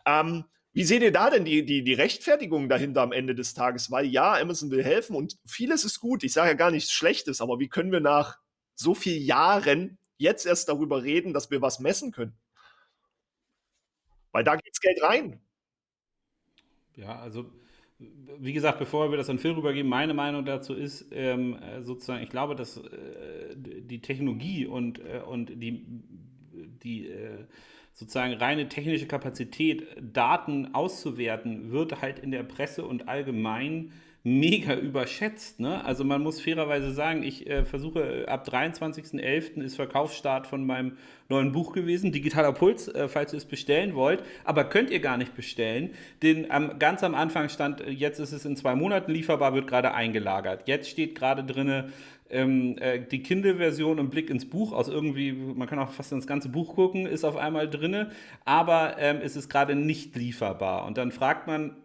Ähm, 0.05 0.45
wie 0.73 0.83
seht 0.83 1.03
ihr 1.03 1.11
da 1.11 1.29
denn 1.29 1.45
die, 1.45 1.65
die, 1.65 1.83
die 1.83 1.93
Rechtfertigung 1.93 2.67
dahinter 2.67 3.01
am 3.01 3.11
Ende 3.11 3.35
des 3.35 3.53
Tages? 3.53 3.91
Weil 3.91 4.07
ja, 4.07 4.33
Amazon 4.33 4.71
will 4.71 4.83
helfen 4.83 5.15
und 5.15 5.37
vieles 5.45 5.85
ist 5.85 5.99
gut. 5.99 6.23
Ich 6.23 6.33
sage 6.33 6.49
ja 6.49 6.55
gar 6.55 6.71
nichts 6.71 6.91
Schlechtes, 6.91 7.41
aber 7.41 7.59
wie 7.59 7.69
können 7.69 7.91
wir 7.91 7.99
nach 7.99 8.39
so 8.73 8.95
vielen 8.95 9.23
Jahren 9.23 9.99
jetzt 10.17 10.45
erst 10.47 10.69
darüber 10.69 11.03
reden, 11.03 11.33
dass 11.33 11.51
wir 11.51 11.61
was 11.61 11.79
messen 11.79 12.11
können? 12.11 12.35
Weil 14.31 14.43
da 14.43 14.55
geht's 14.55 14.81
Geld 14.81 15.01
rein. 15.03 15.39
Ja, 16.95 17.19
also 17.19 17.51
wie 18.39 18.53
gesagt, 18.53 18.79
bevor 18.79 19.11
wir 19.11 19.17
das 19.17 19.29
an 19.29 19.39
Phil 19.39 19.51
rübergeben, 19.51 19.89
meine 19.89 20.13
Meinung 20.13 20.43
dazu 20.43 20.73
ist 20.73 21.05
ähm, 21.11 21.59
sozusagen, 21.81 22.23
ich 22.23 22.29
glaube, 22.29 22.55
dass 22.55 22.77
äh, 22.77 23.55
die 23.55 24.01
Technologie 24.01 24.65
und, 24.65 24.99
äh, 24.99 25.21
und 25.25 25.49
die, 25.61 25.85
die 26.83 27.07
äh, 27.07 27.45
sozusagen 27.93 28.33
reine 28.33 28.67
technische 28.67 29.07
Kapazität, 29.07 29.85
Daten 30.01 30.73
auszuwerten, 30.73 31.71
wird 31.71 32.01
halt 32.01 32.19
in 32.19 32.31
der 32.31 32.43
Presse 32.43 32.85
und 32.85 33.07
allgemein 33.07 33.91
mega 34.23 34.75
überschätzt. 34.75 35.59
Ne? 35.59 35.83
Also 35.83 36.05
man 36.05 36.21
muss 36.21 36.39
fairerweise 36.39 36.93
sagen, 36.93 37.23
ich 37.23 37.45
äh, 37.49 37.65
versuche 37.65 38.25
ab 38.29 38.47
23.11. 38.47 39.61
ist 39.61 39.75
Verkaufsstart 39.75 40.47
von 40.47 40.65
meinem 40.65 40.97
neuen 41.27 41.51
Buch 41.51 41.73
gewesen, 41.73 42.13
Digitaler 42.13 42.53
Puls, 42.53 42.87
äh, 42.87 43.09
falls 43.09 43.33
ihr 43.33 43.37
es 43.37 43.45
bestellen 43.45 43.95
wollt. 43.95 44.23
Aber 44.45 44.63
könnt 44.63 44.91
ihr 44.91 45.01
gar 45.01 45.17
nicht 45.17 45.35
bestellen, 45.35 45.89
denn 46.21 46.47
ähm, 46.49 46.73
ganz 46.79 47.03
am 47.03 47.15
Anfang 47.15 47.49
stand, 47.49 47.81
äh, 47.81 47.89
jetzt 47.89 48.19
ist 48.19 48.31
es 48.31 48.45
in 48.45 48.55
zwei 48.55 48.75
Monaten 48.75 49.11
lieferbar, 49.11 49.53
wird 49.53 49.67
gerade 49.67 49.93
eingelagert. 49.93 50.69
Jetzt 50.69 50.89
steht 50.89 51.15
gerade 51.15 51.43
drinne, 51.43 51.91
ähm, 52.29 52.77
äh, 52.79 53.01
die 53.01 53.21
Kindle-Version 53.21 53.99
und 53.99 54.09
Blick 54.09 54.29
ins 54.29 54.49
Buch 54.49 54.71
aus 54.71 54.87
irgendwie, 54.87 55.33
man 55.33 55.67
kann 55.67 55.79
auch 55.79 55.91
fast 55.91 56.13
ins 56.13 56.27
ganze 56.27 56.47
Buch 56.47 56.75
gucken, 56.75 57.05
ist 57.05 57.25
auf 57.25 57.35
einmal 57.35 57.69
drinne, 57.69 58.11
aber 58.45 58.95
ähm, 58.99 59.19
es 59.21 59.35
ist 59.35 59.49
gerade 59.49 59.75
nicht 59.75 60.15
lieferbar. 60.15 60.85
Und 60.85 60.97
dann 60.97 61.11
fragt 61.11 61.45
man, 61.45 61.75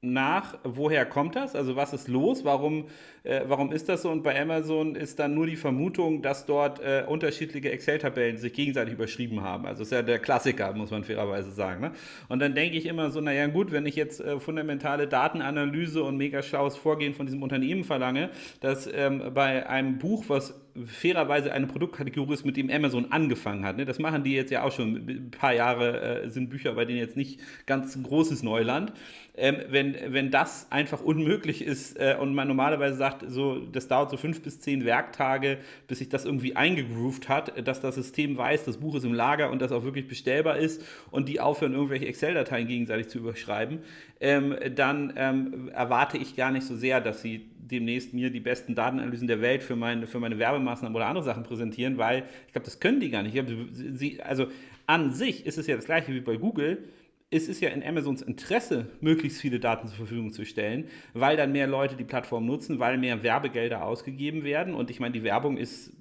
nach, 0.00 0.56
woher 0.62 1.04
kommt 1.04 1.34
das? 1.34 1.56
Also 1.56 1.74
was 1.74 1.92
ist 1.92 2.06
los? 2.06 2.44
Warum, 2.44 2.86
äh, 3.24 3.40
warum 3.48 3.72
ist 3.72 3.88
das 3.88 4.02
so? 4.02 4.10
Und 4.10 4.22
bei 4.22 4.40
Amazon 4.40 4.94
ist 4.94 5.18
dann 5.18 5.34
nur 5.34 5.46
die 5.46 5.56
Vermutung, 5.56 6.22
dass 6.22 6.46
dort 6.46 6.78
äh, 6.80 7.02
unterschiedliche 7.04 7.72
Excel-Tabellen 7.72 8.36
sich 8.36 8.52
gegenseitig 8.52 8.94
überschrieben 8.94 9.42
haben. 9.42 9.66
Also 9.66 9.82
ist 9.82 9.90
ja 9.90 10.02
der 10.02 10.20
Klassiker, 10.20 10.72
muss 10.72 10.92
man 10.92 11.02
fairerweise 11.02 11.50
sagen. 11.50 11.80
Ne? 11.80 11.92
Und 12.28 12.38
dann 12.38 12.54
denke 12.54 12.76
ich 12.76 12.86
immer 12.86 13.10
so, 13.10 13.20
naja 13.20 13.48
gut, 13.48 13.72
wenn 13.72 13.86
ich 13.86 13.96
jetzt 13.96 14.20
äh, 14.20 14.38
fundamentale 14.38 15.08
Datenanalyse 15.08 16.04
und 16.04 16.16
mega 16.16 16.42
schlaues 16.42 16.76
Vorgehen 16.76 17.14
von 17.14 17.26
diesem 17.26 17.42
Unternehmen 17.42 17.82
verlange, 17.82 18.30
dass 18.60 18.88
ähm, 18.92 19.32
bei 19.34 19.68
einem 19.68 19.98
Buch, 19.98 20.26
was 20.28 20.54
fairerweise 20.86 21.52
eine 21.52 21.66
Produktkategorie 21.66 22.34
ist, 22.34 22.44
mit 22.44 22.56
dem 22.56 22.70
Amazon 22.70 23.10
angefangen 23.12 23.64
hat. 23.64 23.76
Ne? 23.76 23.84
Das 23.84 23.98
machen 23.98 24.24
die 24.24 24.32
jetzt 24.32 24.50
ja 24.50 24.62
auch 24.62 24.72
schon. 24.72 24.96
Ein 25.08 25.30
paar 25.30 25.52
Jahre 25.52 26.22
äh, 26.24 26.30
sind 26.30 26.50
Bücher 26.50 26.72
bei 26.74 26.84
denen 26.84 26.98
jetzt 26.98 27.16
nicht 27.16 27.40
ganz 27.66 28.00
großes 28.02 28.42
Neuland. 28.42 28.92
Ähm, 29.36 29.58
wenn, 29.68 29.96
wenn 30.08 30.30
das 30.30 30.66
einfach 30.70 31.00
unmöglich 31.00 31.62
ist 31.62 31.98
äh, 31.98 32.16
und 32.18 32.34
man 32.34 32.48
normalerweise 32.48 32.96
sagt, 32.96 33.24
so, 33.28 33.60
das 33.60 33.86
dauert 33.86 34.10
so 34.10 34.16
fünf 34.16 34.42
bis 34.42 34.60
zehn 34.60 34.84
Werktage, 34.84 35.58
bis 35.86 35.98
sich 35.98 36.08
das 36.08 36.24
irgendwie 36.24 36.56
eingegroovt 36.56 37.28
hat, 37.28 37.66
dass 37.66 37.80
das 37.80 37.94
System 37.94 38.36
weiß, 38.36 38.64
das 38.64 38.78
Buch 38.78 38.96
ist 38.96 39.04
im 39.04 39.14
Lager 39.14 39.50
und 39.50 39.62
das 39.62 39.70
auch 39.70 39.84
wirklich 39.84 40.08
bestellbar 40.08 40.58
ist 40.58 40.82
und 41.12 41.28
die 41.28 41.38
aufhören, 41.38 41.72
irgendwelche 41.72 42.06
Excel-Dateien 42.06 42.66
gegenseitig 42.66 43.08
zu 43.08 43.18
überschreiben, 43.18 43.78
ähm, 44.20 44.56
dann 44.74 45.12
ähm, 45.16 45.68
erwarte 45.68 46.18
ich 46.18 46.34
gar 46.34 46.50
nicht 46.50 46.66
so 46.66 46.74
sehr, 46.74 47.00
dass 47.00 47.22
sie 47.22 47.46
demnächst 47.70 48.14
mir 48.14 48.30
die 48.30 48.40
besten 48.40 48.74
Datenanalysen 48.74 49.28
der 49.28 49.40
Welt 49.40 49.62
für 49.62 49.76
meine, 49.76 50.06
für 50.06 50.20
meine 50.20 50.38
Werbemaßnahmen 50.38 50.94
oder 50.94 51.06
andere 51.06 51.24
Sachen 51.24 51.42
präsentieren, 51.42 51.98
weil 51.98 52.24
ich 52.46 52.52
glaube, 52.52 52.64
das 52.64 52.80
können 52.80 53.00
die 53.00 53.10
gar 53.10 53.22
nicht. 53.22 53.34
Glaub, 53.34 53.46
sie, 53.72 54.20
also 54.22 54.46
an 54.86 55.12
sich 55.12 55.46
ist 55.46 55.58
es 55.58 55.66
ja 55.66 55.76
das 55.76 55.84
gleiche 55.84 56.12
wie 56.12 56.20
bei 56.20 56.36
Google. 56.36 56.84
Es 57.30 57.46
ist 57.46 57.60
ja 57.60 57.68
in 57.68 57.82
Amazons 57.82 58.22
Interesse, 58.22 58.86
möglichst 59.02 59.40
viele 59.40 59.60
Daten 59.60 59.86
zur 59.86 59.98
Verfügung 59.98 60.32
zu 60.32 60.46
stellen, 60.46 60.86
weil 61.12 61.36
dann 61.36 61.52
mehr 61.52 61.66
Leute 61.66 61.94
die 61.94 62.04
Plattform 62.04 62.46
nutzen, 62.46 62.78
weil 62.78 62.96
mehr 62.96 63.22
Werbegelder 63.22 63.84
ausgegeben 63.84 64.44
werden. 64.44 64.74
Und 64.74 64.90
ich 64.90 64.98
meine, 64.98 65.12
die 65.12 65.24
Werbung 65.24 65.58
ist 65.58 65.92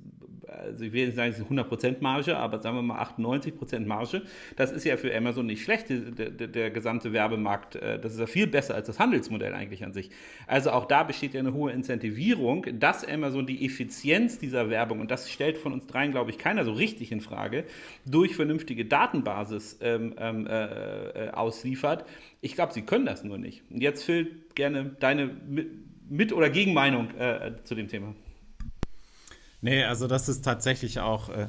also 0.48 0.84
ich 0.86 0.94
will 0.94 1.08
nicht 1.08 1.16
sagen, 1.16 1.32
es 1.32 1.40
ist 1.40 1.48
100% 1.48 1.98
Marge, 2.00 2.38
aber 2.38 2.62
sagen 2.62 2.78
wir 2.78 2.82
mal 2.82 3.02
98% 3.02 3.86
Marge. 3.86 4.22
Das 4.56 4.72
ist 4.72 4.84
ja 4.84 4.98
für 4.98 5.16
Amazon 5.16 5.46
nicht 5.46 5.64
schlecht, 5.64 5.90
der, 5.90 6.30
der, 6.30 6.48
der, 6.48 6.72
gesamte 6.72 7.14
Werbemarkt. 7.14 7.76
Äh, 7.76 8.00
das 8.00 8.14
ist 8.14 8.20
ja 8.20 8.26
viel 8.26 8.48
besser 8.48 8.76
als 8.76 8.88
das 8.88 9.00
Handelsmodell 9.00 9.54
eigentlich 9.54 9.84
an 9.84 9.94
sich. 9.94 10.10
Also 10.46 10.72
auch 10.72 10.86
da 10.86 11.04
besteht 11.04 11.34
ja 11.34 11.40
eine 11.40 11.54
hohe 11.54 11.72
Incentivierung, 11.72 12.66
dass 12.80 13.06
Amazon 13.06 13.46
die 13.46 13.66
Effizienz 13.66 14.40
dieser 14.40 14.70
Werbung, 14.70 15.00
und 15.00 15.12
das 15.12 15.30
stellt 15.30 15.58
von 15.58 15.74
uns 15.74 15.88
dreien, 15.88 16.12
glaube 16.12 16.32
ich, 16.32 16.38
keiner 16.38 16.66
so 16.66 16.74
richtig 16.74 17.12
in 17.12 17.22
Frage, 17.22 17.66
durch 18.06 18.36
vernünftige 18.36 18.86
Datenbasis 18.86 19.80
ähm, 19.82 20.16
ähm 20.18 20.48
äh, 20.48 21.26
äh, 21.26 21.30
ausliefert. 21.32 22.06
Ich 22.42 22.56
glaube, 22.56 22.74
sie 22.74 22.84
können 22.84 23.06
das 23.06 23.24
nur 23.24 23.38
nicht. 23.38 23.64
Und 23.70 23.82
jetzt, 23.82 24.04
Phil, 24.04 24.32
gerne 24.56 24.96
deine 25.00 25.30
Mit- 26.10 26.34
oder 26.34 26.50
Gegenmeinung 26.50 27.10
äh, 27.18 27.52
zu 27.64 27.76
dem 27.76 27.88
Thema. 27.88 28.14
Nee, 29.62 29.84
also 29.84 30.08
das 30.08 30.30
ist 30.30 30.44
tatsächlich 30.44 31.00
auch 31.00 31.30
äh, 31.30 31.48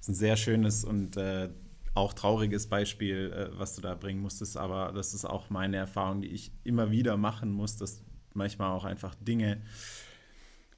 ist 0.00 0.08
ein 0.08 0.14
sehr 0.14 0.36
schönes 0.36 0.84
und 0.84 1.16
äh, 1.16 1.48
auch 1.94 2.12
trauriges 2.12 2.66
Beispiel, 2.68 3.32
äh, 3.32 3.58
was 3.58 3.76
du 3.76 3.82
da 3.82 3.94
bringen 3.94 4.20
musstest. 4.20 4.56
Aber 4.56 4.92
das 4.92 5.14
ist 5.14 5.24
auch 5.24 5.50
meine 5.50 5.76
Erfahrung, 5.76 6.22
die 6.22 6.28
ich 6.28 6.50
immer 6.64 6.90
wieder 6.90 7.16
machen 7.16 7.52
muss, 7.52 7.76
dass 7.76 8.02
manchmal 8.34 8.70
auch 8.70 8.84
einfach 8.84 9.14
Dinge 9.14 9.62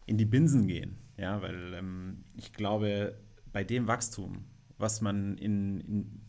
in 0.06 0.18
die 0.18 0.26
Binsen 0.26 0.66
gehen. 0.66 0.98
Ja, 1.16 1.40
weil 1.40 1.74
ähm, 1.74 2.24
ich 2.36 2.52
glaube, 2.52 3.16
bei 3.52 3.64
dem 3.64 3.86
Wachstum, 3.86 4.44
was 4.76 5.00
man 5.00 5.38
in, 5.38 5.80
in 5.80 6.20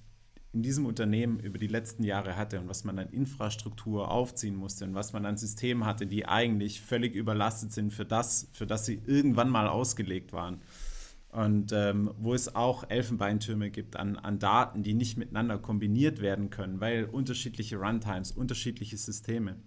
in 0.55 0.63
diesem 0.63 0.85
Unternehmen 0.85 1.41
über 1.41 1.57
die 1.57 1.67
letzten 1.67 2.05
Jahre 2.05 2.37
hatte 2.37 2.61
und 2.61 2.69
was 2.69 2.85
man 2.85 2.97
an 2.97 3.09
Infrastruktur 3.09 4.09
aufziehen 4.09 4.55
musste 4.55 4.85
und 4.85 4.95
was 4.95 5.11
man 5.11 5.25
an 5.25 5.35
Systemen 5.35 5.85
hatte, 5.85 6.07
die 6.07 6.25
eigentlich 6.25 6.79
völlig 6.79 7.13
überlastet 7.13 7.73
sind 7.73 7.91
für 7.91 8.05
das, 8.05 8.47
für 8.53 8.65
das 8.65 8.85
sie 8.85 9.01
irgendwann 9.05 9.49
mal 9.49 9.67
ausgelegt 9.67 10.31
waren. 10.31 10.61
Und 11.29 11.73
ähm, 11.73 12.09
wo 12.17 12.33
es 12.33 12.55
auch 12.55 12.89
Elfenbeintürme 12.89 13.69
gibt 13.69 13.97
an, 13.97 14.15
an 14.15 14.39
Daten, 14.39 14.81
die 14.81 14.93
nicht 14.93 15.17
miteinander 15.17 15.57
kombiniert 15.57 16.21
werden 16.21 16.49
können, 16.49 16.79
weil 16.79 17.03
unterschiedliche 17.03 17.75
Runtimes, 17.75 18.31
unterschiedliche 18.31 18.95
Systeme. 18.95 19.57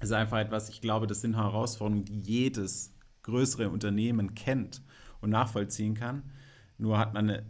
Das 0.00 0.08
ist 0.08 0.14
einfach 0.14 0.38
etwas, 0.38 0.70
ich 0.70 0.80
glaube, 0.80 1.06
das 1.06 1.20
sind 1.20 1.36
Herausforderungen, 1.36 2.06
die 2.06 2.20
jedes 2.20 2.94
größere 3.24 3.68
Unternehmen 3.68 4.34
kennt 4.34 4.80
und 5.20 5.28
nachvollziehen 5.28 5.92
kann. 5.92 6.22
Nur 6.78 6.96
hat 6.96 7.12
man 7.12 7.28
eine 7.28 7.44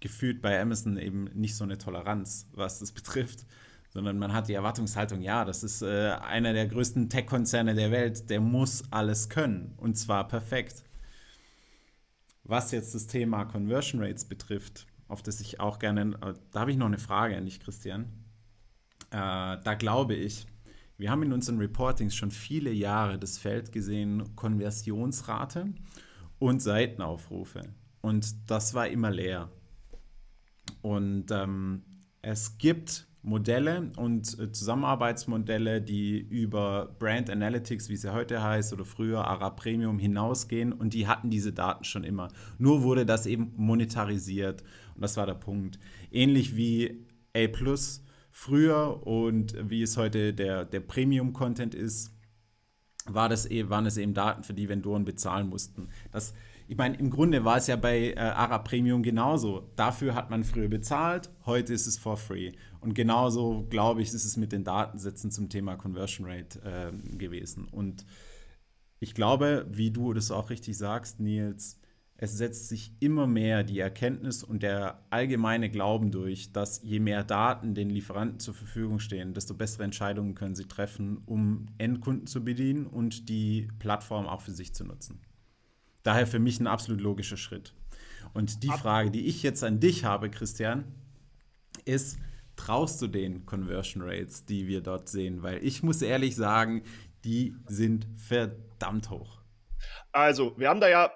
gefühlt 0.00 0.40
bei 0.40 0.60
Amazon 0.60 0.96
eben 0.96 1.24
nicht 1.34 1.56
so 1.56 1.64
eine 1.64 1.78
Toleranz, 1.78 2.48
was 2.52 2.78
das 2.78 2.92
betrifft, 2.98 3.46
sondern 3.90 4.18
man 4.18 4.32
hat 4.32 4.48
die 4.48 4.54
Erwartungshaltung, 4.54 5.22
ja, 5.22 5.44
das 5.44 5.62
ist 5.62 5.82
äh, 5.82 6.10
einer 6.10 6.52
der 6.52 6.68
größten 6.68 7.08
Tech-Konzerne 7.08 7.74
der 7.74 7.90
Welt, 7.90 8.30
der 8.30 8.40
muss 8.40 8.84
alles 8.90 9.28
können 9.28 9.74
und 9.76 9.96
zwar 9.96 10.28
perfekt. 10.28 10.84
Was 12.44 12.70
jetzt 12.70 12.94
das 12.94 13.06
Thema 13.06 13.44
Conversion 13.44 14.02
Rates 14.02 14.24
betrifft, 14.24 14.86
auf 15.08 15.22
das 15.22 15.40
ich 15.40 15.60
auch 15.60 15.78
gerne, 15.78 16.18
äh, 16.22 16.34
da 16.52 16.60
habe 16.60 16.70
ich 16.70 16.76
noch 16.76 16.86
eine 16.86 16.98
Frage 16.98 17.36
an 17.36 17.44
dich, 17.44 17.60
Christian. 17.60 18.04
Äh, 19.10 19.58
da 19.62 19.74
glaube 19.78 20.14
ich, 20.14 20.46
wir 20.98 21.10
haben 21.10 21.22
in 21.22 21.32
unseren 21.32 21.58
Reportings 21.58 22.14
schon 22.14 22.30
viele 22.30 22.72
Jahre 22.72 23.18
das 23.18 23.38
Feld 23.38 23.70
gesehen, 23.72 24.34
Konversionsrate 24.34 25.72
und 26.38 26.60
Seitenaufrufe. 26.60 27.62
Und 28.00 28.50
das 28.50 28.74
war 28.74 28.88
immer 28.88 29.10
leer. 29.10 29.50
Und 30.82 31.30
ähm, 31.30 31.82
es 32.22 32.58
gibt 32.58 33.08
Modelle 33.22 33.90
und 33.96 34.38
äh, 34.38 34.52
Zusammenarbeitsmodelle, 34.52 35.82
die 35.82 36.18
über 36.18 36.96
Brand 36.98 37.30
Analytics, 37.30 37.88
wie 37.88 37.96
sie 37.96 38.12
heute 38.12 38.42
heißt, 38.42 38.72
oder 38.72 38.84
früher 38.84 39.26
ARA 39.26 39.50
Premium 39.50 39.98
hinausgehen 39.98 40.72
und 40.72 40.94
die 40.94 41.06
hatten 41.06 41.30
diese 41.30 41.52
Daten 41.52 41.84
schon 41.84 42.04
immer. 42.04 42.28
Nur 42.58 42.82
wurde 42.82 43.04
das 43.04 43.26
eben 43.26 43.52
monetarisiert 43.56 44.62
und 44.94 45.02
das 45.02 45.16
war 45.16 45.26
der 45.26 45.34
Punkt. 45.34 45.78
Ähnlich 46.10 46.56
wie 46.56 47.06
A 47.36 47.48
Plus 47.48 48.04
früher 48.30 49.06
und 49.06 49.54
wie 49.68 49.82
es 49.82 49.96
heute 49.96 50.32
der, 50.32 50.64
der 50.64 50.80
Premium-Content 50.80 51.74
ist, 51.74 52.14
war 53.06 53.28
das, 53.28 53.50
e, 53.50 53.68
waren 53.68 53.86
es 53.86 53.96
eben 53.96 54.14
Daten, 54.14 54.42
für 54.42 54.54
die 54.54 54.68
Vendoren 54.68 55.04
bezahlen 55.04 55.48
mussten. 55.48 55.88
Das 56.12 56.34
ich 56.68 56.76
meine, 56.76 56.98
im 56.98 57.08
Grunde 57.08 57.46
war 57.46 57.56
es 57.56 57.66
ja 57.66 57.76
bei 57.76 58.10
äh, 58.10 58.18
ARA 58.18 58.58
Premium 58.58 59.02
genauso. 59.02 59.70
Dafür 59.74 60.14
hat 60.14 60.28
man 60.28 60.44
früher 60.44 60.68
bezahlt, 60.68 61.30
heute 61.46 61.72
ist 61.72 61.86
es 61.86 61.96
for 61.96 62.18
free. 62.18 62.52
Und 62.80 62.94
genauso, 62.94 63.66
glaube 63.70 64.02
ich, 64.02 64.08
ist 64.08 64.24
es 64.26 64.36
mit 64.36 64.52
den 64.52 64.64
Datensätzen 64.64 65.30
zum 65.30 65.48
Thema 65.48 65.76
Conversion 65.76 66.26
Rate 66.28 66.60
äh, 66.62 67.16
gewesen. 67.16 67.66
Und 67.68 68.04
ich 69.00 69.14
glaube, 69.14 69.66
wie 69.70 69.90
du 69.90 70.12
das 70.12 70.30
auch 70.30 70.50
richtig 70.50 70.76
sagst, 70.76 71.20
Nils, 71.20 71.80
es 72.18 72.36
setzt 72.36 72.68
sich 72.68 72.92
immer 73.00 73.26
mehr 73.26 73.64
die 73.64 73.78
Erkenntnis 73.78 74.42
und 74.42 74.62
der 74.62 75.06
allgemeine 75.08 75.70
Glauben 75.70 76.10
durch, 76.10 76.52
dass 76.52 76.82
je 76.82 77.00
mehr 77.00 77.24
Daten 77.24 77.74
den 77.74 77.88
Lieferanten 77.88 78.40
zur 78.40 78.52
Verfügung 78.52 78.98
stehen, 78.98 79.32
desto 79.32 79.54
bessere 79.54 79.84
Entscheidungen 79.84 80.34
können 80.34 80.56
sie 80.56 80.66
treffen, 80.66 81.22
um 81.24 81.66
Endkunden 81.78 82.26
zu 82.26 82.44
bedienen 82.44 82.86
und 82.86 83.30
die 83.30 83.68
Plattform 83.78 84.26
auch 84.26 84.42
für 84.42 84.52
sich 84.52 84.74
zu 84.74 84.84
nutzen. 84.84 85.20
Daher 86.02 86.26
für 86.26 86.38
mich 86.38 86.60
ein 86.60 86.66
absolut 86.66 87.00
logischer 87.00 87.36
Schritt. 87.36 87.74
Und 88.34 88.62
die 88.62 88.68
Frage, 88.68 89.10
die 89.10 89.26
ich 89.26 89.42
jetzt 89.42 89.64
an 89.64 89.80
dich 89.80 90.04
habe, 90.04 90.30
Christian, 90.30 90.84
ist, 91.84 92.18
traust 92.56 93.00
du 93.00 93.06
den 93.06 93.46
Conversion 93.46 94.02
Rates, 94.02 94.44
die 94.44 94.66
wir 94.66 94.80
dort 94.80 95.08
sehen? 95.08 95.42
Weil 95.42 95.64
ich 95.64 95.82
muss 95.82 96.02
ehrlich 96.02 96.36
sagen, 96.36 96.82
die 97.24 97.54
sind 97.66 98.06
verdammt 98.16 99.10
hoch. 99.10 99.40
Also, 100.12 100.54
wir 100.58 100.68
haben 100.68 100.80
da 100.80 100.88
ja 100.88 101.10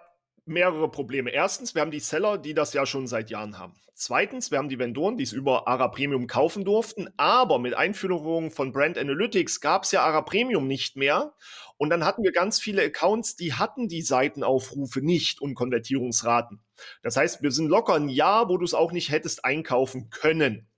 mehrere 0.44 0.90
Probleme. 0.90 1.30
Erstens, 1.30 1.74
wir 1.74 1.82
haben 1.82 1.90
die 1.90 2.00
Seller, 2.00 2.38
die 2.38 2.54
das 2.54 2.72
ja 2.72 2.86
schon 2.86 3.06
seit 3.06 3.30
Jahren 3.30 3.58
haben. 3.58 3.74
Zweitens, 3.94 4.50
wir 4.50 4.58
haben 4.58 4.68
die 4.68 4.78
Vendoren, 4.78 5.16
die 5.16 5.24
es 5.24 5.32
über 5.32 5.68
ARA 5.68 5.88
Premium 5.88 6.26
kaufen 6.26 6.64
durften, 6.64 7.08
aber 7.16 7.58
mit 7.58 7.74
Einführung 7.74 8.50
von 8.50 8.72
Brand 8.72 8.98
Analytics 8.98 9.60
gab 9.60 9.84
es 9.84 9.92
ja 9.92 10.02
ARA 10.02 10.22
Premium 10.22 10.66
nicht 10.66 10.96
mehr. 10.96 11.34
Und 11.76 11.90
dann 11.90 12.04
hatten 12.04 12.22
wir 12.22 12.32
ganz 12.32 12.58
viele 12.58 12.82
Accounts, 12.82 13.36
die 13.36 13.54
hatten 13.54 13.88
die 13.88 14.02
Seitenaufrufe 14.02 15.02
nicht 15.02 15.40
und 15.40 15.54
Konvertierungsraten. 15.54 16.64
Das 17.02 17.16
heißt, 17.16 17.42
wir 17.42 17.52
sind 17.52 17.68
locker 17.68 17.94
ein 17.94 18.08
Jahr, 18.08 18.48
wo 18.48 18.56
du 18.56 18.64
es 18.64 18.74
auch 18.74 18.92
nicht 18.92 19.10
hättest 19.10 19.44
einkaufen 19.44 20.10
können. 20.10 20.68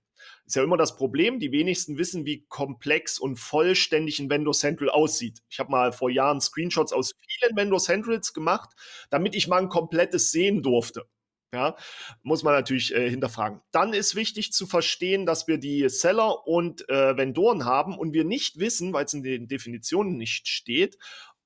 Ist 0.45 0.55
ja 0.55 0.63
immer 0.63 0.77
das 0.77 0.95
Problem, 0.95 1.39
die 1.39 1.51
wenigsten 1.51 1.97
wissen, 1.97 2.25
wie 2.25 2.45
komplex 2.47 3.17
und 3.17 3.37
vollständig 3.37 4.19
ein 4.19 4.29
Vendor 4.29 4.53
Central 4.53 4.89
aussieht. 4.89 5.41
Ich 5.49 5.59
habe 5.59 5.71
mal 5.71 5.91
vor 5.91 6.11
Jahren 6.11 6.39
Screenshots 6.39 6.93
aus 6.93 7.13
vielen 7.27 7.55
Vendor 7.55 7.79
Centrals 7.79 8.31
gemacht, 8.31 8.69
damit 9.09 9.35
ich 9.35 9.47
mal 9.47 9.61
ein 9.61 9.69
komplettes 9.69 10.31
sehen 10.31 10.61
durfte. 10.61 11.07
Ja, 11.51 11.75
muss 12.21 12.43
man 12.43 12.53
natürlich 12.53 12.93
äh, 12.93 13.09
hinterfragen. 13.09 13.61
Dann 13.71 13.93
ist 13.93 14.15
wichtig 14.15 14.51
zu 14.51 14.67
verstehen, 14.67 15.25
dass 15.25 15.47
wir 15.47 15.57
die 15.57 15.87
Seller 15.87 16.45
und 16.45 16.87
äh, 16.89 17.15
Vendoren 17.15 17.63
haben 17.65 17.97
und 17.97 18.13
wir 18.13 18.25
nicht 18.25 18.59
wissen, 18.59 18.91
weil 18.93 19.05
es 19.05 19.13
in 19.13 19.23
den 19.23 19.47
Definitionen 19.47 20.17
nicht 20.17 20.49
steht, 20.49 20.97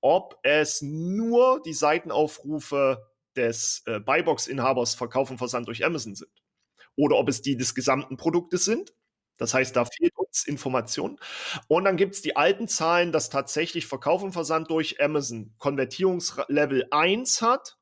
ob 0.01 0.39
es 0.41 0.81
nur 0.81 1.61
die 1.61 1.73
Seitenaufrufe 1.73 3.05
des 3.35 3.83
äh, 3.85 3.99
Buybox-Inhabers 3.99 4.95
Verkauf 4.95 5.29
und 5.29 5.37
Versand 5.37 5.67
durch 5.67 5.85
Amazon 5.85 6.15
sind 6.15 6.38
oder 6.99 7.17
ob 7.17 7.29
es 7.29 7.41
die 7.41 7.55
des 7.55 7.73
gesamten 7.73 8.17
Produktes 8.17 8.65
sind. 8.65 8.93
Das 9.37 9.53
heißt, 9.53 9.73
da 9.75 9.85
fehlt 9.85 10.11
uns 10.17 10.45
Information. 10.45 11.17
Und 11.69 11.85
dann 11.85 11.95
gibt 11.95 12.15
es 12.15 12.21
die 12.21 12.35
alten 12.35 12.67
Zahlen, 12.67 13.13
dass 13.13 13.29
tatsächlich 13.29 13.87
Verkauf 13.87 14.21
und 14.21 14.33
Versand 14.33 14.69
durch 14.69 15.01
Amazon 15.01 15.53
Konvertierungslevel 15.57 16.87
1 16.91 17.41
hat 17.41 17.79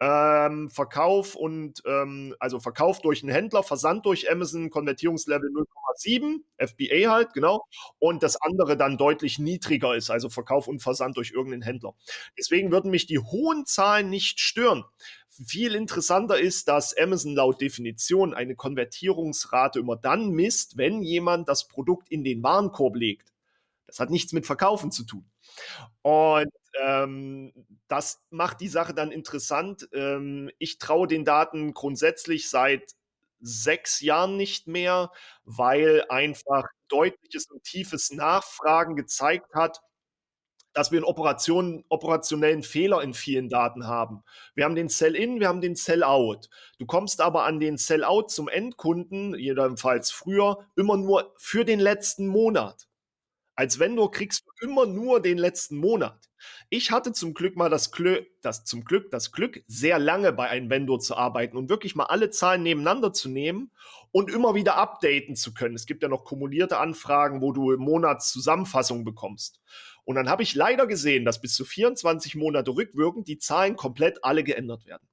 ähm, 0.00 0.68
Verkauf 0.70 1.34
und 1.34 1.82
ähm, 1.84 2.34
also 2.38 2.60
Verkauf 2.60 3.00
durch 3.00 3.22
einen 3.22 3.32
Händler, 3.32 3.62
Versand 3.62 4.06
durch 4.06 4.30
Amazon, 4.30 4.70
Konvertierungslevel 4.70 5.50
0,7, 5.50 6.42
FBA 6.58 7.10
halt, 7.10 7.32
genau, 7.32 7.66
und 7.98 8.22
das 8.22 8.40
andere 8.40 8.76
dann 8.76 8.96
deutlich 8.96 9.38
niedriger 9.38 9.96
ist, 9.96 10.10
also 10.10 10.28
Verkauf 10.28 10.68
und 10.68 10.80
Versand 10.80 11.16
durch 11.16 11.32
irgendeinen 11.32 11.62
Händler. 11.62 11.94
Deswegen 12.38 12.70
würden 12.70 12.90
mich 12.90 13.06
die 13.06 13.18
hohen 13.18 13.66
Zahlen 13.66 14.08
nicht 14.08 14.38
stören. 14.40 14.84
Viel 15.46 15.74
interessanter 15.74 16.38
ist, 16.38 16.68
dass 16.68 16.96
Amazon 16.96 17.34
laut 17.34 17.60
Definition 17.60 18.34
eine 18.34 18.56
Konvertierungsrate 18.56 19.78
immer 19.78 19.96
dann 19.96 20.30
misst, 20.30 20.76
wenn 20.76 21.02
jemand 21.02 21.48
das 21.48 21.68
Produkt 21.68 22.08
in 22.10 22.24
den 22.24 22.42
Warenkorb 22.42 22.96
legt. 22.96 23.32
Das 23.86 24.00
hat 24.00 24.10
nichts 24.10 24.32
mit 24.32 24.46
Verkaufen 24.46 24.90
zu 24.90 25.04
tun. 25.04 25.30
Und 26.02 26.52
ähm, 26.80 27.52
das 27.88 28.22
macht 28.30 28.60
die 28.60 28.68
Sache 28.68 28.94
dann 28.94 29.10
interessant. 29.10 29.88
Ähm, 29.92 30.50
ich 30.58 30.78
traue 30.78 31.06
den 31.06 31.24
Daten 31.24 31.72
grundsätzlich 31.72 32.50
seit 32.50 32.94
sechs 33.40 34.00
Jahren 34.00 34.36
nicht 34.36 34.66
mehr, 34.66 35.10
weil 35.44 36.04
einfach 36.08 36.64
deutliches 36.88 37.46
und 37.50 37.62
tiefes 37.62 38.10
Nachfragen 38.10 38.96
gezeigt 38.96 39.54
hat, 39.54 39.80
dass 40.78 40.92
wir 40.92 40.98
einen 40.98 41.06
Operation, 41.06 41.84
operationellen 41.88 42.62
Fehler 42.62 43.02
in 43.02 43.12
vielen 43.12 43.48
Daten 43.48 43.88
haben. 43.88 44.22
Wir 44.54 44.64
haben 44.64 44.76
den 44.76 44.88
Sell-In, 44.88 45.40
wir 45.40 45.48
haben 45.48 45.60
den 45.60 45.74
Sell-Out. 45.74 46.48
Du 46.78 46.86
kommst 46.86 47.20
aber 47.20 47.46
an 47.46 47.58
den 47.58 47.78
Sell-Out 47.78 48.30
zum 48.30 48.46
Endkunden, 48.46 49.34
jedenfalls 49.34 50.12
früher, 50.12 50.64
immer 50.76 50.96
nur 50.96 51.34
für 51.36 51.64
den 51.64 51.80
letzten 51.80 52.28
Monat. 52.28 52.86
Als 53.56 53.80
Vendor 53.80 54.12
kriegst 54.12 54.44
du 54.46 54.66
immer 54.68 54.86
nur 54.86 55.20
den 55.20 55.36
letzten 55.36 55.78
Monat. 55.78 56.28
Ich 56.70 56.92
hatte 56.92 57.12
zum 57.12 57.34
Glück 57.34 57.56
mal 57.56 57.70
das 57.70 57.90
Glück, 57.90 58.28
das 58.40 58.64
zum 58.64 58.84
Glück 58.84 59.10
das 59.10 59.32
Glück, 59.32 59.64
sehr 59.66 59.98
lange 59.98 60.32
bei 60.32 60.48
einem 60.48 60.70
Vendor 60.70 61.00
zu 61.00 61.16
arbeiten 61.16 61.56
und 61.56 61.68
wirklich 61.68 61.96
mal 61.96 62.04
alle 62.04 62.30
Zahlen 62.30 62.62
nebeneinander 62.62 63.12
zu 63.12 63.28
nehmen 63.28 63.72
und 64.12 64.30
immer 64.30 64.54
wieder 64.54 64.76
updaten 64.76 65.34
zu 65.34 65.52
können. 65.54 65.74
Es 65.74 65.86
gibt 65.86 66.04
ja 66.04 66.08
noch 66.08 66.24
kumulierte 66.24 66.78
Anfragen, 66.78 67.42
wo 67.42 67.50
du 67.50 67.76
Monatszusammenfassungen 67.76 69.04
bekommst. 69.04 69.60
Und 70.08 70.14
dann 70.14 70.30
habe 70.30 70.42
ich 70.42 70.54
leider 70.54 70.86
gesehen, 70.86 71.26
dass 71.26 71.40
bis 71.40 71.54
zu 71.54 71.66
24 71.66 72.34
Monate 72.34 72.70
rückwirkend 72.70 73.28
die 73.28 73.38
Zahlen 73.38 73.76
komplett 73.76 74.24
alle 74.24 74.42
geändert 74.42 74.86
werden. 74.86 75.06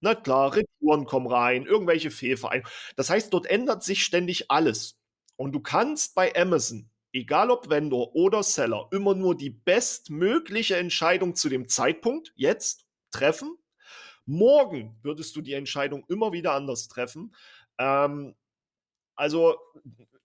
Na 0.00 0.14
klar, 0.14 0.56
Retouren 0.56 1.04
kommen 1.04 1.26
rein, 1.26 1.66
irgendwelche 1.66 2.10
Fehlvereinbarungen. 2.10 2.94
Das 2.96 3.10
heißt, 3.10 3.34
dort 3.34 3.46
ändert 3.46 3.84
sich 3.84 4.02
ständig 4.02 4.50
alles. 4.50 4.98
Und 5.36 5.52
du 5.52 5.60
kannst 5.60 6.14
bei 6.14 6.34
Amazon 6.34 6.88
egal 7.12 7.50
ob 7.50 7.68
Vendor 7.68 8.14
oder 8.14 8.42
Seller, 8.42 8.88
immer 8.92 9.14
nur 9.14 9.36
die 9.36 9.50
bestmögliche 9.50 10.76
Entscheidung 10.76 11.34
zu 11.34 11.48
dem 11.48 11.68
Zeitpunkt, 11.68 12.32
jetzt, 12.36 12.86
treffen. 13.10 13.56
Morgen 14.26 14.98
würdest 15.02 15.34
du 15.34 15.40
die 15.40 15.54
Entscheidung 15.54 16.04
immer 16.08 16.32
wieder 16.32 16.52
anders 16.52 16.88
treffen. 16.88 17.34
Ähm, 17.78 18.36
also, 19.16 19.56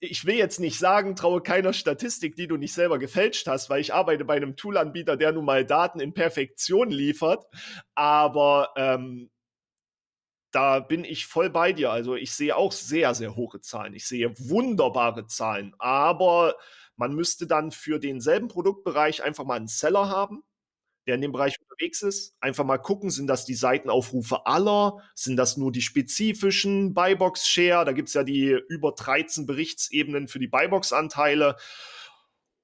ich 0.06 0.26
will 0.26 0.36
jetzt 0.36 0.60
nicht 0.60 0.80
sagen, 0.80 1.16
traue 1.16 1.42
keiner 1.42 1.74
Statistik, 1.74 2.36
die 2.36 2.48
du 2.48 2.58
nicht 2.58 2.74
selber 2.74 3.00
gefälscht 3.00 3.48
hast, 3.48 3.70
weil 3.70 3.82
ich 3.82 3.94
arbeite 3.94 4.26
bei 4.26 4.36
einem 4.36 4.56
Toolanbieter, 4.56 5.18
der 5.18 5.32
nun 5.32 5.46
mal 5.46 5.66
Daten 5.66 6.00
in 6.00 6.14
Perfektion 6.14 6.90
liefert. 6.90 7.46
Aber 7.94 8.70
ähm, 8.76 9.30
da 10.52 10.80
bin 10.80 11.04
ich 11.04 11.26
voll 11.26 11.50
bei 11.50 11.74
dir. 11.74 11.92
Also 11.92 12.16
ich 12.16 12.32
sehe 12.32 12.56
auch 12.56 12.72
sehr, 12.72 13.14
sehr 13.14 13.36
hohe 13.36 13.60
Zahlen. 13.60 13.94
Ich 13.94 14.08
sehe 14.08 14.34
wunderbare 14.40 15.28
Zahlen. 15.28 15.76
Aber 15.80 16.56
man 16.96 17.14
müsste 17.14 17.46
dann 17.46 17.72
für 17.72 18.00
denselben 18.00 18.48
Produktbereich 18.48 19.22
einfach 19.24 19.44
mal 19.44 19.56
einen 19.56 19.68
Seller 19.68 20.10
haben, 20.10 20.44
der 21.08 21.16
in 21.16 21.22
dem 21.22 21.32
Bereich 21.32 21.56
unterwegs 21.60 22.02
ist. 22.02 22.36
Einfach 22.40 22.64
mal 22.64 22.78
gucken, 22.78 23.10
sind 23.10 23.28
das 23.28 23.46
die 23.46 23.56
Seitenaufrufe 23.56 24.46
aller? 24.46 25.02
Sind 25.14 25.38
das 25.38 25.58
nur 25.58 25.72
die 25.72 25.82
spezifischen 25.82 26.94
Buybox-Share? 26.94 27.86
Da 27.86 27.92
gibt 27.92 28.10
es 28.10 28.14
ja 28.14 28.24
die 28.24 28.58
über 28.70 28.92
13 28.92 29.46
Berichtsebenen 29.46 30.28
für 30.28 30.40
die 30.40 30.48
Buybox-Anteile. 30.48 31.58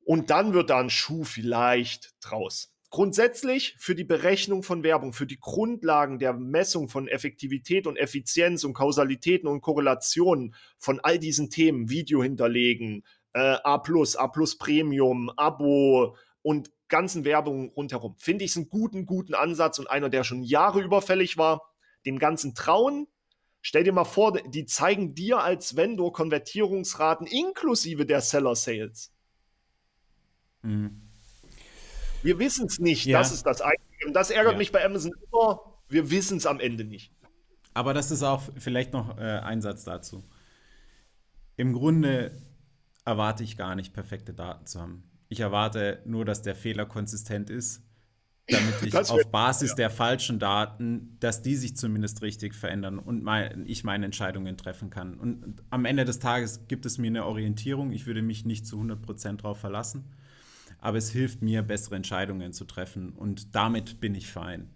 Und 0.03 0.29
dann 0.29 0.53
wird 0.53 0.69
da 0.69 0.79
ein 0.79 0.89
Schuh 0.89 1.23
vielleicht 1.23 2.13
draus. 2.21 2.71
Grundsätzlich 2.89 3.75
für 3.79 3.95
die 3.95 4.03
Berechnung 4.03 4.63
von 4.63 4.83
Werbung, 4.83 5.13
für 5.13 5.25
die 5.25 5.39
Grundlagen 5.39 6.19
der 6.19 6.33
Messung 6.33 6.89
von 6.89 7.07
Effektivität 7.07 7.87
und 7.87 7.95
Effizienz 7.95 8.65
und 8.65 8.73
Kausalitäten 8.73 9.47
und 9.47 9.61
Korrelationen 9.61 10.53
von 10.77 10.99
all 10.99 11.17
diesen 11.17 11.49
Themen, 11.49 11.89
Video 11.89 12.21
hinterlegen, 12.21 13.05
äh, 13.31 13.39
A+, 13.63 13.75
A+, 13.75 14.27
Premium, 14.59 15.31
Abo 15.37 16.17
und 16.41 16.69
ganzen 16.91 17.25
Werbungen 17.25 17.69
rundherum, 17.69 18.15
finde 18.19 18.45
ich 18.45 18.51
es 18.51 18.57
einen 18.57 18.69
guten, 18.69 19.07
guten 19.07 19.33
Ansatz 19.33 19.79
und 19.79 19.89
einer, 19.89 20.09
der 20.09 20.23
schon 20.23 20.43
Jahre 20.43 20.81
überfällig 20.81 21.37
war. 21.37 21.73
Dem 22.05 22.19
Ganzen 22.19 22.53
trauen. 22.53 23.07
Stell 23.61 23.83
dir 23.83 23.93
mal 23.93 24.05
vor, 24.05 24.33
die 24.33 24.65
zeigen 24.65 25.15
dir 25.15 25.39
als 25.39 25.75
Vendor 25.75 26.13
Konvertierungsraten 26.13 27.25
inklusive 27.25 28.05
der 28.05 28.21
Seller 28.21 28.55
Sales. 28.55 29.11
Mhm. 30.61 31.09
Wir 32.23 32.37
wissen 32.37 32.67
es 32.67 32.79
nicht. 32.79 33.05
Ja. 33.05 33.19
Das 33.19 33.31
ist 33.31 33.45
das 33.45 33.61
Einzige. 33.61 34.07
Und 34.07 34.13
das 34.13 34.29
ärgert 34.29 34.53
ja. 34.53 34.57
mich 34.57 34.71
bei 34.71 34.83
Amazon 34.83 35.13
immer. 35.31 35.59
Wir 35.89 36.11
wissen 36.11 36.37
es 36.37 36.45
am 36.45 36.59
Ende 36.59 36.83
nicht. 36.83 37.11
Aber 37.73 37.93
das 37.93 38.11
ist 38.11 38.23
auch 38.23 38.43
vielleicht 38.57 38.93
noch 38.93 39.17
äh, 39.17 39.21
ein 39.21 39.61
Satz 39.61 39.83
dazu. 39.83 40.23
Im 41.55 41.73
Grunde 41.73 42.31
erwarte 43.05 43.43
ich 43.43 43.57
gar 43.57 43.75
nicht, 43.75 43.93
perfekte 43.93 44.33
Daten 44.33 44.65
zu 44.65 44.81
haben. 44.81 45.10
Ich 45.31 45.39
erwarte 45.39 46.01
nur, 46.05 46.25
dass 46.25 46.43
der 46.43 46.55
Fehler 46.55 46.85
konsistent 46.85 47.49
ist, 47.49 47.81
damit 48.47 48.75
ich 48.83 48.95
auf 48.95 49.31
Basis 49.31 49.71
ja. 49.71 49.75
der 49.75 49.89
falschen 49.89 50.37
Daten, 50.37 51.17
dass 51.19 51.41
die 51.41 51.55
sich 51.55 51.75
zumindest 51.75 52.21
richtig 52.21 52.53
verändern 52.53 52.99
und 52.99 53.23
mein, 53.23 53.65
ich 53.65 53.83
meine 53.83 54.05
Entscheidungen 54.05 54.57
treffen 54.57 54.89
kann. 54.89 55.15
Und 55.15 55.63
am 55.69 55.85
Ende 55.85 56.05
des 56.05 56.19
Tages 56.19 56.67
gibt 56.67 56.85
es 56.85 56.97
mir 56.97 57.07
eine 57.07 57.25
Orientierung. 57.25 57.91
Ich 57.91 58.05
würde 58.05 58.21
mich 58.21 58.45
nicht 58.45 58.67
zu 58.67 58.79
100% 58.79 59.37
darauf 59.37 59.57
verlassen 59.57 60.05
aber 60.81 60.97
es 60.97 61.11
hilft 61.11 61.41
mir, 61.41 61.61
bessere 61.61 61.95
Entscheidungen 61.95 62.51
zu 62.51 62.65
treffen 62.65 63.13
und 63.13 63.55
damit 63.55 64.01
bin 64.01 64.15
ich 64.15 64.27
fein. 64.27 64.67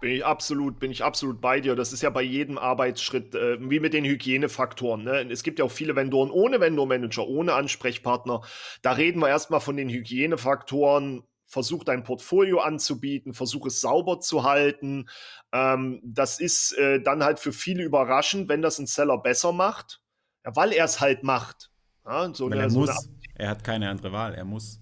Bin 0.00 0.12
ich 0.12 0.24
absolut, 0.24 0.78
bin 0.78 0.92
ich 0.92 1.02
absolut 1.02 1.40
bei 1.40 1.60
dir. 1.60 1.74
Das 1.74 1.92
ist 1.92 2.02
ja 2.02 2.10
bei 2.10 2.22
jedem 2.22 2.56
Arbeitsschritt, 2.56 3.34
äh, 3.34 3.58
wie 3.68 3.80
mit 3.80 3.94
den 3.94 4.04
Hygienefaktoren. 4.04 5.02
Ne? 5.02 5.28
Es 5.30 5.42
gibt 5.42 5.58
ja 5.58 5.64
auch 5.64 5.72
viele 5.72 5.96
Vendoren 5.96 6.30
ohne 6.30 6.60
Vendor-Manager, 6.60 7.26
ohne 7.26 7.54
Ansprechpartner. 7.54 8.42
Da 8.82 8.92
reden 8.92 9.20
wir 9.20 9.28
erstmal 9.28 9.60
von 9.60 9.76
den 9.76 9.88
Hygienefaktoren. 9.88 11.24
Versuch 11.46 11.82
dein 11.82 12.04
Portfolio 12.04 12.60
anzubieten, 12.60 13.32
versuch 13.32 13.66
es 13.66 13.80
sauber 13.80 14.20
zu 14.20 14.44
halten. 14.44 15.08
Ähm, 15.50 16.00
das 16.04 16.40
ist 16.40 16.76
äh, 16.76 17.00
dann 17.00 17.24
halt 17.24 17.40
für 17.40 17.52
viele 17.52 17.82
überraschend, 17.82 18.48
wenn 18.50 18.60
das 18.60 18.78
ein 18.78 18.86
Seller 18.86 19.16
besser 19.18 19.50
macht, 19.52 20.02
ja, 20.44 20.54
weil 20.54 20.72
er 20.72 20.84
es 20.84 21.00
halt 21.00 21.22
macht. 21.22 21.70
Ja, 22.04 22.32
so 22.34 22.46
eine, 22.46 22.56
er 22.56 22.70
muss. 22.70 22.88
So 22.88 23.10
er 23.34 23.48
hat 23.48 23.64
keine 23.64 23.88
andere 23.88 24.12
Wahl, 24.12 24.34
er 24.34 24.44
muss. 24.44 24.78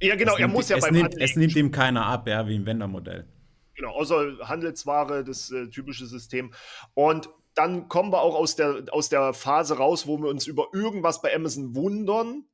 Ja, 0.00 0.16
genau, 0.16 0.36
er 0.36 0.48
muss 0.48 0.70
ja 0.70 0.78
es 0.78 0.84
beim 0.84 0.94
nimmt, 0.94 1.20
Es 1.20 1.36
nimmt 1.36 1.54
ihm 1.54 1.70
keiner 1.70 2.06
ab, 2.06 2.26
ja, 2.26 2.48
wie 2.48 2.56
im 2.56 2.66
Wendermodell. 2.66 3.26
Genau, 3.82 3.94
außer 3.96 4.38
Handelsware, 4.42 5.24
das 5.24 5.50
äh, 5.50 5.66
typische 5.66 6.06
System. 6.06 6.52
Und 6.94 7.28
dann 7.54 7.88
kommen 7.88 8.12
wir 8.12 8.22
auch 8.22 8.36
aus 8.36 8.54
der, 8.54 8.84
aus 8.92 9.08
der 9.08 9.34
Phase 9.34 9.76
raus, 9.76 10.06
wo 10.06 10.18
wir 10.18 10.28
uns 10.28 10.46
über 10.46 10.68
irgendwas 10.72 11.20
bei 11.20 11.34
Amazon 11.34 11.74
wundern, 11.74 12.44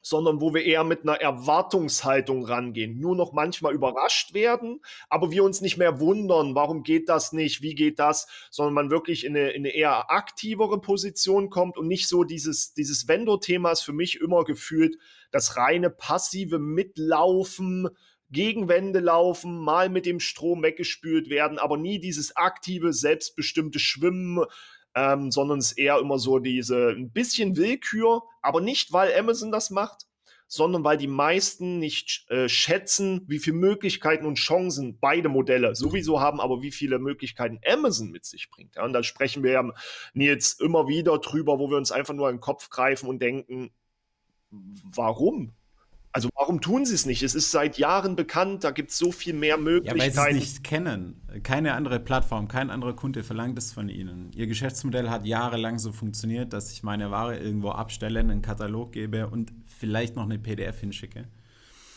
sondern 0.00 0.40
wo 0.40 0.54
wir 0.54 0.64
eher 0.64 0.82
mit 0.82 1.02
einer 1.02 1.20
Erwartungshaltung 1.20 2.46
rangehen. 2.46 2.98
Nur 2.98 3.14
noch 3.14 3.34
manchmal 3.34 3.74
überrascht 3.74 4.32
werden, 4.32 4.80
aber 5.10 5.30
wir 5.30 5.44
uns 5.44 5.60
nicht 5.60 5.76
mehr 5.76 6.00
wundern, 6.00 6.54
warum 6.54 6.82
geht 6.82 7.10
das 7.10 7.34
nicht, 7.34 7.60
wie 7.60 7.74
geht 7.74 7.98
das, 7.98 8.26
sondern 8.50 8.72
man 8.72 8.90
wirklich 8.90 9.26
in 9.26 9.36
eine, 9.36 9.50
in 9.50 9.66
eine 9.66 9.74
eher 9.74 10.10
aktivere 10.10 10.80
Position 10.80 11.50
kommt 11.50 11.76
und 11.76 11.88
nicht 11.88 12.08
so 12.08 12.24
dieses, 12.24 12.72
dieses 12.72 13.06
Vendor-Thema 13.06 13.72
ist 13.72 13.82
für 13.82 13.92
mich 13.92 14.18
immer 14.18 14.44
gefühlt 14.44 14.96
das 15.30 15.58
reine 15.58 15.90
passive 15.90 16.58
Mitlaufen, 16.58 17.90
gegen 18.34 18.68
Wände 18.68 19.00
laufen, 19.00 19.56
mal 19.56 19.88
mit 19.88 20.04
dem 20.04 20.20
Strom 20.20 20.62
weggespült 20.62 21.30
werden, 21.30 21.58
aber 21.58 21.78
nie 21.78 21.98
dieses 21.98 22.36
aktive, 22.36 22.92
selbstbestimmte 22.92 23.78
Schwimmen, 23.78 24.44
ähm, 24.94 25.30
sondern 25.30 25.58
es 25.58 25.72
ist 25.72 25.78
eher 25.78 25.98
immer 25.98 26.18
so 26.18 26.38
diese 26.38 26.90
ein 26.90 27.10
bisschen 27.10 27.56
Willkür, 27.56 28.22
aber 28.42 28.60
nicht, 28.60 28.92
weil 28.92 29.16
Amazon 29.18 29.50
das 29.50 29.70
macht, 29.70 30.06
sondern 30.46 30.84
weil 30.84 30.98
die 30.98 31.08
meisten 31.08 31.78
nicht 31.78 32.30
äh, 32.30 32.48
schätzen, 32.48 33.22
wie 33.26 33.38
viele 33.38 33.56
Möglichkeiten 33.56 34.26
und 34.26 34.34
Chancen 34.34 34.98
beide 35.00 35.28
Modelle 35.28 35.74
sowieso 35.74 36.20
haben, 36.20 36.40
aber 36.40 36.60
wie 36.60 36.70
viele 36.70 36.98
Möglichkeiten 36.98 37.60
Amazon 37.66 38.10
mit 38.10 38.24
sich 38.24 38.50
bringt. 38.50 38.76
Ja, 38.76 38.84
und 38.84 38.92
da 38.92 39.02
sprechen 39.02 39.42
wir 39.42 39.72
Nils 40.12 40.52
immer 40.60 40.86
wieder 40.86 41.18
drüber, 41.18 41.58
wo 41.58 41.70
wir 41.70 41.76
uns 41.76 41.92
einfach 41.92 42.14
nur 42.14 42.28
an 42.28 42.36
den 42.36 42.40
Kopf 42.40 42.68
greifen 42.68 43.08
und 43.08 43.20
denken, 43.20 43.72
warum? 44.50 45.54
Also 46.16 46.28
warum 46.36 46.60
tun 46.60 46.86
sie 46.86 46.94
es 46.94 47.06
nicht? 47.06 47.24
Es 47.24 47.34
ist 47.34 47.50
seit 47.50 47.76
Jahren 47.76 48.14
bekannt, 48.14 48.62
da 48.62 48.70
gibt 48.70 48.92
es 48.92 48.98
so 48.98 49.10
viel 49.10 49.34
mehr 49.34 49.58
Möglichkeiten. 49.58 49.98
Ja, 49.98 50.16
weil 50.16 50.32
sie 50.32 50.38
es 50.38 50.52
nicht 50.52 50.64
kennen. 50.64 51.20
Keine 51.42 51.74
andere 51.74 51.98
Plattform, 51.98 52.46
kein 52.46 52.70
anderer 52.70 52.94
Kunde 52.94 53.24
verlangt 53.24 53.58
es 53.58 53.72
von 53.72 53.88
ihnen. 53.88 54.30
Ihr 54.36 54.46
Geschäftsmodell 54.46 55.10
hat 55.10 55.26
jahrelang 55.26 55.80
so 55.80 55.90
funktioniert, 55.90 56.52
dass 56.52 56.70
ich 56.70 56.84
meine 56.84 57.10
Ware 57.10 57.36
irgendwo 57.36 57.70
abstelle, 57.70 58.20
einen 58.20 58.42
Katalog 58.42 58.92
gebe 58.92 59.26
und 59.26 59.52
vielleicht 59.66 60.14
noch 60.14 60.22
eine 60.22 60.38
PDF 60.38 60.78
hinschicke. 60.78 61.24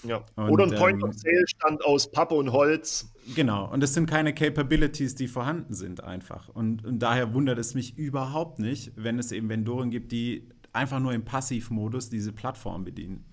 Ja. 0.03 0.25
Und, 0.35 0.49
Oder 0.49 0.63
ein 0.63 0.71
Point 0.71 1.03
ähm, 1.03 1.77
aus 1.83 2.09
Pappe 2.09 2.33
und 2.33 2.51
Holz. 2.51 3.13
Genau, 3.35 3.71
und 3.71 3.83
es 3.83 3.93
sind 3.93 4.09
keine 4.09 4.33
Capabilities, 4.33 5.13
die 5.13 5.27
vorhanden 5.27 5.75
sind 5.75 6.03
einfach. 6.03 6.49
Und, 6.49 6.83
und 6.83 6.97
daher 6.97 7.35
wundert 7.35 7.59
es 7.59 7.75
mich 7.75 7.99
überhaupt 7.99 8.57
nicht, 8.57 8.93
wenn 8.95 9.19
es 9.19 9.31
eben 9.31 9.47
Vendoren 9.47 9.91
gibt, 9.91 10.11
die 10.11 10.49
einfach 10.73 10.99
nur 10.99 11.13
im 11.13 11.23
Passivmodus 11.23 12.09
diese 12.09 12.33
Plattform 12.33 12.83
bedienen. 12.83 13.23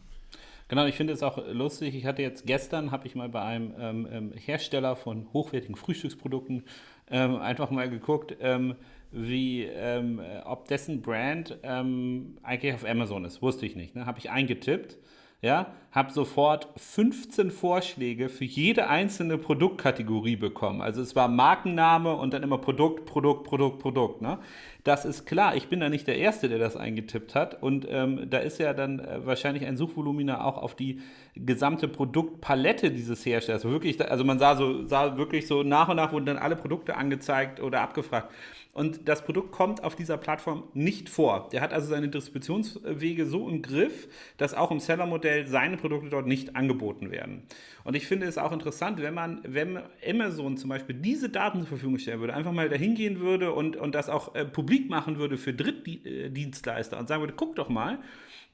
Genau, 0.69 0.87
ich 0.87 0.95
finde 0.95 1.13
es 1.13 1.23
auch 1.23 1.39
lustig. 1.53 1.95
Ich 1.95 2.07
hatte 2.07 2.23
jetzt 2.23 2.47
gestern, 2.47 2.91
habe 2.91 3.07
ich 3.07 3.15
mal 3.15 3.29
bei 3.29 3.43
einem 3.43 3.75
ähm, 3.79 4.09
ähm, 4.11 4.33
Hersteller 4.33 4.97
von 4.97 5.33
hochwertigen 5.33 5.77
Frühstücksprodukten 5.77 6.65
ähm, 7.11 7.37
einfach 7.37 7.71
mal 7.71 7.91
geguckt, 7.91 8.37
ähm, 8.41 8.75
wie, 9.13 9.65
ähm, 9.65 10.21
ob 10.45 10.67
dessen 10.69 11.03
Brand 11.03 11.59
ähm, 11.63 12.39
eigentlich 12.43 12.75
auf 12.75 12.85
Amazon 12.85 13.25
ist. 13.25 13.43
Wusste 13.43 13.67
ich 13.67 13.77
nicht. 13.77 13.95
Ne? 13.95 14.07
Habe 14.07 14.19
ich 14.19 14.31
eingetippt. 14.31 14.97
Ja, 15.45 15.67
habe 15.93 16.11
sofort 16.11 16.69
15 16.77 17.51
Vorschläge 17.53 18.29
für 18.29 18.45
jede 18.45 18.89
einzelne 18.89 19.39
Produktkategorie 19.39 20.37
bekommen. 20.37 20.81
Also 20.81 21.03
es 21.03 21.15
war 21.15 21.29
Markenname 21.29 22.15
und 22.15 22.35
dann 22.35 22.43
immer 22.43 22.59
Produkt, 22.59 23.05
Produkt, 23.05 23.45
Produkt, 23.45 23.79
Produkt. 23.79 24.23
Ne? 24.23 24.39
Das 24.83 25.05
ist 25.05 25.27
klar, 25.27 25.55
ich 25.55 25.69
bin 25.69 25.81
da 25.81 25.89
nicht 25.89 26.09
der 26.09 26.17
Erste, 26.17 26.49
der 26.49 26.59
das 26.59 26.77
eingetippt 26.77 27.35
hat. 27.35 27.63
Und 27.63 27.87
ähm, 27.89 28.29
da 28.29 28.39
ist 28.39 28.59
ja 28.59 28.73
dann 28.73 28.99
äh, 28.99 29.25
wahrscheinlich 29.25 29.67
ein 29.67 29.77
Suchvolumina 29.77 30.45
auch 30.45 30.59
auf 30.59 30.75
die 30.75 31.01
gesamte 31.37 31.87
Produktpalette 31.89 32.91
dieses 32.91 33.25
Herstellers. 33.25 33.65
Wirklich, 33.65 34.01
also 34.11 34.25
man 34.25 34.39
sah 34.39 34.57
so, 34.57 34.87
sah 34.87 35.17
wirklich 35.17 35.47
so 35.47 35.63
nach 35.63 35.89
und 35.89 35.97
nach 35.97 36.13
wurden 36.13 36.27
dann 36.27 36.39
alle 36.39 36.57
Produkte 36.57 36.97
angezeigt 36.97 37.61
oder 37.61 37.83
abgefragt 37.83 38.33
und 38.75 39.09
das 39.09 39.25
Produkt 39.25 39.53
kommt 39.53 39.85
auf 39.85 39.95
dieser 39.95 40.19
Plattform 40.19 40.65
nicht 40.75 41.09
vor. 41.09 41.49
Der 41.53 41.61
hat 41.61 41.73
also 41.73 41.89
seine 41.89 42.09
Distributionswege 42.09 43.25
so 43.25 43.49
im 43.49 43.63
Griff, 43.63 44.09
dass 44.37 44.53
auch 44.53 44.71
im 44.71 44.81
Seller-Modell 44.81 45.47
seine 45.47 45.77
Produkte 45.77 46.11
dort 46.11 46.27
nicht 46.27 46.57
angeboten 46.57 47.11
werden. 47.13 47.45
Und 47.85 47.95
ich 47.95 48.07
finde 48.07 48.27
es 48.27 48.39
auch 48.39 48.51
interessant, 48.51 49.01
wenn 49.03 49.15
man, 49.15 49.41
wenn 49.47 49.79
Amazon 50.09 50.57
zum 50.57 50.71
Beispiel 50.71 50.97
diese 50.97 51.29
Daten 51.29 51.61
zur 51.61 51.69
Verfügung 51.69 51.99
stellen 51.99 52.21
würde, 52.21 52.35
einfach 52.35 52.53
mal 52.53 52.71
dahin 52.71 52.95
gehen 52.95 53.21
würde 53.21 53.53
und, 53.53 53.77
und 53.77 53.95
das 53.95 54.09
auch 54.09 54.35
äh, 54.35 54.47
publik 54.47 54.89
machen 54.89 55.19
würde 55.19 55.37
für 55.37 55.53
Drittdienstleister 55.53 56.99
und 56.99 57.09
sagen 57.09 57.21
würde, 57.21 57.35
guck 57.37 57.57
doch 57.57 57.69
mal, 57.69 57.99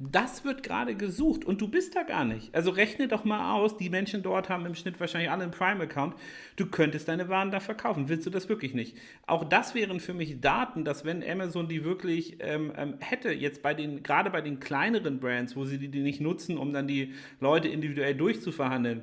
das 0.00 0.44
wird 0.44 0.62
gerade 0.62 0.96
gesucht 0.96 1.44
und 1.44 1.60
du 1.60 1.68
bist 1.68 1.94
da 1.94 2.02
gar 2.02 2.24
nicht. 2.24 2.54
Also 2.54 2.70
rechne 2.70 3.06
doch 3.06 3.24
mal 3.24 3.52
aus, 3.52 3.76
die 3.76 3.90
Menschen 3.90 4.22
dort 4.22 4.48
haben 4.48 4.64
im 4.64 4.74
Schnitt 4.74 4.98
wahrscheinlich 4.98 5.30
alle 5.30 5.42
einen 5.42 5.52
Prime-Account. 5.52 6.14
Du 6.56 6.66
könntest 6.66 7.06
deine 7.06 7.28
Waren 7.28 7.50
da 7.50 7.60
verkaufen. 7.60 8.08
Willst 8.08 8.24
du 8.24 8.30
das 8.30 8.48
wirklich 8.48 8.72
nicht? 8.72 8.96
Auch 9.26 9.44
das 9.44 9.74
wären 9.74 10.00
für 10.00 10.14
mich 10.14 10.40
Daten, 10.40 10.84
dass 10.84 11.04
wenn 11.04 11.22
Amazon 11.22 11.68
die 11.68 11.84
wirklich 11.84 12.38
ähm, 12.40 12.72
ähm, 12.76 12.94
hätte, 13.00 13.30
jetzt 13.30 13.62
bei 13.62 13.74
den, 13.74 14.02
gerade 14.02 14.30
bei 14.30 14.40
den 14.40 14.58
kleineren 14.58 15.20
Brands, 15.20 15.54
wo 15.54 15.66
sie 15.66 15.78
die, 15.78 15.88
die 15.88 16.00
nicht 16.00 16.22
nutzen, 16.22 16.56
um 16.56 16.72
dann 16.72 16.88
die 16.88 17.12
Leute 17.38 17.68
individuell 17.68 18.14
durchzuverhandeln, 18.14 19.02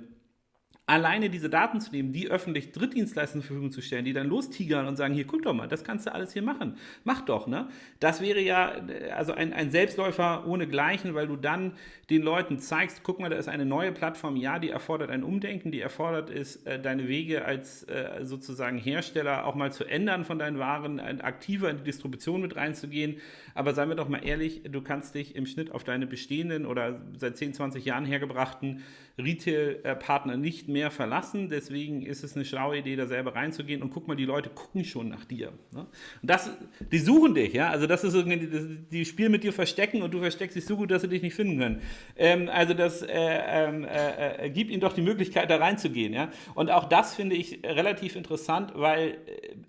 alleine 0.88 1.30
diese 1.30 1.50
Daten 1.50 1.82
zu 1.82 1.92
nehmen, 1.92 2.14
die 2.14 2.30
öffentlich 2.30 2.72
Drittdienstleistern 2.72 3.42
zur 3.42 3.48
Verfügung 3.48 3.72
zu 3.72 3.82
stellen, 3.82 4.06
die 4.06 4.14
dann 4.14 4.28
lostigern 4.28 4.88
und 4.88 4.96
sagen, 4.96 5.14
hier, 5.14 5.28
guck 5.28 5.42
doch 5.42 5.54
mal, 5.54 5.68
das 5.68 5.84
kannst 5.84 6.08
du 6.08 6.14
alles 6.14 6.32
hier 6.32 6.42
machen. 6.42 6.78
Mach 7.04 7.22
doch, 7.22 7.46
ne? 7.46 7.68
Das 8.00 8.22
wäre 8.22 8.40
ja 8.40 8.72
also 9.14 9.34
ein, 9.34 9.52
ein 9.52 9.70
Selbstläufer 9.70 10.48
ohne 10.48 10.66
Gleichen, 10.66 11.14
weil 11.14 11.28
du 11.28 11.36
dann 11.36 11.74
den 12.10 12.22
Leuten 12.22 12.58
zeigst, 12.60 13.04
guck 13.04 13.20
mal, 13.20 13.30
da 13.30 13.36
ist 13.36 13.50
eine 13.50 13.66
neue 13.66 13.92
Plattform, 13.92 14.38
ja, 14.38 14.60
die 14.60 14.70
erfordert 14.70 15.10
ein 15.10 15.24
Umdenken, 15.24 15.72
die 15.72 15.82
erfordert 15.82 16.30
ist, 16.30 16.66
äh, 16.66 16.82
deine 16.82 17.10
Wege 17.10 17.44
als 17.44 17.84
äh, 17.84 18.24
sozusagen 18.24 18.78
Hersteller 18.78 19.46
auch 19.46 19.56
mal 19.56 19.74
zu 19.74 19.84
ändern 19.84 20.24
von 20.24 20.40
deinen 20.40 20.58
Waren, 20.58 21.02
aktiver 21.20 21.70
in 21.70 21.78
die 21.78 21.84
Distribution 21.84 22.42
mit 22.42 22.56
reinzugehen. 22.56 23.18
Aber 23.58 23.74
seien 23.74 23.90
wir 23.90 23.96
doch 23.96 24.08
mal 24.08 24.24
ehrlich, 24.24 24.62
du 24.70 24.82
kannst 24.82 25.16
dich 25.16 25.36
im 25.36 25.48
Schnitt 25.48 25.72
auf 25.72 25.84
deine 25.84 26.06
bestehenden 26.06 26.68
oder 26.68 27.02
seit 27.18 27.38
10, 27.38 27.56
20 27.56 27.84
Jahren 27.86 28.06
hergebrachten 28.06 28.84
Retail-Partner 29.18 30.38
nicht 30.38 30.68
mehr 30.68 30.92
verlassen. 30.92 31.50
Deswegen 31.50 32.04
ist 32.04 32.24
es 32.24 32.36
eine 32.36 32.46
schlaue 32.46 32.78
Idee, 32.78 32.96
da 32.96 33.08
selber 33.08 33.36
reinzugehen 33.36 33.82
und 33.82 33.90
guck 33.90 34.08
mal, 34.08 34.16
die 34.16 34.26
Leute 34.26 34.50
gucken 34.50 34.86
schon 34.86 35.10
nach 35.10 35.26
dir. 35.26 35.54
Ne? 35.72 35.88
Und 36.22 36.30
das, 36.30 36.52
die 36.92 37.00
suchen 37.00 37.34
dich, 37.34 37.54
ja. 37.54 37.70
Also 37.70 37.88
das 37.88 38.04
ist 38.04 38.14
irgendwie, 38.14 38.78
die 38.92 39.06
spielen 39.06 39.32
mit 39.32 39.44
dir 39.44 39.54
verstecken 39.54 40.04
und 40.04 40.14
du 40.14 40.20
versteckst 40.20 40.56
dich 40.56 40.66
so 40.66 40.78
gut, 40.78 40.92
dass 40.92 41.02
sie 41.02 41.08
dich 41.08 41.24
nicht 41.24 41.34
finden 41.34 41.58
können. 41.58 41.82
Ähm, 42.16 42.50
also 42.50 42.76
das 42.76 43.02
äh, 43.02 43.08
ähm, 43.12 43.86
äh, 43.86 44.46
äh, 44.46 44.50
gibt 44.52 44.70
ihnen 44.70 44.82
doch 44.82 44.94
die 44.94 45.02
Möglichkeit, 45.02 45.50
da 45.50 45.58
reinzugehen, 45.58 46.14
ja. 46.14 46.30
Und 46.54 46.70
auch 46.70 46.88
das 46.88 47.16
finde 47.16 47.36
ich 47.36 47.62
relativ 47.64 48.16
interessant, 48.16 48.74
weil 48.76 49.18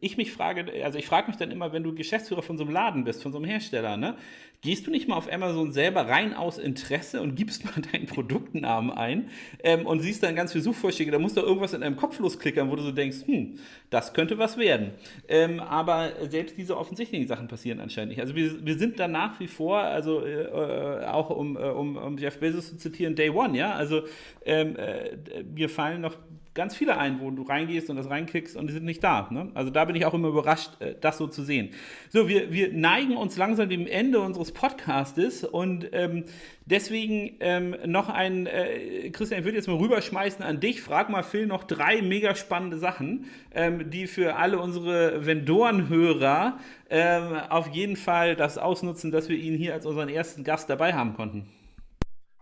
ich 0.00 0.18
mich 0.18 0.30
frage, 0.30 0.66
also 0.84 0.98
ich 0.98 1.06
frage 1.06 1.28
mich 1.28 1.36
dann 1.36 1.50
immer, 1.50 1.72
wenn 1.72 1.82
du 1.82 1.94
Geschäftsführer 1.94 2.42
von 2.42 2.58
so 2.58 2.64
einem 2.64 2.72
Laden 2.72 3.04
bist, 3.04 3.22
von 3.22 3.32
so 3.32 3.38
einem 3.38 3.46
Hersteller, 3.46 3.77
ne? 3.96 4.16
Gehst 4.60 4.88
du 4.88 4.90
nicht 4.90 5.06
mal 5.06 5.14
auf 5.14 5.32
Amazon 5.32 5.70
selber 5.70 6.08
rein 6.08 6.34
aus 6.34 6.58
Interesse 6.58 7.22
und 7.22 7.36
gibst 7.36 7.64
mal 7.76 7.80
deinen 7.92 8.06
Produktnamen 8.06 8.90
ein 8.90 9.30
ähm, 9.62 9.86
und 9.86 10.00
siehst 10.00 10.24
dann 10.24 10.34
ganz 10.34 10.50
viele 10.50 10.64
Suchvorschläge? 10.64 11.12
Da 11.12 11.20
musst 11.20 11.36
du 11.36 11.42
irgendwas 11.42 11.74
in 11.74 11.80
deinem 11.80 11.96
Kopf 11.96 12.18
losklickern, 12.18 12.68
wo 12.68 12.74
du 12.74 12.82
so 12.82 12.90
denkst, 12.90 13.18
hm, 13.26 13.60
das 13.90 14.14
könnte 14.14 14.36
was 14.36 14.56
werden. 14.56 14.90
Ähm, 15.28 15.60
aber 15.60 16.10
selbst 16.28 16.58
diese 16.58 16.76
offensichtlichen 16.76 17.28
Sachen 17.28 17.46
passieren 17.46 17.78
anscheinend 17.78 18.10
nicht. 18.10 18.20
Also 18.20 18.34
wir, 18.34 18.66
wir 18.66 18.76
sind 18.76 18.98
da 18.98 19.06
nach 19.06 19.38
wie 19.38 19.46
vor, 19.46 19.78
also 19.78 20.24
äh, 20.24 20.42
äh 20.42 21.06
auch 21.06 21.30
um, 21.30 21.56
äh, 21.56 21.60
um, 21.60 21.96
um 21.96 22.18
Jeff 22.18 22.40
Bezos 22.40 22.70
zu 22.70 22.78
zitieren, 22.78 23.14
Day 23.14 23.30
One, 23.30 23.56
ja. 23.56 23.74
Also 23.74 24.02
ähm, 24.44 24.74
äh, 24.74 25.16
wir 25.54 25.68
fallen 25.68 26.00
noch 26.00 26.16
ganz 26.58 26.74
viele 26.74 26.98
ein, 26.98 27.20
wo 27.20 27.30
du 27.30 27.44
reingehst 27.44 27.88
und 27.88 27.94
das 27.94 28.10
reinklickst 28.10 28.56
und 28.56 28.66
die 28.66 28.72
sind 28.72 28.84
nicht 28.84 29.02
da. 29.04 29.28
Ne? 29.30 29.48
Also 29.54 29.70
da 29.70 29.84
bin 29.84 29.94
ich 29.94 30.04
auch 30.04 30.12
immer 30.12 30.26
überrascht, 30.26 30.72
äh, 30.80 30.96
das 31.00 31.16
so 31.16 31.28
zu 31.28 31.44
sehen. 31.44 31.70
So, 32.10 32.28
wir, 32.28 32.52
wir 32.52 32.72
neigen 32.72 33.16
uns 33.16 33.36
langsam 33.36 33.68
dem 33.68 33.86
Ende 33.86 34.18
unseres 34.18 34.50
Podcastes 34.50 35.44
und 35.44 35.88
ähm, 35.92 36.24
deswegen 36.66 37.36
ähm, 37.38 37.76
noch 37.86 38.08
ein, 38.08 38.46
äh, 38.48 39.08
Christian, 39.10 39.38
ich 39.38 39.44
würde 39.44 39.56
jetzt 39.56 39.68
mal 39.68 39.76
rüberschmeißen 39.76 40.44
an 40.44 40.58
dich. 40.58 40.82
Frag 40.82 41.10
mal 41.10 41.22
Phil 41.22 41.46
noch 41.46 41.62
drei 41.62 42.02
mega 42.02 42.34
spannende 42.34 42.76
Sachen, 42.76 43.26
ähm, 43.54 43.88
die 43.88 44.08
für 44.08 44.34
alle 44.34 44.58
unsere 44.58 45.24
Vendorenhörer 45.24 46.58
ähm, 46.90 47.36
auf 47.50 47.68
jeden 47.68 47.94
Fall 47.94 48.34
das 48.34 48.58
ausnutzen, 48.58 49.12
dass 49.12 49.28
wir 49.28 49.36
ihn 49.36 49.56
hier 49.56 49.74
als 49.74 49.86
unseren 49.86 50.08
ersten 50.08 50.42
Gast 50.42 50.68
dabei 50.68 50.94
haben 50.94 51.14
konnten. 51.14 51.46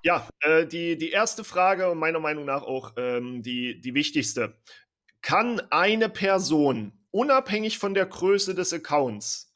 Ja, 0.06 0.28
äh, 0.38 0.64
die, 0.64 0.96
die 0.96 1.10
erste 1.10 1.42
Frage 1.42 1.90
und 1.90 1.98
meiner 1.98 2.20
Meinung 2.20 2.44
nach 2.44 2.62
auch 2.62 2.92
ähm, 2.96 3.42
die, 3.42 3.80
die 3.80 3.94
wichtigste. 3.94 4.56
Kann 5.20 5.60
eine 5.70 6.08
Person 6.08 6.92
unabhängig 7.10 7.78
von 7.78 7.92
der 7.92 8.06
Größe 8.06 8.54
des 8.54 8.72
Accounts 8.72 9.52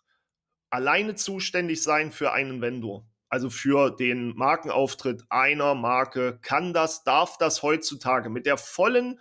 alleine 0.69 1.15
zuständig 1.15 1.85
sein 1.85 2.11
für 2.11 2.33
einen 2.33 2.61
Vendor? 2.61 3.07
Also 3.29 3.49
für 3.49 3.93
den 3.93 4.35
Markenauftritt 4.35 5.23
einer 5.29 5.77
Marke. 5.77 6.41
Kann 6.43 6.73
das, 6.73 7.05
darf 7.05 7.39
das 7.39 7.63
heutzutage 7.63 8.29
mit 8.29 8.45
der 8.45 8.57
vollen 8.57 9.21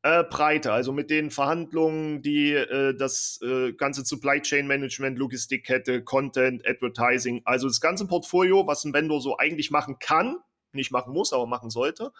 äh, 0.00 0.24
Breite, 0.24 0.72
also 0.72 0.94
mit 0.94 1.10
den 1.10 1.30
Verhandlungen, 1.30 2.22
die 2.22 2.54
äh, 2.54 2.94
das 2.96 3.38
äh, 3.42 3.74
ganze 3.74 4.06
Supply 4.06 4.40
Chain 4.40 4.66
Management, 4.66 5.18
Logistikkette, 5.18 6.02
Content, 6.04 6.66
Advertising, 6.66 7.42
also 7.44 7.68
das 7.68 7.82
ganze 7.82 8.06
Portfolio, 8.06 8.66
was 8.66 8.82
ein 8.86 8.94
Vendor 8.94 9.20
so 9.20 9.36
eigentlich 9.36 9.70
machen 9.70 9.98
kann, 9.98 10.38
nicht 10.74 10.90
machen 10.90 11.12
muss, 11.12 11.32
aber 11.32 11.46
machen 11.46 11.70
sollte, 11.70 12.12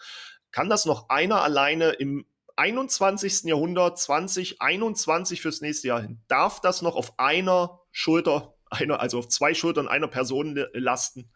kann 0.51 0.69
das 0.69 0.85
noch 0.85 1.09
einer 1.09 1.41
alleine 1.41 1.91
im 1.91 2.25
21. 2.55 3.43
Jahrhundert 3.43 3.97
2021 3.97 5.41
fürs 5.41 5.61
nächste 5.61 5.87
Jahr 5.87 6.01
hin? 6.01 6.21
Darf 6.27 6.59
das 6.61 6.81
noch 6.81 6.95
auf 6.95 7.17
einer 7.17 7.79
Schulter, 7.91 8.55
einer, 8.69 8.99
also 8.99 9.19
auf 9.19 9.29
zwei 9.29 9.53
Schultern 9.53 9.87
einer 9.87 10.07
Person 10.07 10.59
lasten? 10.73 11.29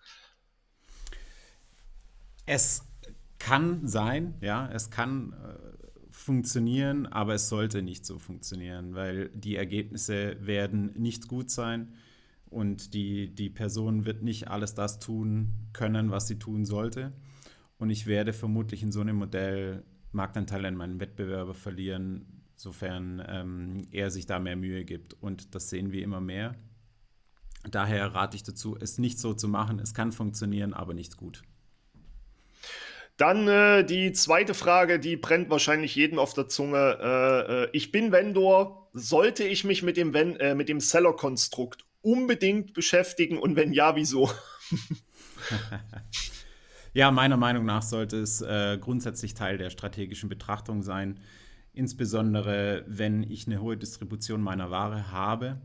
Es 2.45 2.83
kann 3.39 3.87
sein, 3.87 4.37
ja, 4.41 4.69
es 4.71 4.91
kann 4.91 5.33
äh, 5.33 6.11
funktionieren, 6.11 7.07
aber 7.07 7.35
es 7.35 7.49
sollte 7.49 7.81
nicht 7.81 8.05
so 8.05 8.19
funktionieren, 8.19 8.95
weil 8.95 9.29
die 9.29 9.55
Ergebnisse 9.55 10.37
werden 10.45 10.93
nicht 10.93 11.27
gut 11.27 11.49
sein 11.49 11.95
und 12.55 12.93
die, 12.93 13.35
die 13.35 13.49
Person 13.49 14.05
wird 14.05 14.23
nicht 14.23 14.47
alles 14.47 14.73
das 14.73 14.99
tun 14.99 15.51
können, 15.73 16.09
was 16.09 16.29
sie 16.29 16.39
tun 16.39 16.63
sollte. 16.63 17.11
Und 17.77 17.89
ich 17.89 18.07
werde 18.07 18.31
vermutlich 18.31 18.81
in 18.81 18.93
so 18.93 19.01
einem 19.01 19.17
Modell 19.17 19.83
Marktanteile 20.13 20.69
an 20.69 20.77
meinen 20.77 21.01
Wettbewerber 21.01 21.53
verlieren, 21.53 22.45
sofern 22.55 23.21
ähm, 23.27 23.85
er 23.91 24.09
sich 24.09 24.25
da 24.25 24.39
mehr 24.39 24.55
Mühe 24.55 24.85
gibt. 24.85 25.21
Und 25.21 25.53
das 25.53 25.69
sehen 25.69 25.91
wir 25.91 26.01
immer 26.01 26.21
mehr. 26.21 26.55
Daher 27.69 28.15
rate 28.15 28.37
ich 28.37 28.43
dazu, 28.43 28.77
es 28.79 28.99
nicht 28.99 29.19
so 29.19 29.33
zu 29.33 29.49
machen. 29.49 29.79
Es 29.79 29.93
kann 29.93 30.13
funktionieren, 30.13 30.73
aber 30.73 30.93
nicht 30.93 31.17
gut. 31.17 31.43
Dann 33.17 33.49
äh, 33.49 33.83
die 33.83 34.13
zweite 34.13 34.53
Frage, 34.53 34.97
die 34.97 35.17
brennt 35.17 35.49
wahrscheinlich 35.49 35.93
jedem 35.93 36.19
auf 36.19 36.33
der 36.33 36.47
Zunge. 36.47 36.99
Äh, 37.01 37.63
äh, 37.63 37.69
ich 37.73 37.91
bin 37.91 38.13
Vendor. 38.13 38.89
Sollte 38.93 39.43
ich 39.43 39.65
mich 39.65 39.83
mit 39.83 39.97
dem, 39.97 40.15
äh, 40.15 40.55
mit 40.55 40.69
dem 40.69 40.79
Seller-Konstrukt 40.79 41.85
unbedingt 42.05 42.73
beschäftigen 42.73 43.37
und 43.37 43.55
wenn 43.55 43.73
ja, 43.73 43.95
wieso? 43.95 44.29
ja, 46.93 47.11
meiner 47.11 47.37
Meinung 47.37 47.65
nach 47.65 47.81
sollte 47.81 48.17
es 48.17 48.41
äh, 48.41 48.77
grundsätzlich 48.79 49.33
Teil 49.33 49.57
der 49.57 49.71
strategischen 49.71 50.29
Betrachtung 50.29 50.83
sein, 50.83 51.19
insbesondere 51.73 52.85
wenn 52.87 53.23
ich 53.23 53.47
eine 53.47 53.59
hohe 53.59 53.75
Distribution 53.75 54.41
meiner 54.41 54.69
Ware 54.69 55.11
habe. 55.11 55.59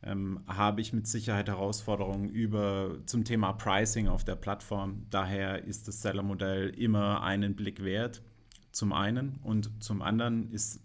Ähm, 0.00 0.40
habe 0.46 0.80
ich 0.80 0.92
mit 0.92 1.08
Sicherheit 1.08 1.48
Herausforderungen 1.48 2.28
über 2.28 2.98
zum 3.06 3.24
Thema 3.24 3.52
Pricing 3.54 4.06
auf 4.06 4.24
der 4.24 4.36
Plattform. 4.36 5.06
Daher 5.10 5.64
ist 5.64 5.88
das 5.88 6.02
Seller-Modell 6.02 6.68
immer 6.68 7.22
einen 7.24 7.56
Blick 7.56 7.82
wert. 7.82 8.22
Zum 8.70 8.92
einen 8.92 9.40
und 9.42 9.82
zum 9.82 10.02
anderen 10.02 10.52
ist 10.52 10.80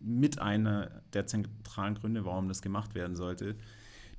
mit 0.00 0.38
einer 0.38 1.00
der 1.14 1.26
zentralen 1.26 1.94
Gründe, 1.94 2.26
warum 2.26 2.48
das 2.48 2.60
gemacht 2.60 2.94
werden 2.94 3.16
sollte, 3.16 3.56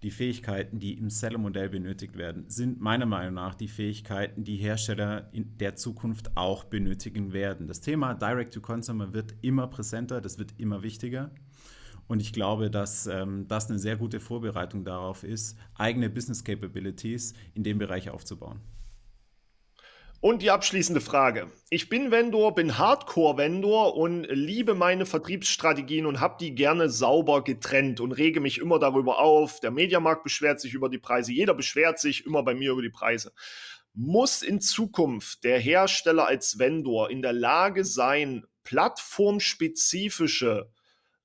die 0.03 0.11
Fähigkeiten, 0.11 0.79
die 0.79 0.97
im 0.97 1.09
Seller-Modell 1.09 1.69
benötigt 1.69 2.17
werden, 2.17 2.45
sind 2.49 2.79
meiner 2.79 3.05
Meinung 3.05 3.33
nach 3.33 3.55
die 3.55 3.67
Fähigkeiten, 3.67 4.43
die 4.43 4.55
Hersteller 4.55 5.29
in 5.33 5.57
der 5.57 5.75
Zukunft 5.75 6.35
auch 6.35 6.63
benötigen 6.63 7.33
werden. 7.33 7.67
Das 7.67 7.81
Thema 7.81 8.13
Direct-to-Consumer 8.13 9.13
wird 9.13 9.35
immer 9.41 9.67
präsenter, 9.67 10.21
das 10.21 10.39
wird 10.39 10.53
immer 10.57 10.83
wichtiger. 10.83 11.31
Und 12.07 12.21
ich 12.21 12.33
glaube, 12.33 12.71
dass 12.71 13.05
ähm, 13.07 13.47
das 13.47 13.69
eine 13.69 13.77
sehr 13.77 13.95
gute 13.95 14.19
Vorbereitung 14.19 14.83
darauf 14.83 15.23
ist, 15.23 15.57
eigene 15.75 16.09
Business 16.09 16.43
Capabilities 16.43 17.33
in 17.53 17.63
dem 17.63 17.77
Bereich 17.77 18.09
aufzubauen. 18.09 18.61
Und 20.22 20.41
die 20.41 20.51
abschließende 20.51 20.99
Frage. 20.99 21.49
Ich 21.70 21.88
bin 21.88 22.11
Vendor, 22.11 22.53
bin 22.53 22.78
Hardcore-Vendor 22.78 23.95
und 23.95 24.28
liebe 24.30 24.74
meine 24.74 25.05
Vertriebsstrategien 25.05 26.05
und 26.05 26.20
habe 26.20 26.36
die 26.41 26.53
gerne 26.53 26.89
sauber 26.89 27.41
getrennt 27.41 28.01
und 28.01 28.11
rege 28.11 28.41
mich 28.41 28.57
immer 28.57 28.80
darüber 28.80 29.20
auf. 29.20 29.61
Der 29.61 29.72
Mediamarkt 29.72 30.24
beschwert 30.24 30.59
sich 30.59 30.74
über 30.74 30.89
die 30.89 30.97
Preise, 30.97 31.32
jeder 31.32 31.53
beschwert 31.53 31.99
sich 31.99 32.26
immer 32.26 32.43
bei 32.43 32.53
mir 32.53 32.74
über 32.74 32.82
die 32.82 32.89
Preise. 32.89 33.32
Muss 33.93 34.41
in 34.41 34.59
Zukunft 34.59 35.45
der 35.45 35.57
Hersteller 35.57 36.28
als 36.28 36.59
Vendor 36.59 37.09
in 37.09 37.22
der 37.22 37.34
Lage 37.34 37.86
sein, 37.86 38.43
plattformspezifische, 38.65 40.70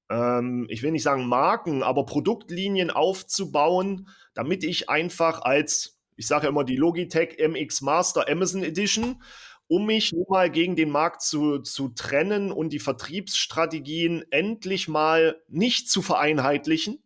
ähm, 0.09 0.69
ich 0.71 0.85
will 0.85 0.93
nicht 0.93 1.03
sagen 1.03 1.27
Marken, 1.27 1.83
aber 1.83 2.07
Produktlinien 2.07 2.93
aufzubauen, 2.93 4.09
damit 4.35 4.63
ich 4.63 4.89
einfach 4.89 5.43
als 5.43 5.94
ich 6.17 6.27
sage 6.27 6.45
ja 6.45 6.51
immer 6.51 6.65
die 6.65 6.77
Logitech 6.77 7.39
MX 7.39 7.83
Master 7.83 8.29
Amazon 8.29 8.63
Edition, 8.63 9.23
um 9.67 9.87
mich 9.87 10.13
nun 10.13 10.27
mal 10.29 10.51
gegen 10.51 10.77
den 10.77 10.91
Markt 10.91 11.23
zu, 11.23 11.59
zu 11.59 11.89
trennen 11.89 12.53
und 12.53 12.71
die 12.71 12.79
Vertriebsstrategien 12.79 14.25
endlich 14.31 14.89
mal 14.89 15.41
nicht 15.49 15.89
zu 15.89 16.03
vereinheitlichen, 16.03 17.03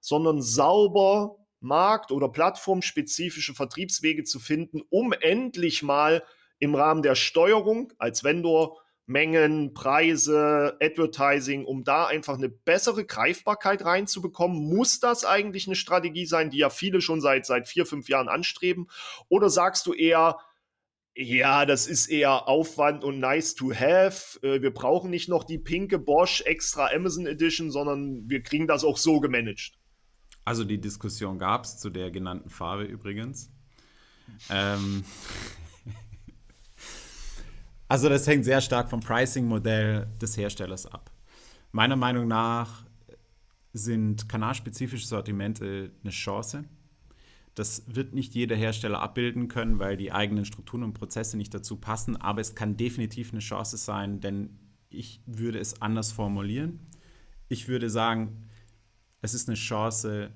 sondern 0.00 0.42
sauber 0.42 1.38
markt- 1.60 2.12
oder 2.12 2.28
plattformspezifische 2.28 3.54
Vertriebswege 3.54 4.24
zu 4.24 4.38
finden, 4.38 4.82
um 4.90 5.12
endlich 5.12 5.82
mal 5.82 6.22
im 6.58 6.74
Rahmen 6.74 7.02
der 7.02 7.14
Steuerung 7.14 7.92
als 7.98 8.22
Vendor 8.22 8.83
Mengen, 9.06 9.74
Preise, 9.74 10.76
Advertising, 10.80 11.64
um 11.64 11.84
da 11.84 12.06
einfach 12.06 12.38
eine 12.38 12.48
bessere 12.48 13.04
Greifbarkeit 13.04 13.84
reinzubekommen? 13.84 14.68
Muss 14.74 15.00
das 15.00 15.24
eigentlich 15.24 15.66
eine 15.66 15.76
Strategie 15.76 16.26
sein, 16.26 16.50
die 16.50 16.58
ja 16.58 16.70
viele 16.70 17.00
schon 17.00 17.20
seit, 17.20 17.44
seit 17.44 17.68
vier, 17.68 17.84
fünf 17.84 18.08
Jahren 18.08 18.28
anstreben? 18.28 18.88
Oder 19.28 19.50
sagst 19.50 19.86
du 19.86 19.92
eher, 19.92 20.38
ja, 21.16 21.64
das 21.64 21.86
ist 21.86 22.06
eher 22.06 22.48
Aufwand 22.48 23.04
und 23.04 23.20
nice 23.20 23.54
to 23.54 23.72
have. 23.72 24.40
Äh, 24.42 24.62
wir 24.62 24.72
brauchen 24.72 25.10
nicht 25.10 25.28
noch 25.28 25.44
die 25.44 25.58
pinke 25.58 25.98
Bosch 25.98 26.40
extra 26.40 26.88
Amazon 26.92 27.26
Edition, 27.26 27.70
sondern 27.70 28.28
wir 28.28 28.42
kriegen 28.42 28.66
das 28.66 28.84
auch 28.84 28.96
so 28.96 29.20
gemanagt. 29.20 29.78
Also 30.44 30.64
die 30.64 30.80
Diskussion 30.80 31.38
gab 31.38 31.64
es 31.64 31.78
zu 31.78 31.90
der 31.90 32.10
genannten 32.10 32.50
Farbe 32.50 32.84
übrigens. 32.84 33.50
ähm, 34.50 35.04
also 37.88 38.08
das 38.08 38.26
hängt 38.26 38.44
sehr 38.44 38.60
stark 38.60 38.88
vom 38.88 39.00
Pricing-Modell 39.00 40.06
des 40.20 40.36
Herstellers 40.36 40.86
ab. 40.86 41.10
Meiner 41.72 41.96
Meinung 41.96 42.28
nach 42.28 42.84
sind 43.72 44.28
kanalspezifische 44.28 45.06
Sortimente 45.06 45.90
eine 46.02 46.10
Chance. 46.12 46.64
Das 47.54 47.84
wird 47.86 48.14
nicht 48.14 48.34
jeder 48.34 48.56
Hersteller 48.56 49.00
abbilden 49.00 49.48
können, 49.48 49.78
weil 49.78 49.96
die 49.96 50.12
eigenen 50.12 50.44
Strukturen 50.44 50.82
und 50.82 50.94
Prozesse 50.94 51.36
nicht 51.36 51.54
dazu 51.54 51.76
passen, 51.76 52.16
aber 52.16 52.40
es 52.40 52.54
kann 52.54 52.76
definitiv 52.76 53.32
eine 53.32 53.40
Chance 53.40 53.76
sein, 53.76 54.20
denn 54.20 54.58
ich 54.90 55.20
würde 55.26 55.58
es 55.58 55.82
anders 55.82 56.12
formulieren. 56.12 56.80
Ich 57.48 57.68
würde 57.68 57.90
sagen, 57.90 58.48
es 59.20 59.34
ist 59.34 59.48
eine 59.48 59.56
Chance, 59.56 60.30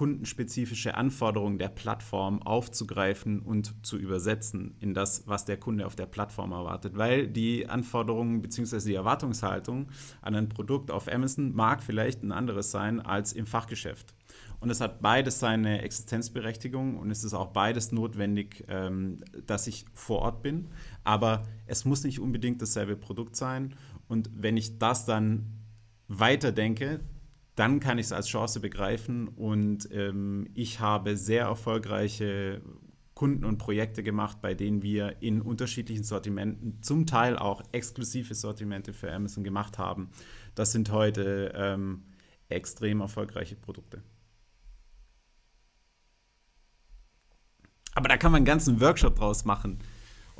kundenspezifische 0.00 0.94
Anforderungen 0.94 1.58
der 1.58 1.68
Plattform 1.68 2.40
aufzugreifen 2.40 3.40
und 3.40 3.74
zu 3.84 3.98
übersetzen 3.98 4.74
in 4.80 4.94
das, 4.94 5.24
was 5.26 5.44
der 5.44 5.58
Kunde 5.58 5.84
auf 5.84 5.94
der 5.94 6.06
Plattform 6.06 6.52
erwartet. 6.52 6.96
Weil 6.96 7.28
die 7.28 7.68
Anforderungen 7.68 8.40
bzw. 8.40 8.78
die 8.78 8.94
Erwartungshaltung 8.94 9.88
an 10.22 10.34
ein 10.34 10.48
Produkt 10.48 10.90
auf 10.90 11.06
Amazon 11.06 11.54
mag 11.54 11.82
vielleicht 11.82 12.22
ein 12.22 12.32
anderes 12.32 12.70
sein 12.70 13.00
als 13.00 13.34
im 13.34 13.46
Fachgeschäft. 13.46 14.14
Und 14.58 14.70
es 14.70 14.80
hat 14.80 15.02
beides 15.02 15.38
seine 15.38 15.82
Existenzberechtigung 15.82 16.96
und 16.96 17.10
es 17.10 17.22
ist 17.22 17.34
auch 17.34 17.48
beides 17.48 17.92
notwendig, 17.92 18.64
ähm, 18.68 19.22
dass 19.46 19.66
ich 19.66 19.84
vor 19.92 20.20
Ort 20.20 20.42
bin. 20.42 20.68
Aber 21.04 21.42
es 21.66 21.84
muss 21.84 22.04
nicht 22.04 22.20
unbedingt 22.20 22.62
dasselbe 22.62 22.96
Produkt 22.96 23.36
sein. 23.36 23.74
Und 24.08 24.30
wenn 24.34 24.56
ich 24.56 24.78
das 24.78 25.04
dann 25.04 25.44
weiterdenke, 26.08 27.00
dann 27.60 27.78
kann 27.78 27.98
ich 27.98 28.06
es 28.06 28.12
als 28.12 28.26
Chance 28.26 28.58
begreifen 28.58 29.28
und 29.28 29.86
ähm, 29.92 30.48
ich 30.54 30.80
habe 30.80 31.18
sehr 31.18 31.42
erfolgreiche 31.42 32.62
Kunden 33.12 33.44
und 33.44 33.58
Projekte 33.58 34.02
gemacht, 34.02 34.38
bei 34.40 34.54
denen 34.54 34.82
wir 34.82 35.20
in 35.20 35.42
unterschiedlichen 35.42 36.02
Sortimenten, 36.02 36.82
zum 36.82 37.04
Teil 37.04 37.36
auch 37.36 37.62
exklusive 37.72 38.34
Sortimente 38.34 38.94
für 38.94 39.12
Amazon 39.12 39.44
gemacht 39.44 39.76
haben. 39.76 40.08
Das 40.54 40.72
sind 40.72 40.90
heute 40.90 41.52
ähm, 41.54 42.04
extrem 42.48 43.02
erfolgreiche 43.02 43.56
Produkte. 43.56 44.02
Aber 47.94 48.08
da 48.08 48.16
kann 48.16 48.32
man 48.32 48.38
einen 48.38 48.46
ganzen 48.46 48.80
Workshop 48.80 49.16
draus 49.16 49.44
machen. 49.44 49.80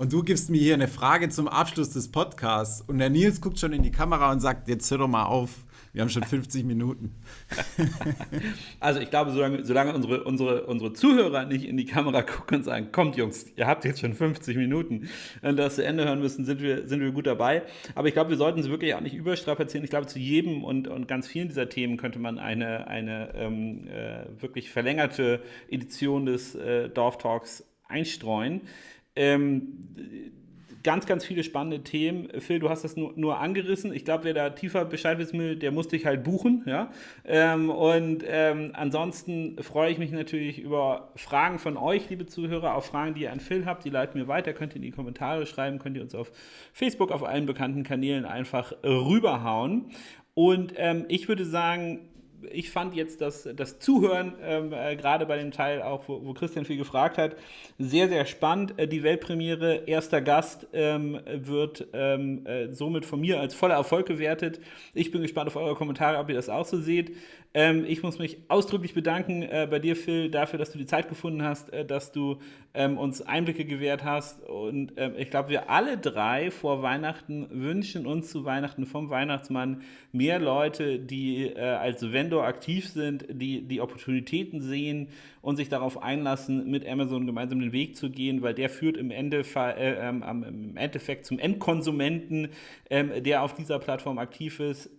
Und 0.00 0.14
du 0.14 0.22
gibst 0.22 0.48
mir 0.48 0.56
hier 0.56 0.72
eine 0.72 0.88
Frage 0.88 1.28
zum 1.28 1.46
Abschluss 1.46 1.90
des 1.90 2.10
Podcasts 2.10 2.80
und 2.80 2.96
der 2.96 3.10
Nils 3.10 3.42
guckt 3.42 3.58
schon 3.58 3.74
in 3.74 3.82
die 3.82 3.90
Kamera 3.90 4.32
und 4.32 4.40
sagt, 4.40 4.66
jetzt 4.66 4.90
hör 4.90 4.96
doch 4.96 5.08
mal 5.08 5.26
auf. 5.26 5.66
Wir 5.92 6.00
haben 6.00 6.08
schon 6.08 6.22
50 6.22 6.64
Minuten. 6.64 7.16
Also 8.80 9.00
ich 9.00 9.10
glaube, 9.10 9.30
solange, 9.32 9.62
solange, 9.62 9.92
unsere, 9.92 10.24
unsere, 10.24 10.64
unsere 10.64 10.94
Zuhörer 10.94 11.44
nicht 11.44 11.66
in 11.66 11.76
die 11.76 11.84
Kamera 11.84 12.22
gucken 12.22 12.58
und 12.58 12.64
sagen, 12.64 12.92
kommt 12.92 13.18
Jungs, 13.18 13.44
ihr 13.56 13.66
habt 13.66 13.84
jetzt 13.84 14.00
schon 14.00 14.14
50 14.14 14.56
Minuten 14.56 15.10
und 15.42 15.58
das 15.58 15.74
zu 15.74 15.84
Ende 15.84 16.06
hören 16.06 16.20
müssen, 16.20 16.46
sind 16.46 16.62
wir, 16.62 16.88
sind 16.88 17.02
wir 17.02 17.10
gut 17.10 17.26
dabei. 17.26 17.64
Aber 17.94 18.08
ich 18.08 18.14
glaube, 18.14 18.30
wir 18.30 18.38
sollten 18.38 18.58
es 18.60 18.70
wirklich 18.70 18.94
auch 18.94 19.02
nicht 19.02 19.14
überstrapazieren. 19.14 19.84
Ich 19.84 19.90
glaube, 19.90 20.06
zu 20.06 20.18
jedem 20.18 20.64
und, 20.64 20.88
und 20.88 21.08
ganz 21.08 21.28
vielen 21.28 21.48
dieser 21.48 21.68
Themen 21.68 21.98
könnte 21.98 22.18
man 22.20 22.38
eine, 22.38 22.86
eine 22.86 23.34
ähm, 23.34 23.86
äh, 23.86 24.24
wirklich 24.40 24.70
verlängerte 24.70 25.42
Edition 25.68 26.24
des 26.24 26.54
äh, 26.54 26.88
Dorf 26.88 27.18
Talks 27.18 27.66
einstreuen. 27.86 28.62
Ähm, 29.16 29.78
ganz, 30.82 31.06
ganz 31.06 31.24
viele 31.24 31.42
spannende 31.44 31.82
Themen. 31.82 32.28
Phil, 32.40 32.58
du 32.58 32.70
hast 32.70 32.84
das 32.84 32.96
nur, 32.96 33.12
nur 33.16 33.38
angerissen. 33.38 33.92
Ich 33.92 34.04
glaube, 34.04 34.24
wer 34.24 34.34
da 34.34 34.50
tiefer 34.50 34.84
Bescheid 34.84 35.18
wissen 35.18 35.38
will, 35.38 35.56
der 35.56 35.72
muss 35.72 35.88
dich 35.88 36.06
halt 36.06 36.24
buchen. 36.24 36.62
Ja? 36.66 36.90
Ähm, 37.24 37.70
und 37.70 38.24
ähm, 38.26 38.70
ansonsten 38.74 39.56
freue 39.62 39.90
ich 39.92 39.98
mich 39.98 40.10
natürlich 40.10 40.58
über 40.58 41.12
Fragen 41.16 41.58
von 41.58 41.76
euch, 41.76 42.08
liebe 42.08 42.26
Zuhörer, 42.26 42.74
auch 42.74 42.84
Fragen, 42.84 43.14
die 43.14 43.22
ihr 43.22 43.32
an 43.32 43.40
Phil 43.40 43.66
habt. 43.66 43.84
Die 43.84 43.90
leiten 43.90 44.20
mir 44.20 44.28
weiter. 44.28 44.52
Könnt 44.52 44.72
ihr 44.72 44.76
in 44.76 44.82
die 44.82 44.90
Kommentare 44.90 45.46
schreiben, 45.46 45.78
könnt 45.78 45.96
ihr 45.96 46.02
uns 46.02 46.14
auf 46.14 46.32
Facebook, 46.72 47.10
auf 47.12 47.22
allen 47.22 47.46
bekannten 47.46 47.82
Kanälen 47.82 48.24
einfach 48.24 48.72
rüberhauen. 48.84 49.86
Und 50.34 50.74
ähm, 50.76 51.04
ich 51.08 51.28
würde 51.28 51.44
sagen, 51.44 52.09
ich 52.50 52.70
fand 52.70 52.94
jetzt 52.94 53.20
das, 53.20 53.48
das 53.54 53.78
Zuhören, 53.78 54.34
ähm, 54.42 54.72
äh, 54.72 54.96
gerade 54.96 55.26
bei 55.26 55.36
dem 55.36 55.50
Teil 55.50 55.82
auch, 55.82 56.08
wo, 56.08 56.24
wo, 56.24 56.32
Christian 56.32 56.64
viel 56.64 56.76
gefragt 56.76 57.18
hat, 57.18 57.36
sehr, 57.78 58.08
sehr 58.08 58.26
spannend. 58.26 58.78
Äh, 58.78 58.88
die 58.88 59.02
Weltpremiere, 59.02 59.84
erster 59.86 60.20
Gast, 60.20 60.66
ähm, 60.72 61.20
wird 61.26 61.88
ähm, 61.92 62.46
äh, 62.46 62.68
somit 62.72 63.04
von 63.04 63.20
mir 63.20 63.40
als 63.40 63.54
voller 63.54 63.74
Erfolg 63.74 64.06
gewertet. 64.06 64.60
Ich 64.94 65.10
bin 65.10 65.22
gespannt 65.22 65.48
auf 65.48 65.56
eure 65.56 65.74
Kommentare, 65.74 66.18
ob 66.18 66.28
ihr 66.28 66.36
das 66.36 66.48
auch 66.48 66.66
so 66.66 66.78
seht. 66.78 67.16
Ähm, 67.52 67.84
ich 67.84 68.04
muss 68.04 68.20
mich 68.20 68.38
ausdrücklich 68.46 68.94
bedanken 68.94 69.42
äh, 69.42 69.66
bei 69.68 69.80
dir, 69.80 69.96
Phil, 69.96 70.30
dafür, 70.30 70.58
dass 70.58 70.70
du 70.70 70.78
die 70.78 70.86
Zeit 70.86 71.08
gefunden 71.08 71.42
hast, 71.42 71.72
äh, 71.72 71.84
dass 71.84 72.12
du 72.12 72.38
ähm, 72.74 72.96
uns 72.96 73.22
Einblicke 73.22 73.64
gewährt 73.64 74.04
hast. 74.04 74.40
Und 74.48 74.92
ähm, 74.96 75.14
ich 75.18 75.30
glaube, 75.30 75.48
wir 75.48 75.68
alle 75.68 75.98
drei 75.98 76.52
vor 76.52 76.82
Weihnachten 76.82 77.48
wünschen 77.50 78.06
uns 78.06 78.30
zu 78.30 78.44
Weihnachten 78.44 78.86
vom 78.86 79.10
Weihnachtsmann 79.10 79.82
mehr 80.12 80.38
Leute, 80.38 81.00
die 81.00 81.46
äh, 81.46 81.60
als 81.60 82.12
Vendor 82.12 82.44
aktiv 82.44 82.88
sind, 82.88 83.26
die 83.28 83.62
die 83.62 83.80
Opportunitäten 83.80 84.62
sehen 84.62 85.08
und 85.42 85.56
sich 85.56 85.68
darauf 85.68 86.00
einlassen, 86.00 86.70
mit 86.70 86.86
Amazon 86.86 87.26
gemeinsam 87.26 87.58
den 87.58 87.72
Weg 87.72 87.96
zu 87.96 88.10
gehen, 88.10 88.42
weil 88.42 88.54
der 88.54 88.68
führt 88.68 88.96
im, 88.96 89.10
Endeffekt, 89.10 89.76
äh, 89.76 90.08
ähm, 90.08 90.22
im 90.46 90.76
Endeffekt 90.76 91.26
zum 91.26 91.40
Endkonsumenten, 91.40 92.50
ähm, 92.90 93.10
der 93.24 93.42
auf 93.42 93.54
dieser 93.54 93.80
Plattform 93.80 94.18
aktiv 94.18 94.60
ist. 94.60 94.90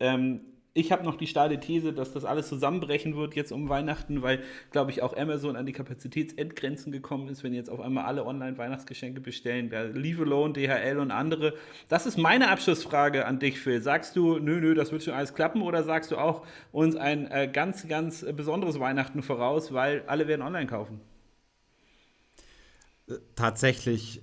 Ich 0.73 0.93
habe 0.93 1.03
noch 1.03 1.15
die 1.15 1.27
steile 1.27 1.59
These, 1.59 1.91
dass 1.91 2.13
das 2.13 2.23
alles 2.23 2.47
zusammenbrechen 2.47 3.17
wird 3.17 3.35
jetzt 3.35 3.51
um 3.51 3.67
Weihnachten, 3.67 4.21
weil, 4.21 4.41
glaube 4.71 4.91
ich, 4.91 5.01
auch 5.01 5.15
Amazon 5.17 5.57
an 5.57 5.65
die 5.65 5.73
Kapazitätsendgrenzen 5.73 6.93
gekommen 6.93 7.27
ist, 7.27 7.43
wenn 7.43 7.53
jetzt 7.53 7.69
auf 7.69 7.81
einmal 7.81 8.05
alle 8.05 8.25
Online-Weihnachtsgeschenke 8.25 9.19
bestellen, 9.19 9.69
der 9.69 9.89
Leave 9.89 10.23
Alone, 10.23 10.53
DHL 10.53 10.99
und 10.99 11.11
andere. 11.11 11.55
Das 11.89 12.05
ist 12.05 12.17
meine 12.17 12.49
Abschlussfrage 12.49 13.25
an 13.25 13.39
dich, 13.39 13.59
Phil. 13.59 13.81
Sagst 13.81 14.15
du, 14.15 14.39
nö, 14.39 14.61
nö, 14.61 14.73
das 14.73 14.93
wird 14.93 15.03
schon 15.03 15.13
alles 15.13 15.33
klappen 15.33 15.61
oder 15.61 15.83
sagst 15.83 16.11
du 16.11 16.17
auch 16.17 16.45
uns 16.71 16.95
ein 16.95 17.29
äh, 17.29 17.49
ganz, 17.51 17.89
ganz 17.89 18.25
besonderes 18.33 18.79
Weihnachten 18.79 19.23
voraus, 19.23 19.73
weil 19.73 20.03
alle 20.07 20.29
werden 20.29 20.41
online 20.41 20.67
kaufen? 20.67 21.01
Tatsächlich 23.35 24.21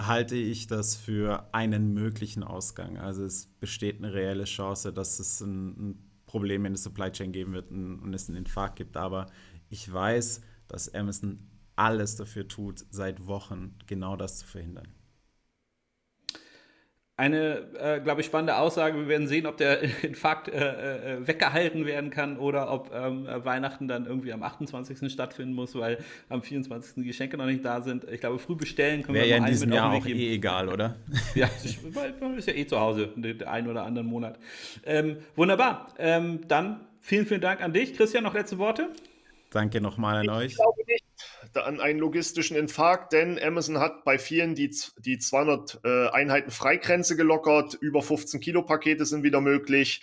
halte 0.00 0.36
ich 0.36 0.66
das 0.66 0.94
für 0.94 1.48
einen 1.54 1.94
möglichen 1.94 2.42
Ausgang. 2.42 2.98
Also 2.98 3.24
es 3.24 3.46
besteht 3.60 3.98
eine 3.98 4.12
reelle 4.12 4.44
Chance, 4.44 4.92
dass 4.92 5.18
es 5.18 5.40
ein, 5.40 5.90
ein 5.90 6.10
Problem 6.26 6.66
in 6.66 6.74
der 6.74 6.80
Supply 6.80 7.10
Chain 7.10 7.32
geben 7.32 7.52
wird 7.52 7.70
und, 7.70 8.00
und 8.00 8.14
es 8.14 8.28
einen 8.28 8.38
Infarkt 8.38 8.76
gibt. 8.76 8.96
Aber 8.96 9.26
ich 9.68 9.90
weiß, 9.90 10.42
dass 10.68 10.94
Amazon 10.94 11.38
alles 11.76 12.16
dafür 12.16 12.48
tut, 12.48 12.84
seit 12.90 13.26
Wochen 13.26 13.74
genau 13.86 14.16
das 14.16 14.38
zu 14.38 14.46
verhindern. 14.46 14.88
Eine, 17.18 17.66
äh, 17.78 18.00
glaube 18.00 18.20
ich, 18.20 18.26
spannende 18.26 18.58
Aussage. 18.58 18.98
Wir 18.98 19.08
werden 19.08 19.26
sehen, 19.26 19.46
ob 19.46 19.56
der 19.56 19.80
Infarkt 20.02 20.48
äh, 20.48 21.14
äh, 21.14 21.26
weggehalten 21.26 21.86
werden 21.86 22.10
kann 22.10 22.38
oder 22.38 22.70
ob 22.70 22.92
ähm, 22.94 23.26
Weihnachten 23.26 23.88
dann 23.88 24.06
irgendwie 24.06 24.32
am 24.32 24.42
28. 24.42 25.10
stattfinden 25.10 25.54
muss, 25.54 25.74
weil 25.74 25.98
am 26.28 26.42
24. 26.42 26.96
die 26.96 27.04
Geschenke 27.04 27.38
noch 27.38 27.46
nicht 27.46 27.64
da 27.64 27.80
sind. 27.80 28.04
Ich 28.04 28.20
glaube, 28.20 28.38
früh 28.38 28.54
bestellen 28.54 29.02
können 29.02 29.14
Wäre 29.14 29.24
wir 29.24 29.30
ja 29.30 29.36
in 29.38 29.46
diesem 29.46 29.72
Jahr 29.72 29.92
auch 29.92 30.04
geben. 30.04 30.20
eh 30.20 30.34
egal, 30.34 30.68
oder? 30.68 30.96
ja, 31.34 31.48
man 32.20 32.36
ist 32.36 32.48
ja 32.48 32.54
eh 32.54 32.66
zu 32.66 32.78
Hause, 32.78 33.08
den 33.16 33.42
einen 33.44 33.68
oder 33.68 33.84
anderen 33.84 34.06
Monat. 34.06 34.38
Ähm, 34.84 35.16
wunderbar. 35.36 35.94
Ähm, 35.98 36.40
dann 36.48 36.80
vielen, 37.00 37.24
vielen 37.24 37.40
Dank 37.40 37.62
an 37.62 37.72
dich. 37.72 37.96
Christian, 37.96 38.24
noch 38.24 38.34
letzte 38.34 38.58
Worte? 38.58 38.90
Danke 39.50 39.80
nochmal 39.80 40.16
an 40.16 40.24
ich 40.24 40.30
euch. 40.30 40.46
Ich 40.52 40.56
glaube 40.56 40.84
nicht 40.86 41.05
an 41.56 41.80
einen 41.80 41.98
logistischen 41.98 42.56
Infarkt, 42.56 43.12
denn 43.12 43.38
Amazon 43.42 43.78
hat 43.78 44.04
bei 44.04 44.18
vielen 44.18 44.54
die, 44.54 44.74
die 44.98 45.18
200 45.18 45.80
äh, 45.84 46.08
Einheiten 46.08 46.50
Freigrenze 46.50 47.16
gelockert. 47.16 47.74
Über 47.74 48.02
15 48.02 48.40
Kilo 48.40 48.62
Pakete 48.62 49.04
sind 49.04 49.22
wieder 49.22 49.40
möglich. 49.40 50.02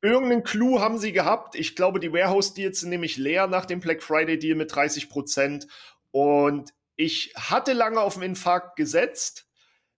Irgendeinen 0.00 0.42
Clou 0.42 0.80
haben 0.80 0.98
sie 0.98 1.12
gehabt. 1.12 1.54
Ich 1.54 1.76
glaube, 1.76 2.00
die 2.00 2.12
Warehouse-Deals 2.12 2.80
sind 2.80 2.90
nämlich 2.90 3.16
leer 3.16 3.46
nach 3.46 3.66
dem 3.66 3.80
Black 3.80 4.02
Friday-Deal 4.02 4.56
mit 4.56 4.74
30 4.74 5.08
Prozent. 5.08 5.68
Und 6.10 6.72
ich 6.96 7.32
hatte 7.36 7.72
lange 7.72 8.00
auf 8.00 8.14
den 8.14 8.24
Infarkt 8.24 8.76
gesetzt. 8.76 9.46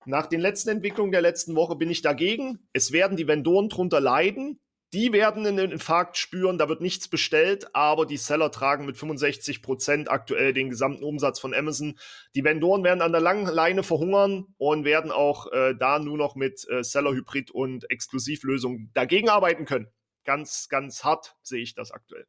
Nach 0.06 0.26
den 0.26 0.40
letzten 0.40 0.68
Entwicklungen 0.68 1.12
der 1.12 1.22
letzten 1.22 1.56
Woche 1.56 1.76
bin 1.76 1.90
ich 1.90 2.02
dagegen. 2.02 2.68
Es 2.72 2.92
werden 2.92 3.16
die 3.16 3.26
Vendoren 3.26 3.68
drunter 3.68 4.00
leiden. 4.00 4.60
Die 4.94 5.12
werden 5.12 5.44
einen 5.44 5.72
Infarkt 5.72 6.16
spüren, 6.16 6.56
da 6.56 6.68
wird 6.68 6.80
nichts 6.80 7.08
bestellt, 7.08 7.74
aber 7.74 8.06
die 8.06 8.16
Seller 8.16 8.52
tragen 8.52 8.86
mit 8.86 8.96
65 8.96 9.60
Prozent 9.60 10.08
aktuell 10.08 10.52
den 10.52 10.70
gesamten 10.70 11.02
Umsatz 11.02 11.40
von 11.40 11.52
Amazon. 11.52 11.98
Die 12.36 12.44
Vendoren 12.44 12.84
werden 12.84 13.02
an 13.02 13.10
der 13.10 13.20
langen 13.20 13.46
Leine 13.46 13.82
verhungern 13.82 14.54
und 14.56 14.84
werden 14.84 15.10
auch 15.10 15.50
äh, 15.50 15.74
da 15.76 15.98
nur 15.98 16.16
noch 16.16 16.36
mit 16.36 16.64
äh, 16.70 16.84
Seller-Hybrid 16.84 17.50
und 17.50 17.90
Exklusivlösungen 17.90 18.92
dagegen 18.94 19.28
arbeiten 19.28 19.64
können. 19.64 19.88
Ganz, 20.24 20.68
ganz 20.68 21.02
hart 21.02 21.34
sehe 21.42 21.60
ich 21.60 21.74
das 21.74 21.90
aktuell. 21.90 22.28